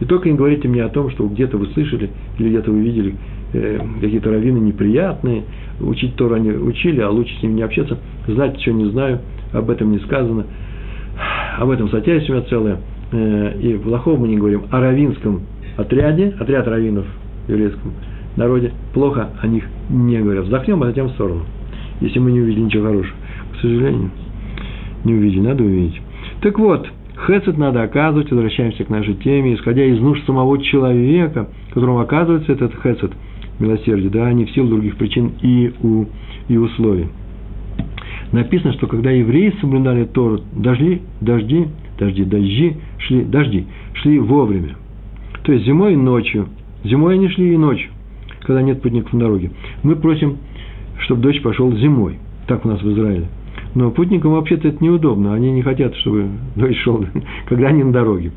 И 0.00 0.04
только 0.04 0.28
не 0.28 0.36
говорите 0.36 0.68
мне 0.68 0.82
о 0.82 0.88
том, 0.88 1.10
что 1.10 1.26
где-то 1.26 1.56
вы 1.56 1.66
слышали 1.68 2.10
или 2.38 2.48
где-то 2.48 2.70
вы 2.70 2.80
видели 2.80 3.14
э, 3.14 3.14
какие-то 3.52 4.30
раввины 4.30 4.58
неприятные, 4.58 5.44
учить 5.80 6.14
Тору 6.16 6.34
они 6.36 6.50
учили, 6.50 7.00
а 7.00 7.10
лучше 7.10 7.36
с 7.38 7.42
ними 7.42 7.54
не 7.54 7.62
общаться, 7.62 7.98
знать, 8.26 8.60
что 8.60 8.72
не 8.72 8.86
знаю, 8.90 9.20
об 9.52 9.70
этом 9.70 9.90
не 9.90 9.98
сказано. 10.00 10.46
Об 11.58 11.70
этом 11.70 11.88
статья 11.88 12.14
есть 12.14 12.30
у 12.30 12.34
меня 12.34 12.42
целая. 12.42 12.78
Э, 13.12 13.58
и 13.60 13.74
в 13.74 13.88
Лохов 13.88 14.18
мы 14.18 14.28
не 14.28 14.36
говорим 14.36 14.62
о 14.70 14.80
равинском 14.80 15.42
отряде, 15.76 16.34
отряд 16.38 16.66
раввинов 16.68 17.06
в 17.46 17.50
еврейском 17.50 17.92
народе, 18.36 18.72
плохо 18.94 19.30
о 19.40 19.46
них 19.46 19.64
не 19.88 20.18
говорят. 20.18 20.44
Вздохнем, 20.44 20.82
а 20.82 20.86
затем 20.86 21.08
в 21.08 21.12
сторону. 21.12 21.42
Если 22.00 22.18
мы 22.18 22.32
не 22.32 22.40
увидели 22.40 22.62
ничего 22.62 22.86
хорошего. 22.86 23.16
К 23.52 23.60
сожалению, 23.60 24.10
не 25.04 25.14
увидели, 25.14 25.40
надо 25.40 25.64
увидеть. 25.64 26.00
Так 26.40 26.58
вот, 26.58 26.88
Хесед 27.26 27.58
надо 27.58 27.82
оказывать, 27.82 28.30
возвращаемся 28.30 28.84
к 28.84 28.88
нашей 28.88 29.14
теме, 29.14 29.54
исходя 29.54 29.84
из 29.84 30.00
нужд 30.00 30.24
самого 30.24 30.62
человека, 30.62 31.48
которому 31.74 31.98
оказывается 31.98 32.52
этот 32.52 32.72
хесед– 32.80 33.12
милосердия, 33.60 34.08
да, 34.08 34.32
не 34.32 34.46
в 34.46 34.50
силу 34.50 34.68
других 34.68 34.96
причин 34.96 35.32
и, 35.42 35.72
у, 35.82 36.06
и 36.48 36.56
условий. 36.56 37.08
Написано, 38.32 38.72
что 38.74 38.86
когда 38.86 39.10
евреи 39.10 39.54
соблюдали 39.60 40.04
Тору, 40.04 40.40
дожди, 40.52 41.02
дожди, 41.20 41.68
дожди, 41.98 42.24
дожди, 42.24 42.76
шли, 42.98 43.24
дожди, 43.24 43.66
шли 43.94 44.18
вовремя. 44.18 44.76
То 45.42 45.52
есть 45.52 45.64
зимой 45.64 45.94
и 45.94 45.96
ночью. 45.96 46.48
Зимой 46.84 47.14
они 47.14 47.28
шли 47.28 47.54
и 47.54 47.56
ночью, 47.56 47.90
когда 48.40 48.62
нет 48.62 48.80
путников 48.82 49.12
на 49.12 49.20
дороге. 49.20 49.50
Мы 49.82 49.96
просим, 49.96 50.38
чтобы 51.00 51.22
дождь 51.22 51.42
пошел 51.42 51.72
зимой. 51.76 52.18
Так 52.46 52.64
у 52.64 52.68
нас 52.68 52.80
в 52.80 52.90
Израиле. 52.92 53.26
Но 53.74 53.90
путникам 53.90 54.32
вообще-то 54.32 54.68
это 54.68 54.82
неудобно. 54.82 55.34
Они 55.34 55.50
не 55.52 55.62
хотят, 55.62 55.94
чтобы 55.96 56.28
дождь 56.56 56.76
шел, 56.78 57.04
когда 57.46 57.68
они 57.68 57.82
на 57.82 57.92
дороге. 57.92 58.32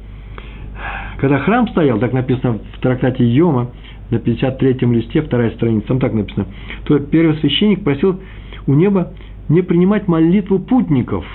Когда 1.20 1.40
храм 1.40 1.68
стоял, 1.70 2.00
так 2.00 2.14
написано 2.14 2.60
в 2.74 2.80
трактате 2.80 3.26
Йома, 3.26 3.70
на 4.10 4.18
53-м 4.18 4.94
листе, 4.94 5.22
вторая 5.22 5.52
страница, 5.52 5.88
там 5.88 6.00
так 6.00 6.14
написано, 6.14 6.48
то 6.86 7.00
первосвященник 7.00 7.84
просил 7.84 8.20
у 8.68 8.74
неба 8.74 9.14
не 9.50 9.62
принимать 9.62 10.08
молитву 10.08 10.60
путников. 10.60 11.26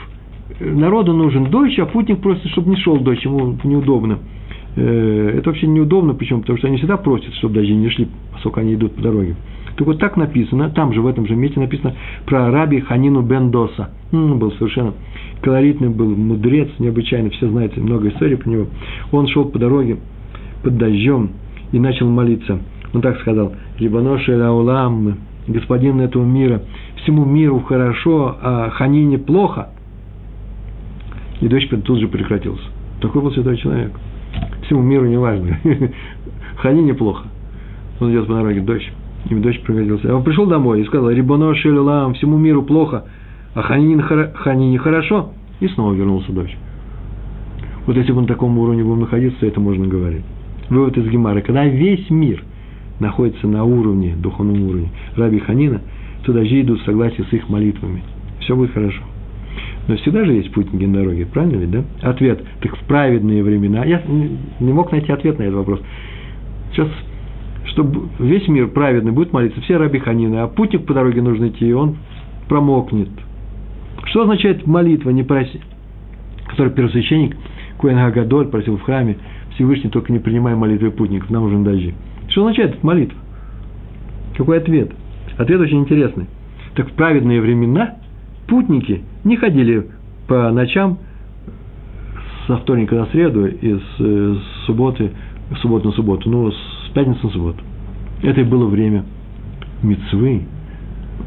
Народу 0.61 1.12
нужен 1.12 1.51
дождь, 1.51 1.79
а 1.79 1.87
путник 1.87 2.21
просит, 2.21 2.47
чтобы 2.53 2.71
не 2.71 2.77
шел 2.77 2.99
дождь, 2.99 3.25
ему 3.25 3.57
неудобно. 3.64 4.19
Э, 4.77 5.35
это 5.39 5.51
вообще 5.51 5.66
неудобно, 5.66 6.14
почему? 6.14 6.41
Потому 6.41 6.59
что 6.59 6.69
они 6.69 6.79
всегда 6.79 6.97
просят, 6.97 7.35
чтобы 7.35 7.55
дожди 7.55 7.75
не 7.75 7.91
шли, 7.91 8.09
поскольку 8.33 8.61
они 8.61 8.75
идут 8.75 8.95
по 8.95 9.03
дороге. 9.03 9.37
Так 9.77 9.87
вот 9.87 9.99
так 10.01 10.16
написано, 10.16 10.71
там 10.71 10.93
же, 10.93 11.01
в 11.01 11.07
этом 11.07 11.27
же 11.29 11.37
месте 11.37 11.61
написано 11.61 11.95
про 12.27 12.51
раби 12.51 12.81
Ханину 12.81 13.23
бен 13.23 13.51
Доса. 13.51 13.91
Он 14.12 14.39
был 14.39 14.51
совершенно 14.53 14.95
колоритный, 15.41 15.89
был 15.89 16.16
мудрец, 16.16 16.69
необычайно, 16.81 17.31
все 17.31 17.49
знаете, 17.49 17.81
много 17.81 18.09
историй 18.09 18.37
про 18.37 18.51
него. 18.51 18.66
Он 19.12 19.29
шел 19.29 19.45
по 19.45 19.59
дороге 19.59 19.99
под 20.64 20.79
дождем, 20.79 21.31
и 21.73 21.79
начал 21.79 22.09
молиться. 22.09 22.59
Он 22.93 23.03
так 23.03 23.21
сказал, 23.21 23.53
«Рибаноши 23.79 24.37
Раулам, 24.39 25.19
господин 25.47 26.01
этого 26.01 26.25
мира, 26.25 26.62
всему 27.03 27.25
миру 27.25 27.61
хорошо, 27.61 28.37
а 28.41 28.71
Ханине 28.71 29.19
плохо. 29.19 29.69
И 31.41 31.49
дождь 31.49 31.69
тут 31.85 31.99
же 32.01 32.09
прекратился. 32.09 32.64
Такой 33.01 33.23
был 33.23 33.33
святой 33.33 33.57
человек. 33.57 33.93
Всему 34.66 34.83
миру 34.83 35.07
не 35.07 35.16
важно. 35.16 35.59
Ханине 36.57 36.95
плохо. 36.95 37.27
Он 38.01 38.11
идет 38.11 38.27
по 38.27 38.35
дороге, 38.35 38.61
дождь. 38.61 38.91
И 39.31 39.35
дождь 39.35 39.62
прекратился. 39.62 40.12
А 40.12 40.16
он 40.16 40.25
пришел 40.25 40.47
домой 40.47 40.81
и 40.81 40.85
сказал, 40.85 41.11
Рибоно 41.11 41.55
Шелюлам, 41.55 42.14
всему 42.14 42.39
миру 42.39 42.62
плохо, 42.62 43.05
а 43.55 43.62
Ханине, 43.62 44.03
Ханине 44.03 44.79
хорошо. 44.79 45.31
И 45.61 45.69
снова 45.69 45.93
вернулся 45.93 46.33
дождь. 46.33 46.57
Вот 47.87 47.97
если 47.97 48.12
бы 48.12 48.21
на 48.21 48.27
таком 48.27 48.59
уровне 48.59 48.85
будем 48.85 49.01
находиться, 49.01 49.41
то 49.41 49.47
это 49.47 49.61
можно 49.61 49.87
говорить. 49.87 50.25
Вывод 50.71 50.97
из 50.97 51.09
Гемара. 51.09 51.41
Когда 51.41 51.64
весь 51.64 52.09
мир 52.11 52.45
находится 53.01 53.47
на 53.47 53.64
уровне, 53.64 54.14
духовном 54.16 54.69
уровне 54.69 54.89
Раби 55.16 55.39
Ханина, 55.39 55.81
то 56.25 56.33
дожди 56.33 56.61
идут 56.61 56.81
в 56.81 56.85
согласии 56.85 57.25
с 57.29 57.33
их 57.33 57.49
молитвами. 57.49 58.03
Все 58.41 58.55
будет 58.55 58.73
хорошо. 58.73 59.03
Но 59.87 59.97
всегда 59.97 60.25
же 60.25 60.33
есть 60.33 60.53
путники 60.53 60.85
на 60.85 60.99
дороге, 60.99 61.27
правильно 61.27 61.57
ведь, 61.57 61.71
да? 61.71 61.85
Ответ. 62.03 62.45
Так 62.61 62.77
в 62.77 62.81
праведные 62.85 63.43
времена. 63.43 63.85
Я 63.85 64.03
не 64.61 64.73
мог 64.73 64.93
найти 64.93 65.11
ответ 65.11 65.39
на 65.39 65.45
этот 65.45 65.57
вопрос. 65.57 65.81
Сейчас, 66.73 66.89
чтобы 67.64 68.09
весь 68.19 68.47
мир 68.49 68.69
праведный 68.69 69.12
будет 69.12 69.33
молиться, 69.33 69.61
все 69.62 69.79
раби 69.79 69.99
ханины, 69.99 70.37
а 70.37 70.47
путник 70.47 70.85
по 70.85 70.93
дороге 70.93 71.23
нужно 71.23 71.49
идти, 71.49 71.66
и 71.66 71.73
он 71.73 71.97
промокнет. 72.49 73.09
Что 74.05 74.23
означает 74.23 74.66
молитва, 74.66 75.11
не 75.11 75.23
проси, 75.23 75.61
который 76.49 76.73
первосвященник 76.73 77.37
Куэн 77.79 77.99
Агадоль 77.99 78.49
просил 78.49 78.77
в 78.77 78.83
храме, 78.83 79.16
Всевышний 79.59 79.91
только 79.91 80.13
не 80.13 80.21
принимай 80.21 80.55
молитвы 80.55 80.93
путников, 80.93 81.31
нам 81.31 81.43
нужны 81.43 81.65
дожди. 81.65 81.93
Что 82.29 82.43
означает 82.43 82.77
эта 82.77 82.87
молитва? 82.87 83.19
Какой 84.37 84.59
ответ? 84.59 84.93
Ответ 85.37 85.61
очень 85.61 85.81
интересный. 85.81 86.27
Так 86.77 86.89
в 86.89 86.93
праведные 86.93 87.41
времена 87.41 87.97
путники 88.47 89.03
не 89.25 89.37
ходили 89.37 89.89
по 90.29 90.53
ночам 90.53 90.99
со 92.47 92.57
вторника 92.59 92.95
на 92.95 93.07
среду 93.07 93.47
и 93.47 93.75
с, 93.75 93.83
э, 93.99 94.37
с 94.37 94.67
субботы, 94.67 95.11
субботы 95.61 95.89
на 95.89 95.93
субботу, 95.93 96.31
ну, 96.31 96.53
с 96.53 96.91
пятницы 96.95 97.27
на 97.27 97.31
субботу. 97.33 97.59
Это 98.23 98.41
и 98.41 98.45
было 98.45 98.67
время 98.67 99.05
мецвы, 99.83 100.43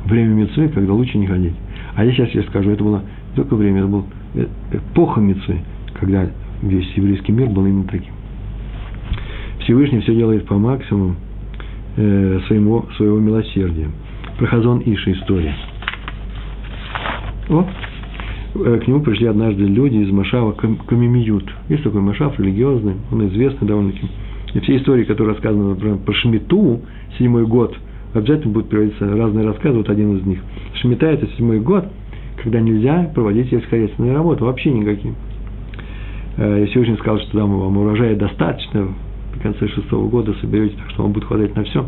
время 0.05 0.29
мецвы, 0.29 0.69
когда 0.69 0.93
лучше 0.93 1.17
не 1.17 1.27
ходить. 1.27 1.55
А 1.95 2.05
я 2.05 2.13
сейчас 2.13 2.29
я 2.29 2.43
скажу, 2.43 2.69
это 2.69 2.81
было 2.81 3.03
только 3.35 3.57
время, 3.57 3.79
это 3.79 3.87
была 3.87 4.03
э, 4.35 4.47
эпоха 4.71 5.19
мецвы, 5.19 5.59
когда 5.99 6.29
весь 6.61 6.89
еврейский 6.95 7.33
мир 7.33 7.49
был 7.49 7.65
именно 7.65 7.89
таким. 7.89 8.13
Всевышний 9.71 10.01
все 10.01 10.13
делает 10.13 10.45
по 10.47 10.55
максимуму 10.55 11.15
э, 11.95 12.39
своего, 12.47 12.85
своего 12.97 13.19
милосердия. 13.19 13.87
Прохазон 14.37 14.83
Иша 14.85 15.13
история. 15.13 15.55
О, 17.47 17.65
э, 18.55 18.79
к 18.83 18.87
нему 18.89 18.99
пришли 18.99 19.27
однажды 19.27 19.63
люди 19.63 19.95
из 19.95 20.11
Машава 20.11 20.51
Камимиют. 20.51 21.49
Есть 21.69 21.83
такой 21.83 22.01
Машав 22.01 22.37
религиозный, 22.37 22.95
он 23.13 23.29
известный 23.29 23.65
довольно-таки. 23.65 24.09
И 24.55 24.59
все 24.59 24.75
истории, 24.75 25.05
которые 25.05 25.35
рассказаны 25.35 25.69
например, 25.69 25.99
про 25.99 26.13
Шмиту, 26.15 26.81
седьмой 27.17 27.45
год, 27.45 27.73
обязательно 28.13 28.51
будут 28.51 28.67
приводиться 28.67 29.07
разные 29.07 29.47
рассказы, 29.47 29.77
вот 29.77 29.89
один 29.89 30.17
из 30.17 30.25
них. 30.25 30.39
Шмита– 30.81 31.05
это 31.07 31.27
седьмой 31.37 31.61
год, 31.61 31.85
когда 32.43 32.59
нельзя 32.59 33.09
проводить 33.15 33.49
сельскохозяйственные 33.49 34.11
работы, 34.11 34.43
вообще 34.43 34.69
никакие. 34.69 35.13
Э, 36.35 36.65
Всевышний 36.65 36.97
сказал, 36.97 37.19
что 37.19 37.37
там 37.37 37.57
вам 37.57 37.77
урожая 37.77 38.17
достаточно, 38.17 38.89
в 39.33 39.41
конце 39.41 39.67
шестого 39.67 40.07
года 40.07 40.33
соберете, 40.41 40.75
так 40.77 40.89
что 40.91 41.03
вам 41.03 41.11
будет 41.13 41.25
хватать 41.25 41.55
на 41.55 41.63
все. 41.63 41.85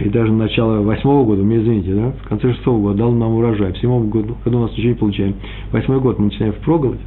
И 0.00 0.08
даже 0.08 0.32
на 0.32 0.44
начало 0.44 0.80
восьмого 0.80 1.24
года, 1.24 1.42
мне 1.42 1.58
извините, 1.58 1.94
да, 1.94 2.12
в 2.24 2.28
конце 2.28 2.54
шестого 2.54 2.80
года 2.80 2.98
дал 2.98 3.12
нам 3.12 3.34
урожай. 3.34 3.72
В 3.72 3.78
седьмом 3.78 4.08
году, 4.08 4.36
году 4.44 4.58
у 4.58 4.62
нас 4.62 4.72
ничего 4.72 4.88
не 4.88 4.94
получаем. 4.94 5.34
Восьмой 5.72 6.00
год 6.00 6.18
мы 6.18 6.26
начинаем 6.26 6.54
впроголодь. 6.54 7.00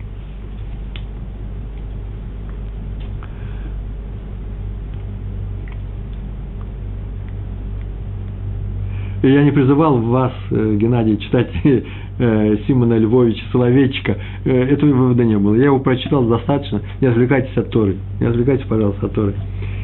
Я 9.27 9.43
не 9.43 9.51
призывал 9.51 9.97
вас, 9.97 10.33
э, 10.49 10.75
Геннадий, 10.79 11.17
читать 11.17 11.49
э, 11.63 12.57
Симона 12.67 12.97
Львовича 12.97 13.43
Соловейчика. 13.51 14.17
Э, 14.45 14.63
этого 14.63 14.89
вывода 14.91 15.23
не 15.23 15.37
было. 15.37 15.55
Я 15.55 15.65
его 15.65 15.79
прочитал 15.79 16.23
достаточно. 16.25 16.81
Не 17.01 17.07
отвлекайтесь 17.07 17.55
от 17.55 17.69
Торы. 17.69 17.97
Не 18.19 18.27
отвлекайтесь, 18.27 18.65
пожалуйста, 18.67 19.05
от 19.05 19.13
Торы. 19.13 19.35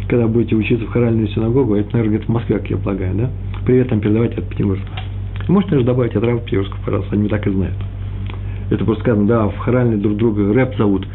Когда 0.07 0.27
будете 0.27 0.55
учиться 0.55 0.85
в 0.85 0.89
хоральную 0.89 1.27
синагогу, 1.27 1.75
это, 1.75 1.89
наверное, 1.93 2.17
где-то 2.17 2.31
в 2.31 2.33
Москве, 2.33 2.57
как 2.57 2.69
я 2.69 2.77
полагаю, 2.77 3.15
да? 3.15 3.29
Привет 3.65 3.89
там 3.89 3.99
передавайте 3.99 4.37
от 4.37 4.49
Пятигорска. 4.49 4.87
Можете 5.47 5.73
даже 5.73 5.85
добавить 5.85 6.15
от 6.15 6.23
Рава 6.23 6.39
Пятигорска, 6.39 6.77
пожалуйста, 6.83 7.15
они 7.15 7.27
так 7.27 7.45
и 7.45 7.51
знают. 7.51 7.75
Это 8.71 8.83
просто 8.85 9.03
сказано, 9.03 9.27
да, 9.27 9.47
в 9.47 9.57
хоральной 9.57 9.97
друг 9.97 10.17
друга 10.17 10.53
рэп 10.53 10.77
зовут. 10.77 11.07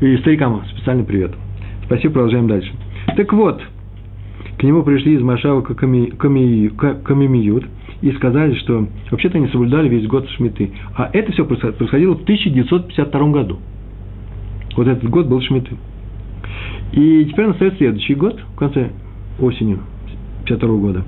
И 0.00 0.16
старикам 0.18 0.62
специальный 0.74 1.04
привет. 1.04 1.32
Спасибо, 1.84 2.14
продолжаем 2.14 2.48
дальше. 2.48 2.72
Так 3.16 3.32
вот, 3.32 3.60
к 4.60 4.62
нему 4.62 4.82
пришли 4.82 5.14
из 5.14 5.22
Машава 5.22 5.62
Камимиют 5.62 7.64
и 8.02 8.12
сказали, 8.12 8.54
что 8.56 8.86
вообще-то 9.10 9.38
они 9.38 9.48
соблюдали 9.48 9.88
весь 9.88 10.06
год 10.06 10.28
Шмиты. 10.28 10.70
А 10.94 11.08
это 11.14 11.32
все 11.32 11.46
происходило 11.46 12.14
в 12.14 12.22
1952 12.24 13.30
году. 13.30 13.56
Вот 14.76 14.86
этот 14.86 15.08
год 15.08 15.28
был 15.28 15.40
Шмиты. 15.40 15.70
И 16.92 17.24
теперь 17.24 17.46
настает 17.46 17.78
следующий 17.78 18.14
год, 18.14 18.38
в 18.54 18.58
конце 18.58 18.90
осенью 19.40 19.78
52 20.44 20.76
года. 20.76 21.04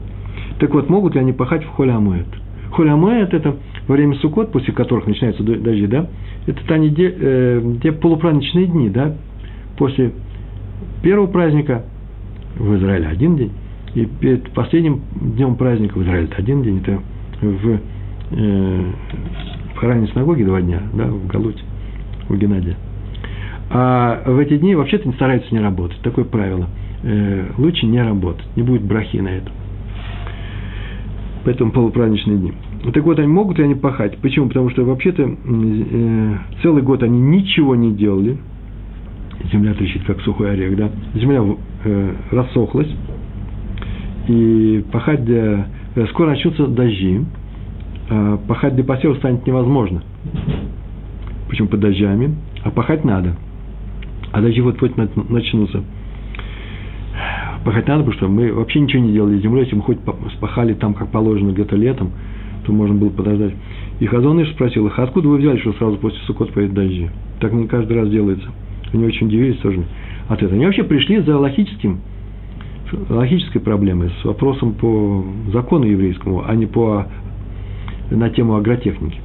Так 0.58 0.72
вот, 0.72 0.88
могут 0.88 1.14
ли 1.14 1.20
они 1.20 1.34
пахать 1.34 1.64
в 1.64 1.68
Холямуэт? 1.72 2.28
Холямуэт– 2.70 3.34
это 3.34 3.56
время 3.86 4.14
Суккот, 4.14 4.50
после 4.50 4.72
которых 4.72 5.06
начинаются 5.06 5.42
дожди, 5.42 5.86
да, 5.86 6.08
это 6.46 6.66
та 6.66 6.78
неделя, 6.78 7.14
э, 7.18 7.74
те 7.82 7.92
полупраздничные 7.92 8.64
дни, 8.64 8.88
да, 8.88 9.14
после 9.76 10.12
первого 11.02 11.26
праздника 11.26 11.84
в 12.56 12.76
Израиле 12.76 13.06
один 13.06 13.36
день, 13.36 13.52
и 13.94 14.06
перед 14.06 14.50
последним 14.52 15.02
днем 15.14 15.56
праздника 15.56 15.98
в 15.98 16.02
Израиле 16.02 16.26
это 16.26 16.36
один 16.36 16.62
день, 16.62 16.78
это 16.78 17.00
в, 17.40 17.80
э, 18.30 18.84
в 19.74 19.78
храме 19.78 20.06
синагоги 20.08 20.44
два 20.44 20.60
дня, 20.60 20.82
да, 20.94 21.06
в 21.06 21.26
Галуте, 21.26 21.62
у 22.28 22.34
Геннадия. 22.34 22.76
А 23.70 24.22
в 24.26 24.38
эти 24.38 24.58
дни 24.58 24.74
вообще-то 24.74 25.08
не 25.08 25.14
стараются 25.14 25.52
не 25.54 25.60
работать. 25.60 25.98
Такое 26.02 26.24
правило. 26.24 26.68
Э, 27.02 27.46
лучше 27.58 27.86
не 27.86 28.02
работать, 28.02 28.46
не 28.54 28.62
будет 28.62 28.82
брахи 28.82 29.16
на 29.16 29.28
это. 29.28 29.50
Поэтому 31.44 31.72
полупраздничные 31.72 32.38
дни. 32.38 32.52
Так 32.92 33.04
вот, 33.04 33.18
они 33.18 33.28
могут 33.28 33.58
ли 33.58 33.64
они 33.64 33.74
пахать? 33.74 34.18
Почему? 34.18 34.48
Потому 34.48 34.70
что 34.70 34.84
вообще-то 34.84 35.22
э, 35.22 36.36
целый 36.62 36.82
год 36.82 37.02
они 37.02 37.20
ничего 37.20 37.74
не 37.74 37.92
делали. 37.92 38.36
Земля 39.52 39.74
трещит, 39.74 40.04
как 40.04 40.20
сухой 40.20 40.52
орех, 40.52 40.76
да? 40.76 40.90
Земля 41.14 41.42
э, 41.84 42.14
рассохлась, 42.30 42.88
и 44.28 44.84
пахать. 44.92 45.28
Э, 45.28 45.64
скоро 46.10 46.30
начнутся 46.30 46.66
дожди, 46.66 47.20
а 48.08 48.38
пахать 48.48 48.74
для 48.74 48.84
посева 48.84 49.14
станет 49.14 49.46
невозможно. 49.46 50.02
Почему 51.48 51.68
под 51.68 51.80
дождями? 51.80 52.34
А 52.64 52.70
пахать 52.70 53.04
надо. 53.04 53.36
А 54.32 54.40
дожди 54.40 54.60
вот-вот 54.60 54.96
начнутся. 55.28 55.82
Пахать 57.64 57.86
надо, 57.86 58.04
потому 58.04 58.16
что 58.16 58.28
мы 58.28 58.52
вообще 58.52 58.80
ничего 58.80 59.02
не 59.02 59.12
делали 59.12 59.38
с 59.38 59.42
землей. 59.42 59.64
Если 59.64 59.76
мы 59.76 59.82
хоть 59.82 59.98
спахали 60.36 60.74
там, 60.74 60.94
как 60.94 61.10
положено, 61.10 61.52
где-то 61.52 61.76
летом, 61.76 62.10
то 62.64 62.72
можно 62.72 62.94
было 62.94 63.10
подождать. 63.10 63.54
И 64.00 64.06
Хазон 64.06 64.44
спросил 64.46 64.86
их, 64.86 64.98
«А 64.98 65.04
откуда 65.04 65.28
вы 65.28 65.38
взяли, 65.38 65.58
что 65.58 65.72
сразу 65.74 65.96
после 65.98 66.18
Суккот 66.26 66.52
поедет 66.52 66.74
дожди? 66.74 67.10
Так 67.40 67.52
не 67.52 67.66
каждый 67.66 67.98
раз 67.98 68.08
делается. 68.08 68.48
Они 68.92 69.04
очень 69.04 69.26
удивились 69.26 69.58
тоже 69.58 69.84
от 70.28 70.38
этого. 70.38 70.54
Они 70.54 70.64
вообще 70.64 70.84
пришли 70.84 71.20
за 71.20 71.38
логическим, 71.38 72.00
логической 73.08 73.60
проблемой, 73.60 74.10
с 74.20 74.24
вопросом 74.24 74.74
по 74.74 75.24
закону 75.52 75.84
еврейскому, 75.84 76.44
а 76.46 76.54
не 76.54 76.66
по, 76.66 77.06
на 78.10 78.30
тему 78.30 78.56
агротехники. 78.56 79.20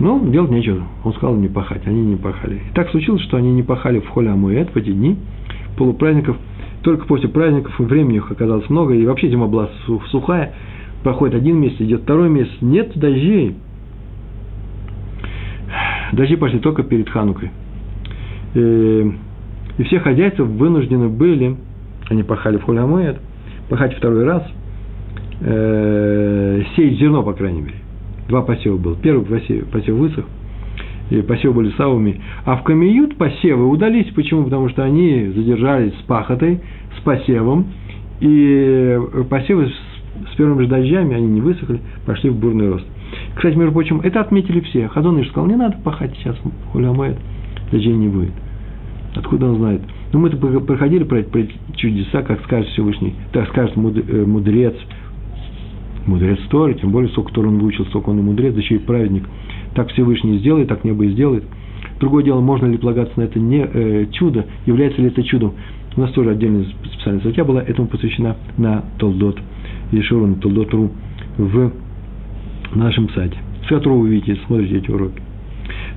Но 0.00 0.18
делать 0.20 0.50
нечего. 0.50 0.82
Он 1.04 1.12
сказал 1.14 1.36
не 1.36 1.48
пахать, 1.48 1.86
они 1.86 2.02
не 2.02 2.16
пахали. 2.16 2.56
И 2.56 2.74
так 2.74 2.90
случилось, 2.90 3.22
что 3.22 3.36
они 3.36 3.52
не 3.52 3.62
пахали 3.62 4.00
в 4.00 4.08
холе 4.08 4.30
Амуэт 4.30 4.70
в 4.70 4.76
эти 4.76 4.92
дни 4.92 5.16
полупраздников. 5.76 6.36
Только 6.82 7.06
после 7.06 7.28
праздников 7.28 7.78
времени 7.78 8.16
их 8.16 8.30
оказалось 8.30 8.68
много, 8.70 8.94
и 8.94 9.04
вообще 9.04 9.28
зима 9.28 9.46
была 9.46 9.70
сухая. 10.10 10.52
Проходит 11.02 11.34
один 11.34 11.58
месяц, 11.58 11.80
идет 11.80 12.02
второй 12.02 12.28
месяц, 12.28 12.52
нет 12.60 12.92
дождей. 12.96 13.56
Дожди 16.12 16.36
пошли 16.36 16.58
только 16.60 16.82
перед 16.82 17.08
Ханукой. 17.08 17.50
И 18.54 19.12
и 19.78 19.84
все 19.84 20.00
хозяйства 20.00 20.44
вынуждены 20.44 21.08
были, 21.08 21.56
они 22.10 22.24
пахали 22.24 22.58
в 22.58 22.64
хулямуэт, 22.64 23.18
пахать 23.68 23.96
второй 23.96 24.24
раз, 24.24 24.42
э, 25.40 26.62
сеять 26.74 26.98
зерно, 26.98 27.22
по 27.22 27.32
крайней 27.32 27.60
мере. 27.60 27.76
Два 28.28 28.42
посева 28.42 28.76
было. 28.76 28.96
Первый 28.96 29.24
посев, 29.24 29.94
высох, 29.94 30.24
и 31.10 31.22
посевы 31.22 31.54
были 31.54 31.70
савами. 31.76 32.20
А 32.44 32.56
в 32.56 32.64
камеют 32.64 33.16
посевы 33.16 33.66
удались. 33.68 34.12
Почему? 34.14 34.44
Потому 34.44 34.68
что 34.68 34.84
они 34.84 35.32
задержались 35.34 35.94
с 35.94 36.02
пахотой, 36.02 36.60
с 36.98 37.02
посевом, 37.02 37.68
и 38.20 38.98
посевы 39.30 39.70
с 40.32 40.36
первыми 40.36 40.62
же 40.62 40.68
дождями 40.68 41.14
они 41.14 41.28
не 41.28 41.40
высохли, 41.40 41.80
пошли 42.04 42.30
в 42.30 42.36
бурный 42.36 42.68
рост. 42.68 42.84
Кстати, 43.36 43.56
между 43.56 43.72
прочим, 43.72 44.00
это 44.00 44.20
отметили 44.20 44.60
все. 44.60 44.88
Хазоныш 44.88 45.28
сказал, 45.28 45.48
не 45.48 45.56
надо 45.56 45.76
пахать 45.84 46.14
сейчас, 46.16 46.36
хулямает, 46.72 47.16
дождей 47.70 47.94
не 47.94 48.08
будет. 48.08 48.32
Откуда 49.14 49.46
он 49.46 49.56
знает? 49.56 49.82
Ну, 50.12 50.20
мы-то 50.20 50.36
проходили 50.36 51.04
про 51.04 51.18
эти, 51.18 51.50
чудеса, 51.76 52.22
как 52.22 52.42
скажет 52.44 52.68
Всевышний, 52.70 53.14
так 53.32 53.48
скажет 53.48 53.76
э, 53.76 54.24
мудрец, 54.26 54.74
мудрец 56.06 56.38
Торы, 56.50 56.74
тем 56.74 56.90
более, 56.90 57.10
сколько 57.10 57.32
Тор 57.32 57.46
он 57.46 57.58
выучил, 57.58 57.86
столько 57.86 58.10
он 58.10 58.18
и 58.18 58.22
мудрец, 58.22 58.54
еще 58.56 58.76
и 58.76 58.78
праведник. 58.78 59.24
Так 59.74 59.90
Всевышний 59.92 60.38
сделает, 60.38 60.68
так 60.68 60.84
небо 60.84 61.04
и 61.04 61.10
сделает. 61.10 61.44
Другое 62.00 62.24
дело, 62.24 62.40
можно 62.40 62.66
ли 62.66 62.78
полагаться 62.78 63.18
на 63.18 63.24
это 63.24 63.38
не, 63.38 63.66
э, 63.72 64.06
чудо, 64.12 64.46
является 64.66 65.00
ли 65.00 65.08
это 65.08 65.22
чудом. 65.22 65.54
У 65.96 66.00
нас 66.00 66.12
тоже 66.12 66.30
отдельная 66.30 66.64
специальная 66.92 67.20
статья 67.20 67.44
была 67.44 67.62
этому 67.62 67.88
посвящена 67.88 68.36
на 68.56 68.84
Толдот, 68.98 69.38
Ешура 69.90 70.26
на 70.26 70.36
Толдот.ру 70.36 70.90
в 71.38 71.72
нашем 72.74 73.08
сайте, 73.10 73.36
с 73.64 73.68
которого 73.68 73.98
вы 73.98 74.10
видите, 74.10 74.38
смотрите 74.46 74.78
эти 74.78 74.90
уроки. 74.90 75.20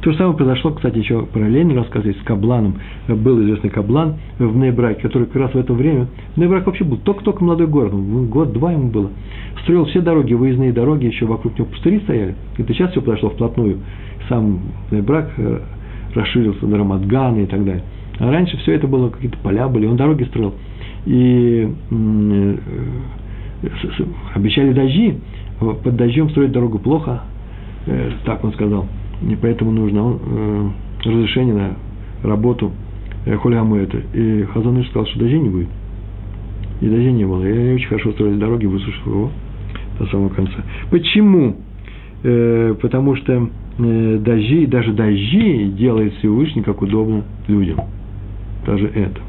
То 0.02 0.12
же 0.12 0.18
самое 0.18 0.36
произошло, 0.36 0.72
кстати, 0.72 0.98
еще 0.98 1.28
параллельный 1.28 1.76
рассказ 1.76 2.04
есть 2.06 2.20
с 2.22 2.24
Кабланом. 2.24 2.80
Был 3.08 3.40
известный 3.44 3.70
Каблан 3.70 4.16
в 4.40 4.58
Нейбраке, 4.58 5.00
который 5.00 5.28
как 5.28 5.36
раз 5.36 5.54
в 5.54 5.58
это 5.58 5.74
время... 5.74 6.08
Нейбрак 6.36 6.66
вообще 6.66 6.84
был 6.84 6.98
только-только 6.98 7.44
молодой 7.44 7.68
город, 7.68 7.94
год-два 7.94 8.72
ему 8.72 8.90
было. 8.90 9.12
Строил 9.62 9.86
все 9.86 10.02
дороги, 10.02 10.34
выездные 10.34 10.74
дороги, 10.74 11.06
еще 11.06 11.28
вокруг 11.28 11.58
него 11.58 11.68
пустыри 11.68 12.00
стояли. 12.00 12.36
Это 12.58 12.74
сейчас 12.74 12.92
все 12.92 13.02
подошло 13.02 13.30
вплотную. 13.30 13.78
Сам 14.28 14.62
Нейбрак 14.90 15.34
э, 15.38 15.60
расширился 16.16 16.66
до 16.66 16.78
Рамадгана 16.78 17.42
и 17.42 17.46
так 17.46 17.64
далее. 17.64 17.84
А 18.18 18.32
раньше 18.32 18.58
все 18.58 18.74
это 18.74 18.88
было, 18.88 19.10
какие-то 19.10 19.38
поля 19.38 19.68
были, 19.68 19.86
он 19.86 19.98
дороги 19.98 20.24
строил. 20.24 20.56
И 21.06 21.72
э, 21.92 22.58
обещали 24.34 24.74
дожди, 24.74 25.20
под 25.60 25.96
дождем 25.96 26.32
строить 26.32 26.52
дорогу 26.52 26.80
плохо, 26.80 27.22
э, 27.86 28.14
так 28.26 28.44
он 28.44 28.52
сказал– 28.54 28.88
и 29.28 29.36
поэтому 29.36 29.72
нужно 29.72 30.18
э, 30.20 30.70
разрешение 31.04 31.54
на 31.54 31.78
работу 32.24 32.72
э, 33.26 33.36
это. 33.36 33.98
И 34.14 34.44
Хазаныш 34.46 34.88
сказал, 34.88 35.06
что 35.08 35.20
дождей 35.20 35.40
не 35.40 35.50
будет. 35.50 35.70
И 36.82 36.88
дождей 36.88 37.12
не 37.12 37.26
было. 37.26 37.44
И 37.44 37.52
они 37.52 37.74
очень 37.74 37.88
хорошо 37.88 38.12
строили 38.14 38.40
дороги, 38.40 38.66
высушив 38.66 39.06
его 39.06 39.32
до 40.00 40.06
самого 40.08 40.30
конца. 40.30 40.64
Почему? 40.90 41.58
Э, 42.24 42.76
потому 42.82 43.16
что 43.16 43.50
э, 43.78 44.18
дожди, 44.20 44.66
даже 44.66 44.94
дожди 44.94 45.66
делает 45.78 46.14
Всевышний, 46.16 46.64
как 46.64 46.82
удобно 46.82 47.24
людям. 47.48 47.80
Даже 48.66 48.88
это. 48.88 49.22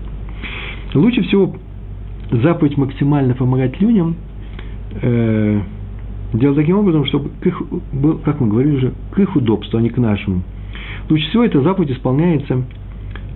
Лучше 0.94 1.22
всего 1.22 1.54
заповедь 2.30 2.76
максимально 2.78 3.34
помогать 3.34 3.78
людям 3.80 4.16
э,– 5.02 5.60
делать 6.32 6.56
таким 6.56 6.78
образом, 6.78 7.04
чтобы 7.06 7.30
к 7.40 7.46
их, 7.46 7.62
как 8.24 8.40
мы 8.40 8.48
говорили 8.48 8.76
уже, 8.76 8.92
к 9.10 9.18
их 9.18 9.36
удобству, 9.36 9.78
а 9.78 9.82
не 9.82 9.90
к 9.90 9.98
нашему. 9.98 10.42
Лучше 11.08 11.28
всего 11.28 11.44
эта 11.44 11.60
заповедь 11.60 11.90
исполняется, 11.90 12.62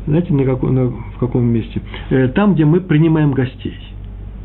знаете, 0.07 0.33
на 0.33 0.45
каком, 0.45 0.75
на, 0.75 0.87
в 0.87 1.19
каком 1.19 1.45
месте? 1.45 1.83
Э, 2.11 2.29
там, 2.29 2.55
где 2.55 2.65
мы 2.65 2.81
принимаем 2.81 3.33
гостей. 3.33 3.77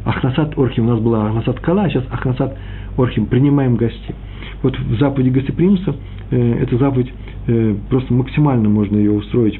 Ахнасат 0.03 0.57
Орхим, 0.57 0.85
у 0.85 0.89
нас 0.89 0.99
была 0.99 1.27
Ахнасат 1.27 1.59
Кала, 1.59 1.83
а 1.83 1.89
сейчас 1.89 2.03
Ахнасат 2.11 2.57
Орхим, 2.97 3.27
принимаем 3.27 3.75
гостей. 3.75 4.15
Вот 4.63 4.77
в 4.77 4.99
заповеди 4.99 5.29
гостеприимства 5.29 5.95
э, 6.31 6.63
эта 6.63 6.77
заповедь 6.77 7.13
э, 7.47 7.75
просто 7.89 8.13
максимально 8.13 8.69
можно 8.69 8.97
ее 8.97 9.11
устроить. 9.11 9.59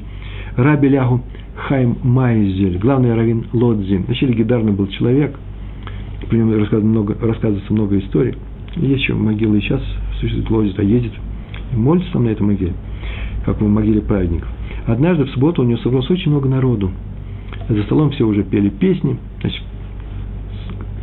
Раби 0.56 0.88
Лягу 0.88 1.22
Хайм 1.54 1.96
Майзель, 2.02 2.78
главный 2.78 3.14
раввин 3.14 3.46
Лодзи. 3.52 4.04
Вообще 4.06 4.26
легендарный 4.26 4.72
был 4.72 4.88
человек, 4.88 5.38
про 6.28 6.36
него 6.36 6.58
рассказывается 6.58 6.86
много, 6.86 7.16
рассказывается 7.20 7.72
много 7.72 7.98
историй– 7.98 8.34
есть 8.76 9.02
еще 9.02 9.14
могилы 9.14 9.58
и 9.58 9.60
сейчас 9.60 9.82
существует, 10.20 10.50
лозит, 10.50 10.78
а 10.78 10.82
ездит 10.82 11.12
и 11.72 11.76
молится 11.76 12.12
там 12.12 12.24
на 12.24 12.28
этой 12.30 12.42
могиле, 12.42 12.74
как 13.44 13.60
в 13.60 13.66
могиле 13.66 14.00
праведников. 14.00 14.48
Однажды 14.86 15.24
в 15.24 15.30
субботу 15.30 15.62
у 15.62 15.64
него 15.64 15.78
собралось 15.78 16.10
очень 16.10 16.30
много 16.30 16.48
народу. 16.48 16.90
За 17.68 17.82
столом 17.84 18.10
все 18.10 18.24
уже 18.24 18.42
пели 18.42 18.68
песни. 18.68 19.18
Значит, 19.40 19.62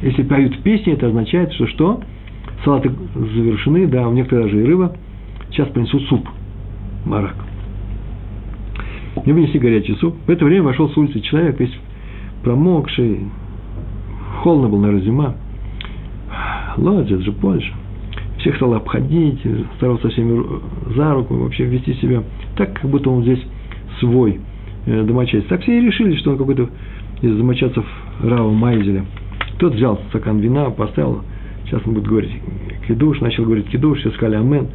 если 0.02 0.24
поют 0.24 0.62
песни, 0.64 0.94
это 0.94 1.08
означает, 1.08 1.54
что 1.54 1.68
что? 1.68 2.02
Салаты 2.64 2.92
завершены, 3.16 3.88
да, 3.88 4.08
у 4.08 4.14
некоторых 4.14 4.46
даже 4.46 4.62
и 4.62 4.66
рыба. 4.66 4.96
Сейчас 5.50 5.70
принесут 5.70 6.04
суп, 6.04 6.28
марак. 7.06 7.36
Мне 9.26 9.34
принесли 9.34 9.60
горячий 9.60 9.96
суп. 9.96 10.16
В 10.26 10.30
это 10.30 10.46
время 10.46 10.64
вошел 10.64 10.90
с 10.90 10.98
улицы 10.98 11.20
человек, 11.22 11.60
весь 11.60 11.74
промокший, 12.44 13.20
холодно 14.42 14.70
был, 14.70 14.80
наверное, 14.80 15.04
зима. 15.04 15.36
Ладно, 16.80 17.02
это 17.02 17.22
же 17.22 17.32
Польша. 17.34 17.72
Всех 18.40 18.56
стал 18.56 18.74
обходить, 18.74 19.40
старался 19.78 20.10
всеми 20.10 20.46
за 20.96 21.14
руку, 21.14 21.36
вообще 21.36 21.66
вести 21.66 21.94
себя 21.96 22.24
так, 22.56 22.74
как 22.74 22.90
будто 22.90 23.10
он 23.10 23.24
здесь 23.24 23.42
свой 24.00 24.40
э, 24.86 25.04
домочадец. 25.04 25.46
Так 25.48 25.62
все 25.62 25.78
и 25.78 25.86
решили, 25.86 26.16
что 26.16 26.32
он 26.32 26.38
какой-то 26.38 26.70
из 27.22 27.36
домочадцев 27.36 27.86
Рава 28.24 28.52
Майзеля. 28.52 29.06
Тот 29.58 29.74
взял 29.74 30.00
стакан 30.10 30.40
вина, 30.40 30.70
поставил, 30.70 31.24
сейчас 31.66 31.82
он 31.86 31.96
будет 31.96 32.08
говорить 32.08 32.32
кидуш, 32.88 33.20
начал 33.20 33.44
говорить 33.44 33.68
кидуш, 33.68 34.00
все 34.00 34.12
сказали 34.12 34.36
амен. 34.36 34.68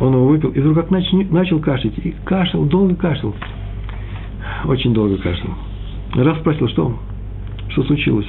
Он 0.00 0.12
его 0.12 0.26
выпил, 0.26 0.50
и 0.50 0.60
вдруг 0.60 0.76
как 0.76 0.90
начал, 0.90 1.22
начал 1.30 1.60
кашлять, 1.60 1.94
и 2.04 2.14
кашлял, 2.24 2.64
долго 2.64 2.94
кашлял, 2.94 3.34
очень 4.66 4.92
долго 4.92 5.16
кашлял. 5.16 5.54
Раз 6.14 6.38
спросил, 6.40 6.68
что, 6.68 6.98
что 7.70 7.84
случилось? 7.84 8.26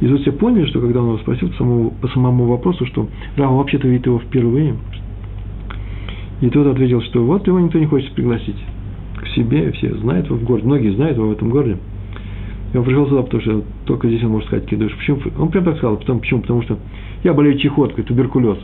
И 0.00 0.06
тут 0.06 0.20
все 0.20 0.32
поняли, 0.32 0.66
что 0.66 0.80
когда 0.80 1.00
он 1.00 1.08
его 1.08 1.18
спросил 1.18 1.52
самому, 1.54 1.90
по 1.90 2.08
самому 2.08 2.44
вопросу, 2.46 2.86
что 2.86 3.08
Рава 3.36 3.56
вообще-то 3.56 3.88
видит 3.88 4.06
его 4.06 4.20
впервые, 4.20 4.76
и 6.40 6.48
тот 6.50 6.68
ответил, 6.68 7.02
что 7.02 7.24
вот 7.24 7.46
его 7.46 7.58
никто 7.58 7.78
не 7.78 7.86
хочет 7.86 8.12
пригласить 8.12 8.56
к 9.16 9.26
себе, 9.28 9.72
все 9.72 9.92
знают 9.96 10.26
его 10.26 10.36
в 10.36 10.44
городе, 10.44 10.66
многие 10.66 10.94
знают 10.94 11.16
его 11.16 11.28
в 11.28 11.32
этом 11.32 11.50
городе. 11.50 11.78
И 12.72 12.76
он 12.76 12.84
пришел 12.84 13.08
сюда, 13.08 13.22
потому 13.22 13.42
что 13.42 13.64
только 13.86 14.08
здесь 14.08 14.22
он 14.22 14.30
может 14.30 14.46
сказать 14.46 14.66
кидуш. 14.66 14.94
Почему? 14.96 15.20
Он 15.38 15.48
прям 15.48 15.64
так 15.64 15.78
сказал, 15.78 15.96
потому, 15.96 16.20
почему? 16.20 16.42
Потому 16.42 16.62
что 16.62 16.78
я 17.24 17.32
болею 17.32 17.58
чехоткой, 17.58 18.04
туберкулез. 18.04 18.58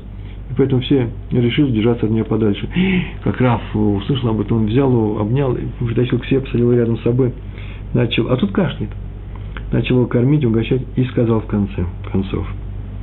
И 0.51 0.55
поэтому 0.57 0.83
все 0.83 1.09
решили 1.33 1.73
держаться 1.73 2.07
от 2.07 2.13
нее 2.13 2.25
подальше. 2.25 2.69
Как 3.25 3.41
Раф 3.41 3.63
услышал 3.75 4.29
об 4.29 4.41
этом, 4.41 4.59
он 4.59 4.67
взял 4.67 4.91
его, 4.91 5.19
обнял, 5.19 5.57
притащил 5.81 6.19
к 6.19 6.27
себе, 6.27 6.41
посадил 6.41 6.71
рядом 6.73 6.99
с 6.99 7.03
собой. 7.03 7.33
Начал, 7.95 8.29
а 8.29 8.37
тут 8.37 8.53
кашляет 8.53 8.91
начал 9.73 9.97
его 9.97 10.07
кормить, 10.07 10.45
угощать 10.45 10.83
и 10.97 11.05
сказал 11.05 11.41
в 11.41 11.47
конце 11.47 11.85
концов. 12.11 12.47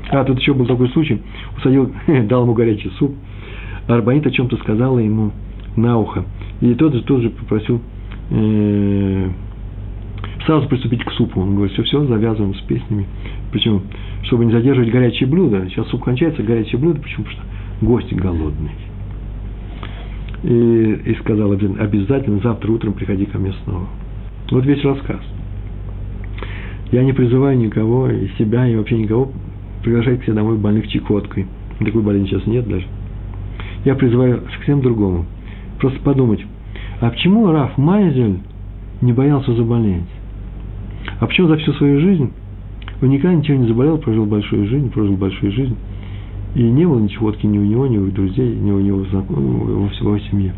А, 0.10 0.24
тут 0.24 0.40
еще 0.40 0.54
был 0.54 0.66
такой 0.66 0.90
случай, 0.90 1.22
усадил, 1.58 1.92
дал 2.28 2.44
ему 2.44 2.54
горячий 2.54 2.90
суп, 2.98 3.14
Арбанит 3.88 4.26
о 4.26 4.32
чем-то 4.32 4.58
сказала 4.58 5.00
ему 5.00 5.32
на 5.76 5.98
ухо. 5.98 6.24
И 6.62 6.74
тот 6.76 6.94
же, 6.94 7.02
тот 7.02 7.22
же 7.22 7.30
попросил 7.30 7.82
э, 8.30 9.30
сразу 10.46 10.68
приступить 10.68 11.04
к 11.04 11.12
супу. 11.12 11.42
Он 11.42 11.56
говорит, 11.56 11.74
все, 11.74 11.84
все, 11.84 12.06
завязываем 12.06 12.54
с 12.56 12.62
песнями. 12.62 13.08
Почему? 13.52 13.82
Чтобы 14.24 14.46
не 14.46 14.52
задерживать 14.52 14.92
горячие 14.92 15.28
блюда. 15.28 15.68
Сейчас 15.70 15.88
суп 15.88 16.04
кончается, 16.04 16.44
горячие 16.44 16.80
блюда. 16.80 17.02
Почему? 17.02 17.26
Потому 17.26 17.44
что 17.44 17.86
гости 17.86 18.14
голодные. 18.14 18.72
И, 20.44 21.12
и 21.12 21.16
сказал 21.22 21.52
обязательно 21.52 22.40
завтра 22.42 22.72
утром 22.72 22.94
приходи 22.94 23.26
ко 23.26 23.38
мне 23.38 23.54
снова. 23.64 23.88
Вот 24.52 24.66
весь 24.66 24.84
рассказ. 24.84 25.22
Я 26.92 27.04
не 27.04 27.14
призываю 27.14 27.58
никого, 27.58 28.10
и 28.10 28.28
себя, 28.38 28.68
и 28.68 28.76
вообще 28.76 28.98
никого 28.98 29.32
приглашать 29.82 30.20
к 30.20 30.24
себе 30.24 30.34
домой 30.34 30.58
больных 30.58 30.88
чекоткой. 30.90 31.48
Такой 31.80 32.02
болезни 32.02 32.28
сейчас 32.28 32.46
нет 32.46 32.68
даже. 32.68 32.86
Я 33.86 33.96
призываю 33.96 34.42
к 34.42 34.64
всем 34.64 34.82
другому. 34.82 35.26
Просто 35.80 36.00
подумать, 36.02 36.46
а 37.00 37.10
почему 37.10 37.50
Раф 37.52 37.78
Майзель 37.78 38.40
не 39.02 39.14
боялся 39.14 39.54
заболеть? 39.54 40.04
А 41.20 41.26
почему 41.26 41.48
за 41.48 41.58
всю 41.58 41.74
свою 41.74 42.00
жизнь 42.02 42.32
он 43.02 43.10
никогда 43.10 43.36
ничего 43.36 43.58
не 43.58 43.68
заболел, 43.68 43.98
прожил 43.98 44.26
большую 44.26 44.68
жизнь, 44.68 44.92
прожил 44.92 45.16
большую 45.16 45.52
жизнь, 45.54 45.76
и 46.56 46.62
не 46.62 46.86
было 46.86 47.00
ничего 47.00 47.34
ни 47.42 47.58
у 47.58 47.64
него, 47.64 47.88
ни 47.88 47.98
у 47.98 48.12
друзей, 48.12 48.54
ни 48.56 48.70
у 48.70 48.80
него 48.80 49.06
знакомых, 49.06 49.92
во 50.02 50.10
его 50.10 50.20
семье. 50.30 50.54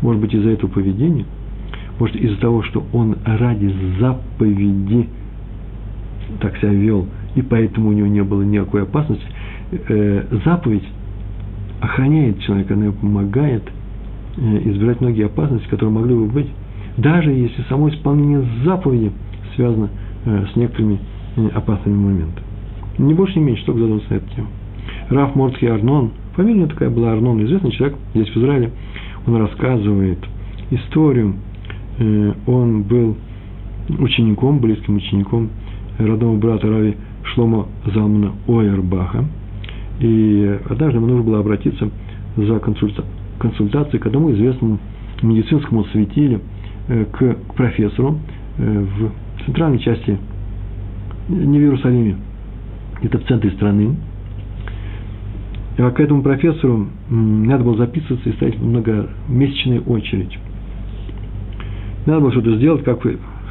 Может 0.00 0.20
быть, 0.20 0.34
из-за 0.34 0.50
этого 0.50 0.70
поведения, 0.70 1.26
может, 2.00 2.16
из-за 2.16 2.40
того, 2.40 2.62
что 2.62 2.84
он 2.92 3.16
ради 3.24 3.72
заповеди– 4.00 5.08
так 6.40 6.56
себя 6.58 6.70
вел, 6.70 7.06
и 7.34 7.42
поэтому 7.42 7.90
у 7.90 7.92
него 7.92 8.06
не 8.06 8.22
было 8.22 8.42
никакой 8.42 8.82
опасности, 8.82 9.24
э, 9.70 10.24
заповедь 10.44 10.84
охраняет 11.80 12.40
человека, 12.40 12.74
она 12.74 12.92
помогает 12.92 13.62
э, 14.36 14.70
избирать 14.70 15.00
многие 15.00 15.26
опасности, 15.26 15.68
которые 15.68 15.94
могли 15.94 16.14
бы 16.14 16.26
быть, 16.26 16.48
даже 16.96 17.30
если 17.30 17.62
само 17.68 17.88
исполнение 17.88 18.44
заповеди 18.64 19.12
связано 19.56 19.90
э, 20.24 20.46
с 20.52 20.56
некоторыми 20.56 20.98
опасными 21.52 21.96
моментами. 21.96 22.46
Не 22.98 23.14
больше, 23.14 23.38
не 23.38 23.44
меньше, 23.46 23.64
только 23.64 23.80
задуматься 23.80 24.12
на 24.12 24.16
эту 24.16 24.34
тему. 24.34 24.46
Раф 25.10 25.34
Мортхи 25.34 25.64
Арнон, 25.66 26.12
фамилия 26.36 26.66
такая 26.66 26.90
была 26.90 27.12
Арнон, 27.12 27.44
известный 27.44 27.72
человек 27.72 27.98
здесь 28.14 28.28
в 28.28 28.36
Израиле, 28.36 28.70
он 29.26 29.36
рассказывает 29.36 30.18
историю, 30.70 31.34
он 32.46 32.82
был 32.82 33.16
учеником, 33.98 34.60
близким 34.60 34.96
учеником 34.96 35.50
родного 35.98 36.36
брата 36.36 36.68
Рави 36.68 36.96
Шлома 37.22 37.66
Залмана 37.86 38.32
Ойербаха. 38.46 39.24
И 40.00 40.58
однажды 40.68 40.98
ему 40.98 41.06
нужно 41.06 41.22
было 41.22 41.38
обратиться 41.40 41.88
за 42.36 42.58
консультацией 43.38 44.00
к 44.00 44.06
одному 44.06 44.32
известному 44.32 44.78
медицинскому 45.22 45.84
светилю, 45.86 46.40
э, 46.88 47.04
к 47.12 47.36
профессору 47.54 48.18
э, 48.58 48.86
в 48.98 49.44
центральной 49.44 49.78
части, 49.78 50.18
не 51.28 51.58
в 51.58 51.62
Иерусалиме, 51.62 52.16
это 53.02 53.18
в 53.18 53.24
центре 53.24 53.50
страны. 53.52 53.96
А 55.76 55.90
к 55.90 55.98
этому 56.00 56.22
профессору 56.22 56.86
надо 57.08 57.64
было 57.64 57.76
записываться 57.76 58.28
и 58.28 58.32
стоять 58.34 58.58
в 58.58 58.64
многомесячной 58.64 59.80
очередь. 59.80 60.38
Надо 62.06 62.20
было 62.20 62.32
что-то 62.32 62.56
сделать, 62.56 62.84
как 62.84 63.04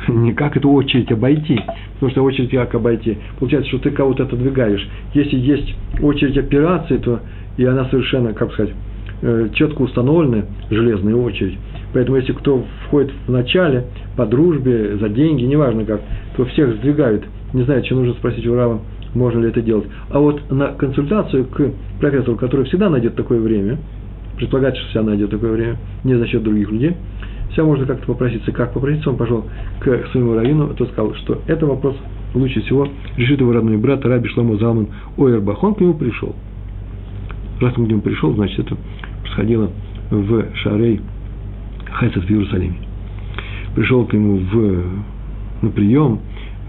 вы, 0.08 0.16
не 0.16 0.34
как 0.34 0.58
эту 0.58 0.70
очередь 0.70 1.12
обойти, 1.12 1.60
потому 1.96 2.12
что 2.12 2.24
очередь 2.24 2.52
как 2.52 2.76
обойти. 2.76 3.18
Получается, 3.40 3.70
что 3.70 3.80
ты 3.80 3.92
кого-то 3.92 4.24
отодвигаешь. 4.24 4.88
Если 5.14 5.38
есть 5.38 5.76
очередь 6.02 6.38
операции, 6.38 6.98
то 6.98 7.20
и 7.58 7.66
она 7.66 7.86
совершенно, 7.86 8.34
как 8.34 8.52
сказать, 8.54 8.74
э, 9.22 9.50
четко 9.54 9.84
установленная, 9.84 10.46
железная 10.70 11.16
очередь. 11.16 11.58
Поэтому 11.94 12.18
если 12.18 12.34
кто 12.34 12.66
входит 12.88 13.12
в 13.28 13.32
начале, 13.32 13.86
по 14.18 14.26
дружбе, 14.26 14.98
за 14.98 15.10
деньги, 15.10 15.44
неважно 15.44 15.86
как, 15.86 16.02
то 16.36 16.46
всех 16.46 16.76
сдвигают. 16.78 17.24
Не 17.54 17.64
знаю, 17.64 17.86
что 17.86 17.96
нужно 17.96 18.14
спросить 18.14 18.48
у 18.48 18.56
Рава, 18.56 18.82
можно 19.14 19.40
ли 19.40 19.50
это 19.50 19.62
делать. 19.62 19.86
А 20.10 20.20
вот 20.20 20.52
на 20.52 20.70
консультацию 20.70 21.46
к 21.46 21.72
профессору, 22.00 22.36
который 22.36 22.66
всегда 22.66 22.90
найдет 22.90 23.16
такое 23.16 23.40
время, 23.40 23.78
предполагается, 24.38 24.82
что 24.82 24.90
всегда 24.90 25.06
найдет 25.12 25.30
такое 25.30 25.52
время, 25.52 25.78
не 26.04 26.16
за 26.16 26.26
счет 26.28 26.42
других 26.42 26.72
людей, 26.72 26.96
всегда 27.54 27.68
можно 27.68 27.86
как-то 27.86 28.08
попроситься. 28.08 28.52
Как 28.52 28.74
попроситься? 28.74 29.10
Он 29.10 29.18
пошел 29.18 29.46
к 29.80 30.08
своему 30.12 30.34
раввину, 30.34 30.74
тот 30.74 30.90
сказал, 30.90 31.14
что 31.16 31.42
это 31.48 31.66
вопрос 31.66 31.96
лучше 32.34 32.62
всего 32.62 32.88
решит 33.16 33.40
его 33.40 33.54
родной 33.54 33.78
брат 33.78 34.04
Раби 34.06 34.28
Шломо 34.30 34.58
Залман 34.58 34.88
Ойербах. 35.18 35.64
Он 35.64 35.76
к 35.76 35.82
нему 35.82 35.94
пришел. 35.94 36.36
Раз 37.62 37.78
он 37.78 37.86
к 37.86 37.90
нему 37.90 38.02
пришел, 38.02 38.34
значит, 38.34 38.60
это 38.60 38.76
происходило 39.22 39.70
в 40.10 40.56
Шарей 40.56 41.02
Хесед 42.00 42.24
в 42.24 42.30
Иерусалиме. 42.30 42.76
Пришел 43.76 44.06
к 44.06 44.14
нему 44.14 44.38
в, 44.38 44.84
на 45.62 45.70
прием 45.70 46.20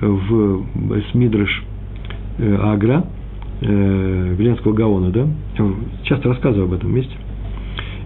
в 0.01 0.65
Смидраш 1.11 1.65
э, 2.39 2.57
Агра, 2.63 3.07
э, 3.63 4.35
Веленского 4.39 4.75
Гаона, 4.75 5.11
да? 5.11 5.27
Я 5.59 5.71
часто 6.05 6.29
рассказываю 6.29 6.67
об 6.67 6.75
этом 6.75 6.95
месте. 6.95 7.15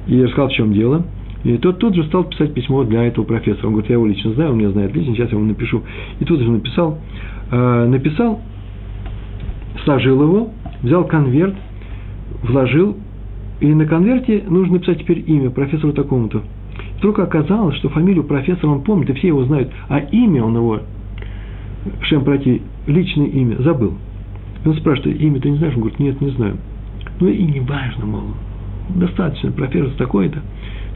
И 0.07 0.23
рассказал, 0.23 0.49
в 0.49 0.53
чем 0.53 0.73
дело. 0.73 1.05
И 1.45 1.57
тот 1.59 1.79
тут 1.79 1.95
же 1.95 2.05
стал 2.05 2.25
писать 2.25 2.53
письмо 2.53 2.85
для 2.85 3.05
этого 3.05 3.25
профессора. 3.25 3.67
Он 3.67 3.73
говорит, 3.75 3.91
я 3.91 3.97
его 3.97 4.07
лично 4.07 4.33
знаю, 4.33 4.53
он 4.53 4.59
меня 4.59 4.71
знает 4.71 4.95
лично, 4.95 5.15
сейчас 5.15 5.31
я 5.31 5.39
ему 5.39 5.47
напишу. 5.47 5.83
И 6.19 6.25
тут 6.25 6.41
же 6.41 6.51
написал, 6.51 6.99
э, 7.51 7.87
написал, 7.87 8.41
сложил 9.85 10.23
его, 10.23 10.51
взял 10.83 11.05
конверт, 11.05 11.55
вложил, 12.43 12.97
и 13.61 13.67
на 13.67 13.87
конверте 13.87 14.45
нужно 14.49 14.75
написать 14.75 15.01
теперь 15.01 15.25
имя 15.27 15.51
профессору 15.51 15.93
такому-то. 15.93 16.43
Вдруг 16.99 17.21
оказалось, 17.21 17.77
что 17.77 17.89
фамилию 17.89 18.25
профессора 18.25 18.71
он 18.71 18.83
помнит, 18.83 19.11
и 19.11 19.13
все 19.15 19.29
его 19.29 19.45
знают, 19.45 19.71
а 19.89 19.99
имя 19.99 20.43
он 20.43 20.57
его, 20.57 20.81
Шем 22.03 22.25
пройти, 22.25 22.63
личное 22.87 23.27
имя, 23.27 23.57
забыл. 23.63 23.95
И 24.65 24.69
он 24.69 24.75
спрашивает, 24.77 25.21
имя 25.21 25.41
ты 25.41 25.51
не 25.51 25.59
знаешь? 25.59 25.75
Он 25.75 25.81
говорит, 25.81 25.99
нет, 25.99 26.21
не 26.21 26.31
знаю. 26.31 26.57
Ну 27.21 27.29
и 27.29 27.43
не 27.43 27.61
важно, 27.61 28.07
мол, 28.07 28.23
достаточно, 28.91 29.51
профессор 29.53 29.91
такой-то, 29.97 30.41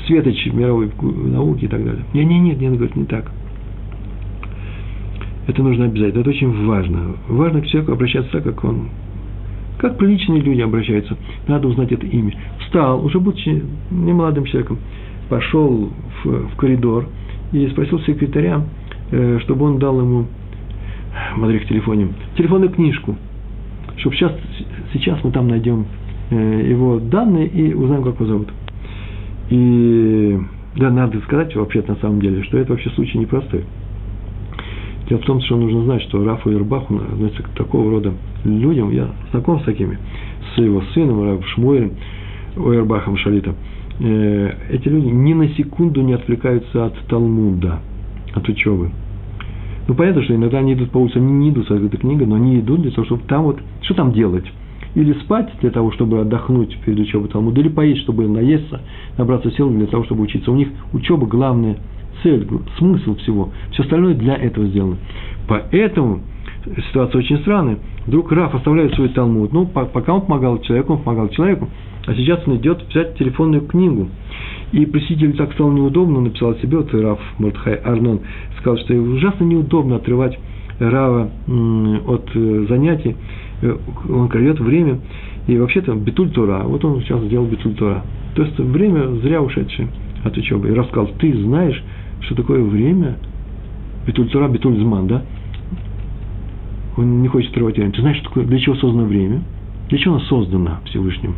светоч 0.06 0.46
мировой 0.52 0.90
науки 1.00 1.64
и 1.64 1.68
так 1.68 1.84
далее. 1.84 2.04
Нет, 2.12 2.26
нет, 2.26 2.42
нет, 2.42 2.60
нет, 2.60 2.72
говорит, 2.74 2.96
не 2.96 3.04
так. 3.04 3.30
Это 5.46 5.62
нужно 5.62 5.86
обязательно, 5.86 6.20
это 6.20 6.30
очень 6.30 6.66
важно. 6.66 7.16
Важно 7.28 7.60
к 7.60 7.66
человеку 7.66 7.92
обращаться 7.92 8.30
так, 8.32 8.44
как 8.44 8.64
он 8.64 8.88
как 9.82 9.98
приличные 9.98 10.40
люди 10.40 10.60
обращаются. 10.60 11.16
Надо 11.48 11.66
узнать 11.66 11.90
это 11.90 12.06
имя. 12.06 12.32
Встал, 12.60 13.04
уже 13.04 13.18
будучи 13.18 13.64
немолодым 13.90 14.44
человеком, 14.44 14.78
пошел 15.28 15.90
в, 16.22 16.28
в 16.28 16.56
коридор 16.56 17.08
и 17.50 17.66
спросил 17.66 17.98
секретаря, 18.00 18.62
э, 19.10 19.40
чтобы 19.42 19.66
он 19.66 19.80
дал 19.80 20.00
ему, 20.00 20.26
смотри 21.34 21.58
в 21.58 21.66
телефоне, 21.66 22.08
телефонную 22.36 22.70
книжку, 22.70 23.16
чтобы 23.96 24.14
сейчас, 24.14 24.32
сейчас 24.92 25.18
мы 25.24 25.32
там 25.32 25.48
найдем 25.48 25.84
э, 26.30 26.66
его 26.70 27.00
данные 27.00 27.48
и 27.48 27.74
узнаем, 27.74 28.04
как 28.04 28.14
его 28.14 28.26
зовут. 28.26 28.48
И 29.52 30.38
да, 30.76 30.90
надо 30.90 31.20
сказать 31.20 31.54
вообще 31.54 31.84
на 31.86 31.96
самом 31.96 32.22
деле, 32.22 32.42
что 32.44 32.56
это 32.56 32.72
вообще 32.72 32.88
случай 32.90 33.18
непростой. 33.18 33.64
Дело 35.10 35.20
в 35.20 35.26
том, 35.26 35.42
что 35.42 35.56
нужно 35.56 35.82
знать, 35.82 36.02
что 36.04 36.24
Рафу 36.24 36.50
Ирбах 36.50 36.90
относится 36.90 37.42
к 37.42 37.48
такого 37.50 37.90
рода 37.90 38.14
людям, 38.44 38.90
я 38.90 39.10
знаком 39.30 39.60
с 39.60 39.64
такими, 39.64 39.98
с 40.54 40.58
его 40.58 40.80
сыном, 40.94 41.22
Раф 41.22 41.46
Шмуэлем, 41.48 41.92
Ойербахом 42.56 43.18
Шалитом. 43.18 43.56
Э, 44.00 44.54
эти 44.70 44.88
люди 44.88 45.08
ни 45.08 45.34
на 45.34 45.48
секунду 45.48 46.00
не 46.00 46.14
отвлекаются 46.14 46.86
от 46.86 46.98
Талмуда, 47.08 47.80
от 48.32 48.48
учебы. 48.48 48.90
Ну, 49.86 49.94
понятно, 49.94 50.22
что 50.22 50.34
иногда 50.34 50.60
они 50.60 50.72
идут 50.72 50.92
по 50.92 50.98
улице, 50.98 51.18
они 51.18 51.30
не 51.30 51.50
идут 51.50 51.68
с 51.68 51.70
этой 51.70 51.98
книгой, 51.98 52.26
но 52.26 52.36
они 52.36 52.58
идут 52.58 52.80
для 52.80 52.90
того, 52.90 53.04
чтобы 53.04 53.22
там 53.28 53.42
вот, 53.42 53.60
что 53.82 53.92
там 53.92 54.14
делать? 54.14 54.46
Или 54.94 55.14
спать 55.20 55.50
для 55.60 55.70
того, 55.70 55.90
чтобы 55.92 56.20
отдохнуть 56.20 56.76
перед 56.84 56.98
учебой 57.00 57.28
Талмуда, 57.28 57.60
или 57.60 57.68
поесть, 57.68 58.02
чтобы 58.02 58.28
наесться, 58.28 58.80
набраться 59.16 59.50
сил 59.52 59.70
для 59.70 59.86
того, 59.86 60.04
чтобы 60.04 60.22
учиться. 60.22 60.50
У 60.50 60.56
них 60.56 60.68
учеба 60.92 61.26
главная 61.26 61.78
цель, 62.22 62.46
смысл 62.78 63.16
всего. 63.16 63.50
Все 63.72 63.82
остальное 63.82 64.14
для 64.14 64.34
этого 64.34 64.66
сделано. 64.66 64.96
Поэтому 65.48 66.20
ситуация 66.88 67.18
очень 67.20 67.38
странная. 67.38 67.78
Вдруг 68.06 68.32
Раф 68.32 68.54
оставляет 68.54 68.94
свой 68.94 69.08
Талмуд. 69.08 69.52
Ну, 69.52 69.66
пока 69.66 70.14
он 70.14 70.22
помогал 70.22 70.58
человеку, 70.60 70.94
он 70.94 71.02
помогал 71.02 71.28
человеку. 71.28 71.68
А 72.06 72.14
сейчас 72.14 72.42
он 72.46 72.56
идет 72.56 72.82
взять 72.88 73.16
телефонную 73.16 73.62
книгу. 73.66 74.08
И 74.72 74.86
проситель 74.86 75.36
так 75.36 75.52
стало 75.52 75.70
неудобно, 75.72 76.20
написал 76.20 76.54
себе, 76.56 76.78
вот 76.78 76.92
Раф 76.94 77.20
Мортхай 77.38 77.74
Арнон, 77.74 78.20
сказал, 78.58 78.78
что 78.78 78.94
ужасно 78.94 79.44
неудобно 79.44 79.96
отрывать 79.96 80.38
Рава 80.90 81.30
от 82.06 82.30
э, 82.34 82.66
занятий, 82.68 83.16
э, 83.62 83.76
он 84.08 84.28
крадет 84.28 84.60
время, 84.60 84.98
и 85.46 85.58
вообще-то 85.58 85.94
битуль 85.94 86.30
Тора, 86.30 86.62
вот 86.64 86.84
он 86.84 87.00
сейчас 87.00 87.22
сделал 87.24 87.46
битуль 87.46 87.74
Тора. 87.74 88.02
То 88.34 88.42
есть 88.42 88.58
время 88.58 89.06
зря 89.22 89.42
ушедшее 89.42 89.88
от 90.24 90.36
учебы. 90.36 90.68
И 90.68 90.72
рассказал, 90.72 91.08
ты 91.18 91.36
знаешь, 91.42 91.82
что 92.20 92.34
такое 92.34 92.62
время, 92.62 93.16
битуль 94.06 94.28
Тора, 94.28 94.48
битуль 94.48 94.76
Зман, 94.78 95.06
да? 95.06 95.22
Он 96.96 97.22
не 97.22 97.28
хочет 97.28 97.50
отрывать 97.50 97.76
время. 97.76 97.92
Ты 97.92 98.00
знаешь, 98.00 98.18
что 98.18 98.28
такое, 98.28 98.44
для 98.44 98.58
чего 98.58 98.74
создано 98.76 99.04
время? 99.04 99.42
Для 99.88 99.98
чего 99.98 100.16
оно 100.16 100.24
создано 100.24 100.80
Всевышним? 100.84 101.34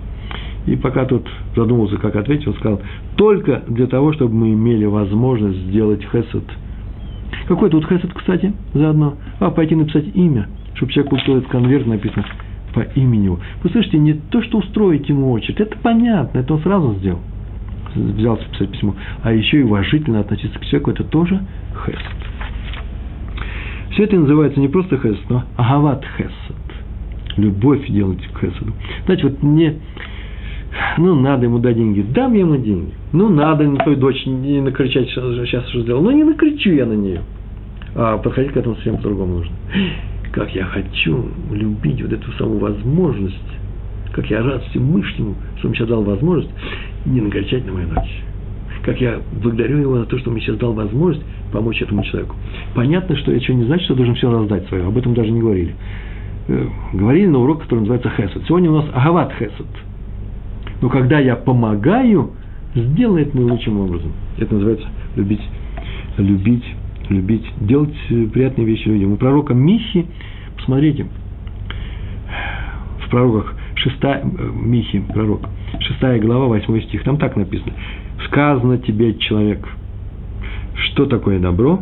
И 0.66 0.76
пока 0.76 1.04
тот 1.04 1.26
задумался, 1.54 1.96
как 1.96 2.16
ответить, 2.16 2.46
он 2.46 2.54
сказал, 2.54 2.80
только 3.16 3.62
для 3.68 3.86
того, 3.86 4.12
чтобы 4.12 4.34
мы 4.34 4.52
имели 4.52 4.86
возможность 4.86 5.58
сделать 5.66 6.02
хесед. 6.04 6.44
Какой 7.46 7.70
тут 7.70 7.86
хесед, 7.86 8.12
кстати, 8.14 8.52
заодно? 8.72 9.16
А, 9.40 9.50
пойти 9.50 9.74
написать 9.74 10.06
имя, 10.14 10.48
чтобы 10.74 10.92
человек 10.92 11.10
получил 11.10 11.36
этот 11.38 11.50
конверт 11.50 11.86
написано 11.86 12.24
по 12.74 12.80
имени 12.80 13.26
его. 13.26 13.40
Вы 13.62 13.70
слышите, 13.70 13.98
не 13.98 14.14
то, 14.14 14.42
что 14.42 14.58
устроить 14.58 15.08
ему 15.08 15.30
очередь, 15.32 15.60
это 15.60 15.76
понятно, 15.78 16.38
это 16.38 16.54
он 16.54 16.60
сразу 16.62 16.94
сделал. 16.94 17.20
Взялся 17.94 18.44
писать 18.50 18.70
письмо. 18.70 18.96
А 19.22 19.32
еще 19.32 19.60
и 19.60 19.62
уважительно 19.62 20.20
относиться 20.20 20.58
к 20.58 20.64
человеку, 20.64 20.90
это 20.90 21.04
тоже 21.04 21.40
хесед. 21.84 22.02
Все 23.90 24.04
это 24.04 24.16
называется 24.16 24.58
не 24.58 24.68
просто 24.68 24.98
хесед, 24.98 25.30
но 25.30 25.44
агават 25.56 26.04
хесед. 26.16 26.56
Любовь 27.36 27.86
делать 27.88 28.26
к 28.26 28.40
хеседу. 28.40 28.72
Знаете, 29.06 29.28
вот 29.28 29.42
мне 29.42 29.76
ну, 30.98 31.14
надо 31.14 31.44
ему 31.44 31.58
дать 31.58 31.76
деньги. 31.76 32.02
Дам 32.02 32.32
я 32.34 32.40
ему 32.40 32.56
деньги. 32.56 32.92
Ну, 33.12 33.28
надо 33.28 33.64
на 33.64 33.76
твою 33.78 33.98
дочь 33.98 34.24
не 34.26 34.60
накричать, 34.60 35.10
что 35.10 35.44
сейчас 35.44 35.68
что 35.68 35.82
сделал. 35.82 36.02
Ну, 36.02 36.10
не 36.10 36.24
накричу 36.24 36.70
я 36.70 36.86
на 36.86 36.94
нее. 36.94 37.22
А 37.94 38.18
подходить 38.18 38.52
к 38.52 38.56
этому 38.56 38.74
совсем 38.76 38.96
по-другому 38.96 39.34
нужно. 39.34 39.54
Как 40.32 40.52
я 40.54 40.64
хочу 40.64 41.28
любить 41.52 42.02
вот 42.02 42.12
эту 42.12 42.32
саму 42.32 42.58
возможность, 42.58 43.36
как 44.12 44.28
я 44.30 44.42
рад 44.42 44.64
Всевышнему, 44.64 45.36
что 45.58 45.68
он 45.68 45.74
сейчас 45.74 45.88
дал 45.88 46.02
возможность 46.02 46.50
не 47.06 47.20
накричать 47.20 47.64
на 47.66 47.72
мою 47.72 47.88
дочь. 47.88 48.22
Как 48.82 49.00
я 49.00 49.20
благодарю 49.42 49.78
его 49.78 49.98
за 49.98 50.06
то, 50.06 50.18
что 50.18 50.30
он 50.30 50.34
мне 50.34 50.44
сейчас 50.44 50.56
дал 50.56 50.72
возможность 50.72 51.24
помочь 51.52 51.80
этому 51.80 52.02
человеку. 52.02 52.34
Понятно, 52.74 53.16
что 53.16 53.30
это 53.30 53.40
еще 53.40 53.54
не 53.54 53.64
значит, 53.64 53.84
что 53.84 53.94
должен 53.94 54.16
все 54.16 54.30
раздать 54.30 54.66
свое. 54.68 54.86
Об 54.86 54.98
этом 54.98 55.14
даже 55.14 55.30
не 55.30 55.40
говорили. 55.40 55.74
Э, 56.48 56.66
говорили 56.92 57.26
на 57.26 57.38
урок, 57.38 57.62
который 57.62 57.80
называется 57.80 58.10
Хесед. 58.10 58.42
Сегодня 58.46 58.70
у 58.70 58.74
нас 58.74 58.86
Агават 58.92 59.32
Хесед– 59.34 59.66
но 60.84 60.90
когда 60.90 61.18
я 61.18 61.34
помогаю, 61.34 62.32
сделай 62.74 63.22
это 63.22 63.34
наилучшим 63.38 63.80
образом. 63.80 64.12
Это 64.36 64.52
называется 64.52 64.86
любить, 65.16 65.40
любить, 66.18 66.64
любить, 67.08 67.46
делать 67.62 67.94
приятные 68.34 68.66
вещи 68.66 68.86
людям. 68.88 69.14
У 69.14 69.16
пророка 69.16 69.54
Михи, 69.54 70.04
посмотрите, 70.58 71.06
в 73.02 73.08
пророках, 73.08 73.54
шестая, 73.76 74.26
Михи, 74.26 75.02
пророк, 75.14 75.48
шестая 75.80 76.20
глава, 76.20 76.48
восьмой 76.48 76.82
стих, 76.82 77.02
там 77.04 77.16
так 77.16 77.34
написано. 77.36 77.72
Сказано 78.26 78.76
тебе, 78.76 79.14
человек, 79.14 79.66
что 80.74 81.06
такое 81.06 81.38
добро 81.38 81.80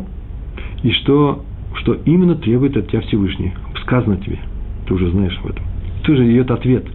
и 0.81 0.91
что, 0.91 1.43
что 1.75 1.95
именно 2.05 2.35
требует 2.35 2.77
от 2.77 2.87
тебя 2.87 3.01
Всевышний. 3.01 3.51
Сказано 3.81 4.15
тебе. 4.15 4.39
ты 4.87 4.93
уже 4.93 5.11
знаешь 5.11 5.37
об 5.43 5.49
этом. 5.49 5.65
Ты 6.05 6.15
же 6.15 6.31
идет 6.31 6.51
ответ, 6.51 6.85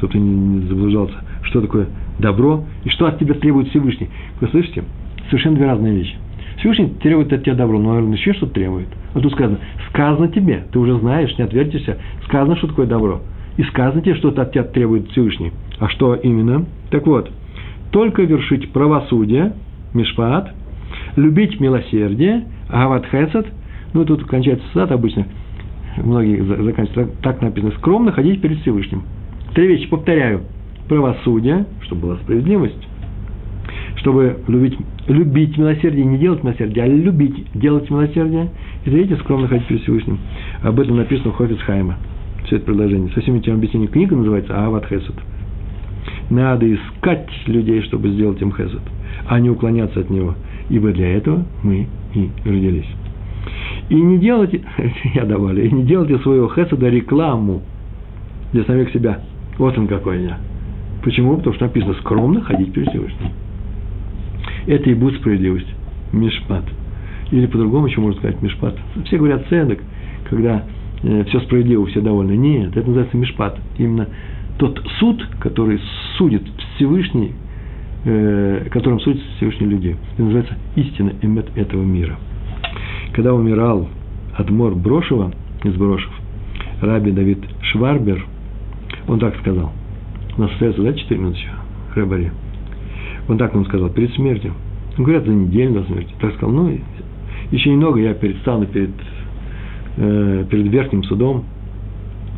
чтобы 0.00 0.14
ты 0.14 0.18
не 0.18 0.66
заблуждался, 0.66 1.14
что 1.42 1.60
такое 1.60 1.86
добро 2.18 2.64
и 2.84 2.88
что 2.88 3.06
от 3.06 3.18
тебя 3.18 3.34
требует 3.34 3.68
Всевышний. 3.68 4.08
Вы 4.40 4.48
слышите? 4.48 4.82
Совершенно 5.26 5.56
две 5.56 5.66
разные 5.66 5.94
вещи. 5.94 6.16
Всевышний 6.58 6.88
требует 7.02 7.32
от 7.32 7.42
тебя 7.42 7.54
добро, 7.54 7.78
но, 7.78 7.90
наверное, 7.90 8.16
еще 8.16 8.32
что-то 8.32 8.54
требует. 8.54 8.88
А 9.14 9.20
тут 9.20 9.32
сказано, 9.32 9.58
сказано 9.90 10.28
тебе, 10.28 10.64
ты 10.72 10.78
уже 10.78 10.98
знаешь, 10.98 11.36
не 11.36 11.44
отвертишься, 11.44 11.98
сказано, 12.24 12.56
что 12.56 12.68
такое 12.68 12.86
добро. 12.86 13.20
И 13.58 13.62
сказано 13.64 14.00
тебе, 14.00 14.14
что 14.14 14.28
от 14.28 14.52
тебя 14.52 14.64
требует 14.64 15.10
Всевышний. 15.10 15.52
А 15.78 15.88
что 15.88 16.14
именно? 16.14 16.64
Так 16.90 17.06
вот, 17.06 17.30
только 17.90 18.22
вершить 18.22 18.72
правосудие, 18.72 19.52
мишпат, 19.92 20.54
любить 21.16 21.60
милосердие, 21.60 22.44
гават 22.70 23.04
хесед, 23.06 23.46
ну, 23.92 24.04
тут 24.06 24.24
кончается 24.24 24.64
сад 24.72 24.92
обычно, 24.92 25.26
многие 25.96 26.42
заканчивают, 26.42 27.18
так 27.20 27.42
написано, 27.42 27.72
скромно 27.72 28.12
ходить 28.12 28.40
перед 28.40 28.60
Всевышним. 28.60 29.02
Три 29.54 29.66
вещи, 29.66 29.88
повторяю. 29.88 30.42
Правосудие, 30.88 31.66
чтобы 31.82 32.02
была 32.02 32.16
справедливость, 32.16 32.88
чтобы 33.96 34.38
любить, 34.48 34.76
любить 35.06 35.56
милосердие, 35.56 36.04
не 36.04 36.18
делать 36.18 36.42
милосердие, 36.42 36.84
а 36.84 36.88
любить, 36.88 37.46
делать 37.54 37.88
милосердие. 37.90 38.50
И 38.84 38.90
третье, 38.90 39.16
скромно 39.16 39.46
ходить 39.48 39.66
перед 39.66 39.82
Всевышним. 39.82 40.18
Об 40.62 40.80
этом 40.80 40.96
написано 40.96 41.32
в 41.32 41.36
Хофицхайма. 41.36 41.96
Все 42.44 42.56
это 42.56 42.66
предложение. 42.66 43.10
Со 43.12 43.20
всеми 43.20 43.38
этими 43.38 43.54
объяснениями 43.54 43.92
книга 43.92 44.16
называется 44.16 44.58
Ават 44.58 44.86
Хесед. 44.86 45.14
Надо 46.30 46.72
искать 46.72 47.28
людей, 47.46 47.82
чтобы 47.82 48.10
сделать 48.10 48.40
им 48.40 48.52
хесед, 48.52 48.80
а 49.26 49.40
не 49.40 49.50
уклоняться 49.50 50.00
от 50.00 50.10
него. 50.10 50.34
Ибо 50.68 50.92
для 50.92 51.16
этого 51.16 51.44
мы 51.62 51.88
и 52.14 52.30
родились. 52.44 52.86
И 53.88 53.94
не 53.94 54.18
делайте, 54.18 54.62
я 55.14 55.24
добавлю, 55.24 55.64
и 55.64 55.70
не 55.70 55.82
делайте 55.82 56.18
своего 56.18 56.48
хеседа 56.48 56.88
рекламу 56.88 57.62
для 58.52 58.64
самих 58.64 58.90
себя. 58.92 59.20
Вот 59.60 59.76
он 59.76 59.88
какой 59.88 60.22
я. 60.22 60.38
Почему? 61.02 61.36
Потому 61.36 61.54
что 61.54 61.66
написано 61.66 61.92
скромно 62.00 62.40
ходить 62.40 62.72
перед 62.72 62.88
Всевышним. 62.88 63.28
Это 64.66 64.88
и 64.88 64.94
будет 64.94 65.20
справедливость. 65.20 65.66
Мишпат. 66.14 66.64
Или 67.30 67.44
по-другому 67.44 67.86
еще 67.86 68.00
можно 68.00 68.18
сказать 68.18 68.40
мишпат. 68.40 68.74
Все 69.04 69.18
говорят 69.18 69.46
ценок, 69.50 69.80
когда 70.30 70.64
э, 71.02 71.24
все 71.24 71.40
справедливо, 71.40 71.84
все 71.88 72.00
довольны. 72.00 72.38
Нет, 72.38 72.70
это 72.74 72.86
называется 72.86 73.18
мишпат. 73.18 73.58
Именно 73.76 74.08
тот 74.56 74.82
суд, 74.98 75.22
который 75.40 75.78
судит 76.16 76.42
Всевышний, 76.76 77.34
э, 78.06 78.66
которым 78.70 78.98
судят 79.00 79.20
Всевышний 79.36 79.66
людей. 79.66 79.96
Это 80.14 80.22
называется 80.22 80.54
истина 80.76 81.12
эмет 81.20 81.54
этого 81.54 81.82
мира. 81.82 82.16
Когда 83.12 83.34
умирал 83.34 83.90
Адмор 84.38 84.74
Брошева 84.74 85.32
из 85.64 85.74
Брошев, 85.74 86.12
Раби 86.80 87.10
Давид 87.10 87.40
Шварбер, 87.60 88.24
он 89.10 89.18
так 89.18 89.36
сказал. 89.40 89.72
У 90.36 90.40
нас 90.40 90.52
остается, 90.52 90.82
да, 90.82 90.92
4 90.92 91.20
минуты 91.20 91.38
еще, 91.38 91.50
Рэбари. 91.96 92.30
Он 93.28 93.38
так 93.38 93.52
нам 93.54 93.64
сказал, 93.64 93.90
перед 93.90 94.14
смертью. 94.14 94.52
Он 94.96 95.04
говорят, 95.04 95.24
за 95.24 95.32
неделю 95.32 95.80
до 95.80 95.84
смерти. 95.84 96.14
Так 96.20 96.34
сказал, 96.34 96.54
ну, 96.54 96.78
еще 97.50 97.70
немного 97.70 97.98
я 97.98 98.14
предстану 98.14 98.66
перед, 98.66 98.90
э, 99.96 100.44
перед 100.48 100.68
верхним 100.68 101.02
судом, 101.02 101.44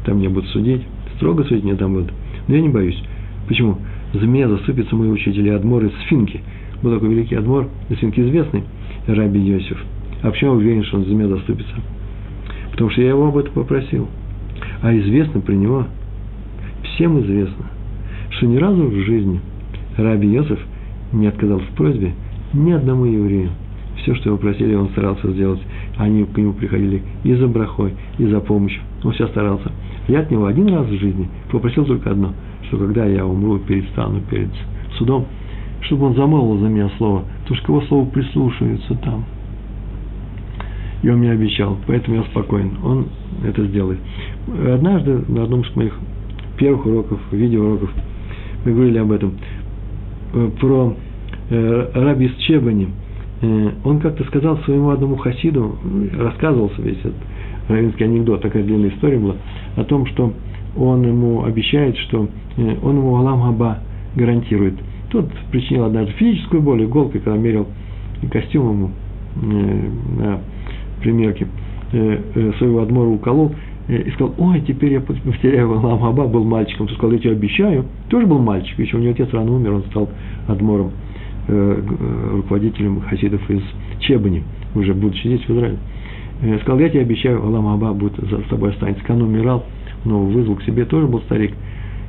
там 0.07 0.18
меня 0.18 0.31
будут 0.31 0.49
судить, 0.49 0.83
строго 1.16 1.45
судить 1.45 1.62
меня 1.62 1.77
там 1.77 1.93
будут. 1.93 2.11
Но 2.49 2.55
я 2.55 2.62
не 2.62 2.70
боюсь. 2.70 3.01
Почему? 3.49 3.77
За 4.14 4.27
меня 4.27 4.49
заступится 4.49 4.97
мой 4.97 5.12
учитель 5.12 5.51
Адмор 5.51 5.85
из 5.85 5.93
Сфинки. 6.07 6.41
Был 6.83 6.95
такой 6.95 7.11
великий 7.11 7.35
Адмор, 7.35 7.68
из 7.91 7.99
Сфинки 7.99 8.20
известный, 8.20 8.64
Раби 9.07 9.41
Йосиф. 9.41 9.79
А 10.23 10.31
почему 10.31 10.53
я 10.53 10.57
уверен, 10.57 10.85
что 10.85 10.97
он 10.97 11.05
за 11.05 11.14
меня 11.14 11.29
заступится? 11.29 11.75
Потому 12.70 12.89
что 12.89 13.03
я 13.03 13.11
его 13.11 13.29
об 13.29 13.37
этом 13.37 13.53
попросил. 13.53 14.09
А 14.81 14.97
известно 14.97 15.41
при 15.41 15.55
него, 15.55 15.87
всем 16.95 17.20
известно, 17.20 17.66
что 18.30 18.47
ни 18.47 18.57
разу 18.57 18.84
в 18.84 18.95
жизни 18.95 19.40
Раби 19.97 20.28
Йосиф 20.28 20.59
не 21.12 21.26
отказал 21.26 21.59
в 21.59 21.68
просьбе 21.76 22.12
ни 22.53 22.72
одному 22.72 23.05
еврею. 23.05 23.51
Все, 23.97 24.14
что 24.14 24.30
его 24.30 24.38
просили, 24.38 24.74
он 24.74 24.88
старался 24.90 25.30
сделать. 25.30 25.61
Они 25.97 26.24
к 26.24 26.36
нему 26.36 26.55
приходили 26.55 27.03
и 27.24 27.34
за 27.34 27.47
брахой, 27.47 27.93
и 28.18 28.26
за 28.26 28.40
помощью. 28.40 28.82
Он 29.05 29.12
все 29.12 29.28
старался. 29.28 29.70
Я 30.09 30.20
от 30.20 30.30
него 30.30 30.47
один 30.47 30.68
раз 30.68 30.86
в 30.86 30.99
жизни 30.99 31.28
попросил 31.51 31.84
только 31.84 32.11
одно, 32.11 32.32
что 32.66 32.78
когда 32.78 33.05
я 33.05 33.24
умру, 33.24 33.59
перестану 33.59 34.20
перед 34.28 34.49
судом, 34.99 35.26
чтобы 35.82 36.07
он 36.07 36.14
замолвил 36.14 36.59
за 36.59 36.68
меня 36.68 36.90
слово, 36.99 37.24
потому 37.43 37.57
что 37.57 37.72
его 37.72 37.82
слову 37.82 38.07
прислушиваются 38.07 38.95
там. 38.97 39.24
И 41.03 41.09
он 41.09 41.18
мне 41.18 41.32
обещал, 41.32 41.76
поэтому 41.86 42.16
я 42.16 42.22
спокоен, 42.24 42.72
он 42.84 43.07
это 43.45 43.64
сделает. 43.66 43.99
Однажды 44.49 45.22
на 45.28 45.45
одном 45.45 45.62
из 45.62 45.76
моих 45.76 45.99
первых 46.59 46.86
уроков, 46.86 47.20
видеоуроков, 47.30 47.90
мы 48.64 48.72
говорили 48.72 48.98
об 48.98 49.12
этом, 49.12 49.32
э, 50.32 50.50
про 50.61 50.94
э, 51.50 51.90
Раби 51.94 52.30
Чебани. 52.38 52.88
Э, 53.40 53.70
он 53.84 54.00
как-то 54.00 54.24
сказал 54.24 54.59
своему 54.59 54.90
одному 54.90 55.16
хасиду, 55.16 55.76
рассказывался 56.16 56.80
весь 56.82 56.98
этот 56.98 57.14
равинский 57.68 58.05
анекдот, 58.05 58.42
такая 58.42 58.62
длинная 58.62 58.90
история 58.90 59.18
была, 59.18 59.36
о 59.76 59.84
том, 59.84 60.07
что 60.07 60.32
он 60.76 61.03
ему 61.03 61.44
обещает, 61.44 61.96
что 61.98 62.28
он 62.57 62.96
ему 62.96 63.16
Алам 63.16 63.42
Хаба 63.42 63.78
гарантирует. 64.16 64.74
Тот 65.11 65.26
причинил 65.50 65.84
однажды 65.84 66.12
физическую 66.12 66.62
боль 66.62 66.84
иголкой, 66.84 67.20
когда 67.20 67.38
мерил 67.38 67.66
костюм 68.30 68.70
ему 68.70 68.90
на 70.18 70.40
примерке 71.03 71.46
своего 71.90 72.82
адмора 72.82 73.09
уколол, 73.09 73.55
и 73.89 74.11
сказал, 74.12 74.35
ой, 74.39 74.61
теперь 74.61 74.93
я 74.93 75.01
потеряю 75.01 75.72
Алам 75.72 76.01
Хаба, 76.01 76.26
был 76.26 76.45
мальчиком. 76.45 76.87
Ты 76.87 76.95
сказал, 76.95 77.12
я 77.12 77.18
тебе 77.18 77.33
обещаю. 77.33 77.85
Тоже 78.09 78.26
был 78.26 78.39
мальчик, 78.39 78.78
еще 78.78 78.97
у 78.97 79.01
него 79.01 79.12
отец 79.12 79.28
рано 79.33 79.53
умер, 79.53 79.72
он 79.72 79.83
стал 79.91 80.09
адмором, 80.47 80.93
э, 81.49 81.83
э, 81.83 82.30
руководителем 82.37 83.01
хасидов 83.01 83.49
из 83.51 83.62
Чебани, 84.01 84.45
уже 84.74 84.95
будучи 84.95 85.26
здесь, 85.26 85.41
в 85.41 85.51
Израиле. 85.51 85.78
Э, 86.43 86.59
сказал, 86.61 86.78
я 86.78 86.91
тебе 86.91 87.01
обещаю, 87.01 87.43
Алам 87.45 87.66
Хаба 87.66 87.93
будет 87.93 88.16
за, 88.16 88.39
с 88.39 88.49
тобой 88.49 88.70
останется. 88.70 89.03
Он 89.12 89.22
умирал, 89.22 89.64
но 90.05 90.20
вызвал 90.24 90.57
к 90.57 90.62
себе, 90.62 90.85
тоже 90.85 91.09
был 91.09 91.20
старик. 91.22 91.53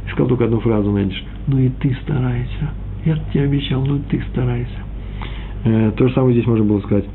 И 0.05 0.09
сказал 0.11 0.27
только 0.27 0.45
одну 0.45 0.59
фразу, 0.59 0.91
найдешь, 0.91 1.23
ну 1.47 1.57
и 1.57 1.69
ты 1.69 1.97
старайся. 2.03 2.71
Я 3.03 3.17
тебе 3.33 3.45
обещал, 3.45 3.83
ну 3.83 3.97
и 3.97 3.99
ты 4.09 4.21
старайся. 4.31 4.69
То 5.63 6.07
же 6.07 6.13
самое 6.13 6.33
здесь 6.33 6.45
можно 6.45 6.65
было 6.65 6.79
сказать. 6.81 7.05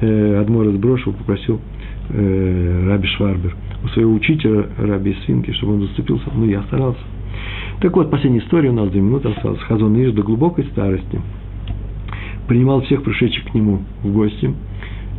Адмор 0.00 0.68
из 0.68 0.76
Брошева 0.76 1.12
попросил 1.12 1.60
Раби 2.08 3.08
Шварбер– 3.08 3.56
у 3.86 3.88
своего 3.90 4.12
учителя 4.14 4.66
Раби 4.78 5.16
Свинки, 5.24 5.52
чтобы 5.52 5.74
он 5.74 5.82
заступился. 5.82 6.24
Ну, 6.34 6.46
я 6.46 6.62
старался. 6.64 7.00
Так 7.80 7.94
вот, 7.96 8.10
последняя 8.10 8.40
история 8.40 8.70
у 8.70 8.74
нас 8.74 8.90
две 8.90 9.00
минуты 9.00 9.28
осталась. 9.28 9.60
Хазон 9.60 9.96
Иш 9.96 10.12
до 10.12 10.22
глубокой 10.22 10.64
старости 10.64 11.20
принимал 12.48 12.80
всех 12.82 13.02
пришедших 13.02 13.44
к 13.44 13.54
нему 13.54 13.82
в 14.02 14.12
гости. 14.12 14.52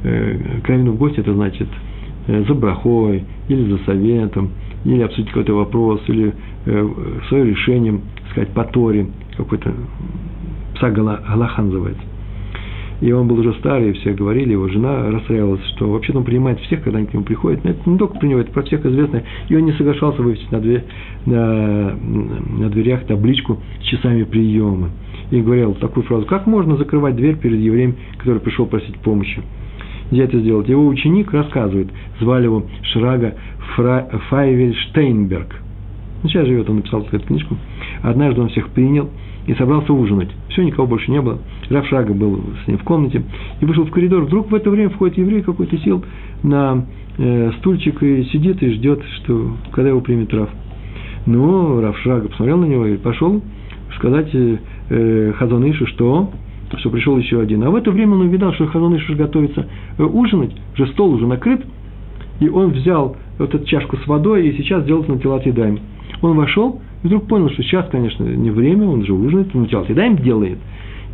Э, 0.03 0.59
к 0.63 0.69
в 0.69 0.97
гости 0.97 1.19
это 1.19 1.33
значит 1.33 1.67
э, 2.27 2.43
за 2.45 2.53
брахой, 2.53 3.23
или 3.47 3.71
за 3.71 3.77
советом, 3.85 4.51
или 4.83 5.01
обсудить 5.01 5.29
какой-то 5.29 5.53
вопрос, 5.53 6.01
или 6.07 6.33
э, 6.65 6.89
свое 7.29 7.45
решение, 7.45 8.01
сказать, 8.31 8.49
по 8.49 8.63
Торе, 8.65 9.07
какой-то 9.37 9.73
пса 10.75 10.89
называется. 10.89 12.03
И 12.99 13.11
он 13.11 13.27
был 13.27 13.39
уже 13.39 13.53
старый, 13.55 13.91
и 13.91 13.93
все 13.93 14.13
говорили, 14.13 14.53
его 14.53 14.67
жена 14.69 15.11
расстраивалась, 15.11 15.63
что 15.75 15.89
вообще-то 15.89 16.19
он 16.19 16.23
принимает 16.23 16.59
всех, 16.61 16.83
когда 16.83 16.97
они 16.97 17.07
к 17.07 17.13
нему 17.13 17.23
приходят. 17.23 17.63
Но 17.63 17.71
это 17.71 17.89
не 17.89 17.97
только 17.97 18.17
про 18.17 18.27
него, 18.27 18.39
это 18.39 18.51
про 18.51 18.63
всех 18.63 18.85
известно. 18.85 19.23
И 19.49 19.55
он 19.55 19.65
не 19.65 19.73
соглашался 19.73 20.21
вывесить 20.21 20.51
на, 20.51 20.59
дверь, 20.59 20.83
на, 21.25 21.95
на 21.95 22.69
дверях 22.69 23.05
табличку 23.05 23.59
с 23.81 23.83
часами 23.83 24.23
приема. 24.23 24.89
И 25.29 25.41
говорил 25.41 25.75
такую 25.75 26.05
фразу, 26.05 26.25
как 26.25 26.47
можно 26.47 26.75
закрывать 26.77 27.15
дверь 27.15 27.37
перед 27.37 27.59
евреем, 27.59 27.95
который 28.17 28.39
пришел 28.39 28.65
просить 28.65 28.97
помощи. 28.99 29.41
Где 30.09 30.23
это 30.23 30.39
сделать? 30.39 30.67
Его 30.69 30.87
ученик 30.87 31.31
рассказывает, 31.33 31.89
звали 32.19 32.45
его 32.45 32.65
Шрага 32.93 33.35
Фра, 33.75 34.09
Файвель 34.29 34.73
Штейнберг. 34.75 35.61
Ну, 36.23 36.29
сейчас 36.29 36.47
живет, 36.47 36.67
он 36.69 36.77
написал 36.77 37.01
эту 37.11 37.19
книжку. 37.19 37.57
Однажды 38.01 38.41
он 38.41 38.49
всех 38.49 38.69
принял– 38.69 39.09
и 39.47 39.53
собрался 39.55 39.93
ужинать. 39.93 40.29
Все, 40.49 40.63
никого 40.63 40.87
больше 40.87 41.09
не 41.09 41.21
было. 41.21 41.39
Равшага 41.69 42.13
был 42.13 42.41
с 42.63 42.67
ним 42.67 42.77
в 42.77 42.83
комнате 42.83 43.23
и 43.59 43.65
вышел 43.65 43.85
в 43.85 43.91
коридор. 43.91 44.25
Вдруг 44.25 44.51
в 44.51 44.55
это 44.55 44.69
время 44.69 44.89
входит 44.89 45.17
еврей 45.17 45.41
какой-то, 45.41 45.77
сел 45.79 46.03
на 46.43 46.85
э, 47.17 47.51
стульчик 47.59 48.03
и 48.03 48.25
сидит 48.25 48.61
и 48.61 48.71
ждет, 48.73 49.01
что, 49.15 49.53
когда 49.71 49.89
его 49.89 50.01
примет 50.01 50.33
Рав. 50.33 50.49
Ну, 51.25 51.81
Равшага 51.81 52.27
посмотрел 52.27 52.57
на 52.57 52.65
него 52.65 52.85
и 52.85 52.97
пошел 52.97 53.41
сказать 53.95 54.29
э, 54.33 54.57
э 54.89 55.33
Хазанышу, 55.37 55.87
что 55.87 56.29
что 56.79 56.89
пришел 56.89 57.17
еще 57.17 57.39
один. 57.39 57.63
А 57.63 57.69
в 57.69 57.75
это 57.75 57.91
время 57.91 58.15
он 58.15 58.21
увидал, 58.21 58.53
что 58.53 58.67
Хазаныш 58.67 59.09
готовится 59.11 59.65
э, 59.97 60.03
ужинать, 60.03 60.51
уже 60.73 60.87
стол 60.87 61.13
уже 61.13 61.25
накрыт, 61.25 61.65
и 62.41 62.49
он 62.49 62.71
взял 62.71 63.15
вот 63.39 63.55
эту 63.55 63.65
чашку 63.65 63.97
с 63.97 64.05
водой 64.05 64.47
и 64.47 64.57
сейчас 64.57 64.83
делает 64.83 65.07
на 65.07 65.17
телат 65.17 65.45
едаем. 65.45 65.79
Он 66.21 66.35
вошел, 66.35 66.81
вдруг 67.03 67.27
понял, 67.27 67.49
что 67.49 67.63
сейчас, 67.63 67.87
конечно, 67.89 68.23
не 68.23 68.51
время, 68.51 68.87
он 68.87 69.05
же 69.05 69.13
ужинает, 69.13 69.55
он 69.55 69.67
телат 69.67 69.89
едаем 69.89 70.17
делает. 70.17 70.57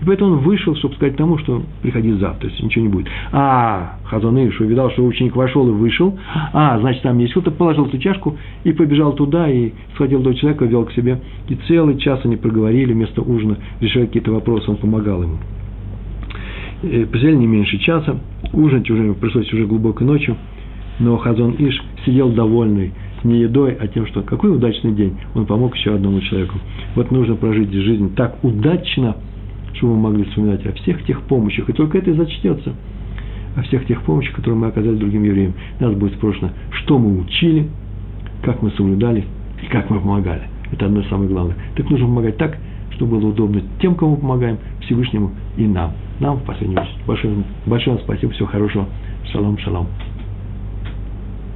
И 0.02 0.06
поэтому 0.06 0.34
он 0.34 0.40
вышел, 0.40 0.76
чтобы 0.76 0.96
сказать 0.96 1.16
тому, 1.16 1.38
что 1.38 1.64
приходи 1.82 2.12
завтра, 2.14 2.50
если 2.50 2.66
ничего 2.66 2.86
не 2.86 2.92
будет. 2.92 3.08
А, 3.32 4.00
Хазон 4.04 4.38
Иш 4.38 4.60
увидал, 4.60 4.92
что 4.92 5.06
ученик 5.06 5.36
вошел 5.36 5.68
и 5.70 5.72
вышел. 5.72 6.18
А, 6.52 6.78
значит, 6.80 7.04
там 7.04 7.18
есть 7.20 7.32
кто-то, 7.32 7.52
положил 7.52 7.86
эту 7.86 7.98
чашку 8.00 8.36
и 8.66 8.74
побежал 8.74 9.14
туда, 9.14 9.50
и 9.50 9.72
схватил 9.94 10.22
того 10.22 10.36
человека, 10.36 10.66
вел 10.66 10.84
к 10.86 10.92
себе. 10.92 11.22
И 11.48 11.56
целый 11.68 11.98
час 12.00 12.20
они 12.26 12.36
проговорили 12.36 12.92
вместо 12.92 13.22
ужина, 13.22 13.58
решали 13.80 14.08
какие-то 14.08 14.32
вопросы, 14.32 14.70
он 14.70 14.78
помогал 14.78 15.24
ему. 15.24 15.38
И 16.82 17.06
посидели 17.06 17.36
не 17.36 17.48
меньше 17.48 17.78
часа, 17.78 18.18
ужинать 18.52 18.90
уже 18.90 19.14
пришлось 19.14 19.54
уже 19.54 19.66
глубокой 19.66 20.06
ночью, 20.06 20.36
но 21.00 21.16
Хазон 21.16 21.56
Иш 21.58 21.82
сидел 22.06 22.30
довольный, 22.30 22.92
не 23.24 23.40
едой, 23.40 23.74
а 23.80 23.88
тем, 23.88 24.08
что 24.08 24.22
какой 24.22 24.56
удачный 24.56 24.94
день, 24.94 25.18
он 25.36 25.46
помог 25.46 25.76
еще 25.76 25.96
одному 25.96 26.20
человеку. 26.22 26.56
Вот 26.96 27.12
нужно 27.12 27.36
прожить 27.36 27.72
жизнь 27.72 28.14
так 28.16 28.44
удачно, 28.44 29.16
чтобы 29.74 29.96
мы 29.96 30.02
могли 30.12 30.24
вспоминать 30.26 30.66
о 30.66 30.74
всех 30.74 31.04
тех 31.06 31.22
помощях, 31.24 31.70
и 31.70 31.74
только 31.74 31.98
это 31.98 32.12
и 32.12 32.14
зачтется, 32.14 32.74
о 33.56 33.62
всех 33.64 33.86
тех 33.86 34.02
помощях, 34.04 34.36
которые 34.36 34.60
мы 34.60 34.68
оказали 34.68 34.96
другим 34.96 35.24
евреям. 35.24 35.54
Нас 35.80 35.94
будет 35.94 36.14
спрошено, 36.14 36.52
что 36.72 36.98
мы 36.98 37.20
учили, 37.20 37.68
как 38.44 38.62
мы 38.62 38.72
соблюдали 38.72 39.26
и 39.62 39.66
как 39.68 39.90
мы 39.90 40.00
помогали. 40.00 40.44
Это 40.72 40.88
одно 40.88 41.02
из 41.02 41.10
самых 41.10 41.30
главных. 41.30 41.56
Так 41.76 41.90
нужно 41.90 42.08
помогать 42.08 42.38
так, 42.38 42.58
чтобы 42.92 43.18
было 43.20 43.30
удобно 43.30 43.62
тем, 43.80 43.96
кому 43.96 44.18
помогаем, 44.18 44.58
Всевышнему 44.82 45.32
и 45.58 45.66
нам. 45.66 45.94
Нам, 46.20 46.38
в 46.38 46.44
последнюю 46.44 46.82
очередь. 46.82 47.06
Большое, 47.06 47.36
большое 47.66 47.98
спасибо, 48.00 48.32
всего 48.34 48.48
хорошего. 48.48 48.88
Шалом, 49.32 49.58
шалом. 49.60 49.88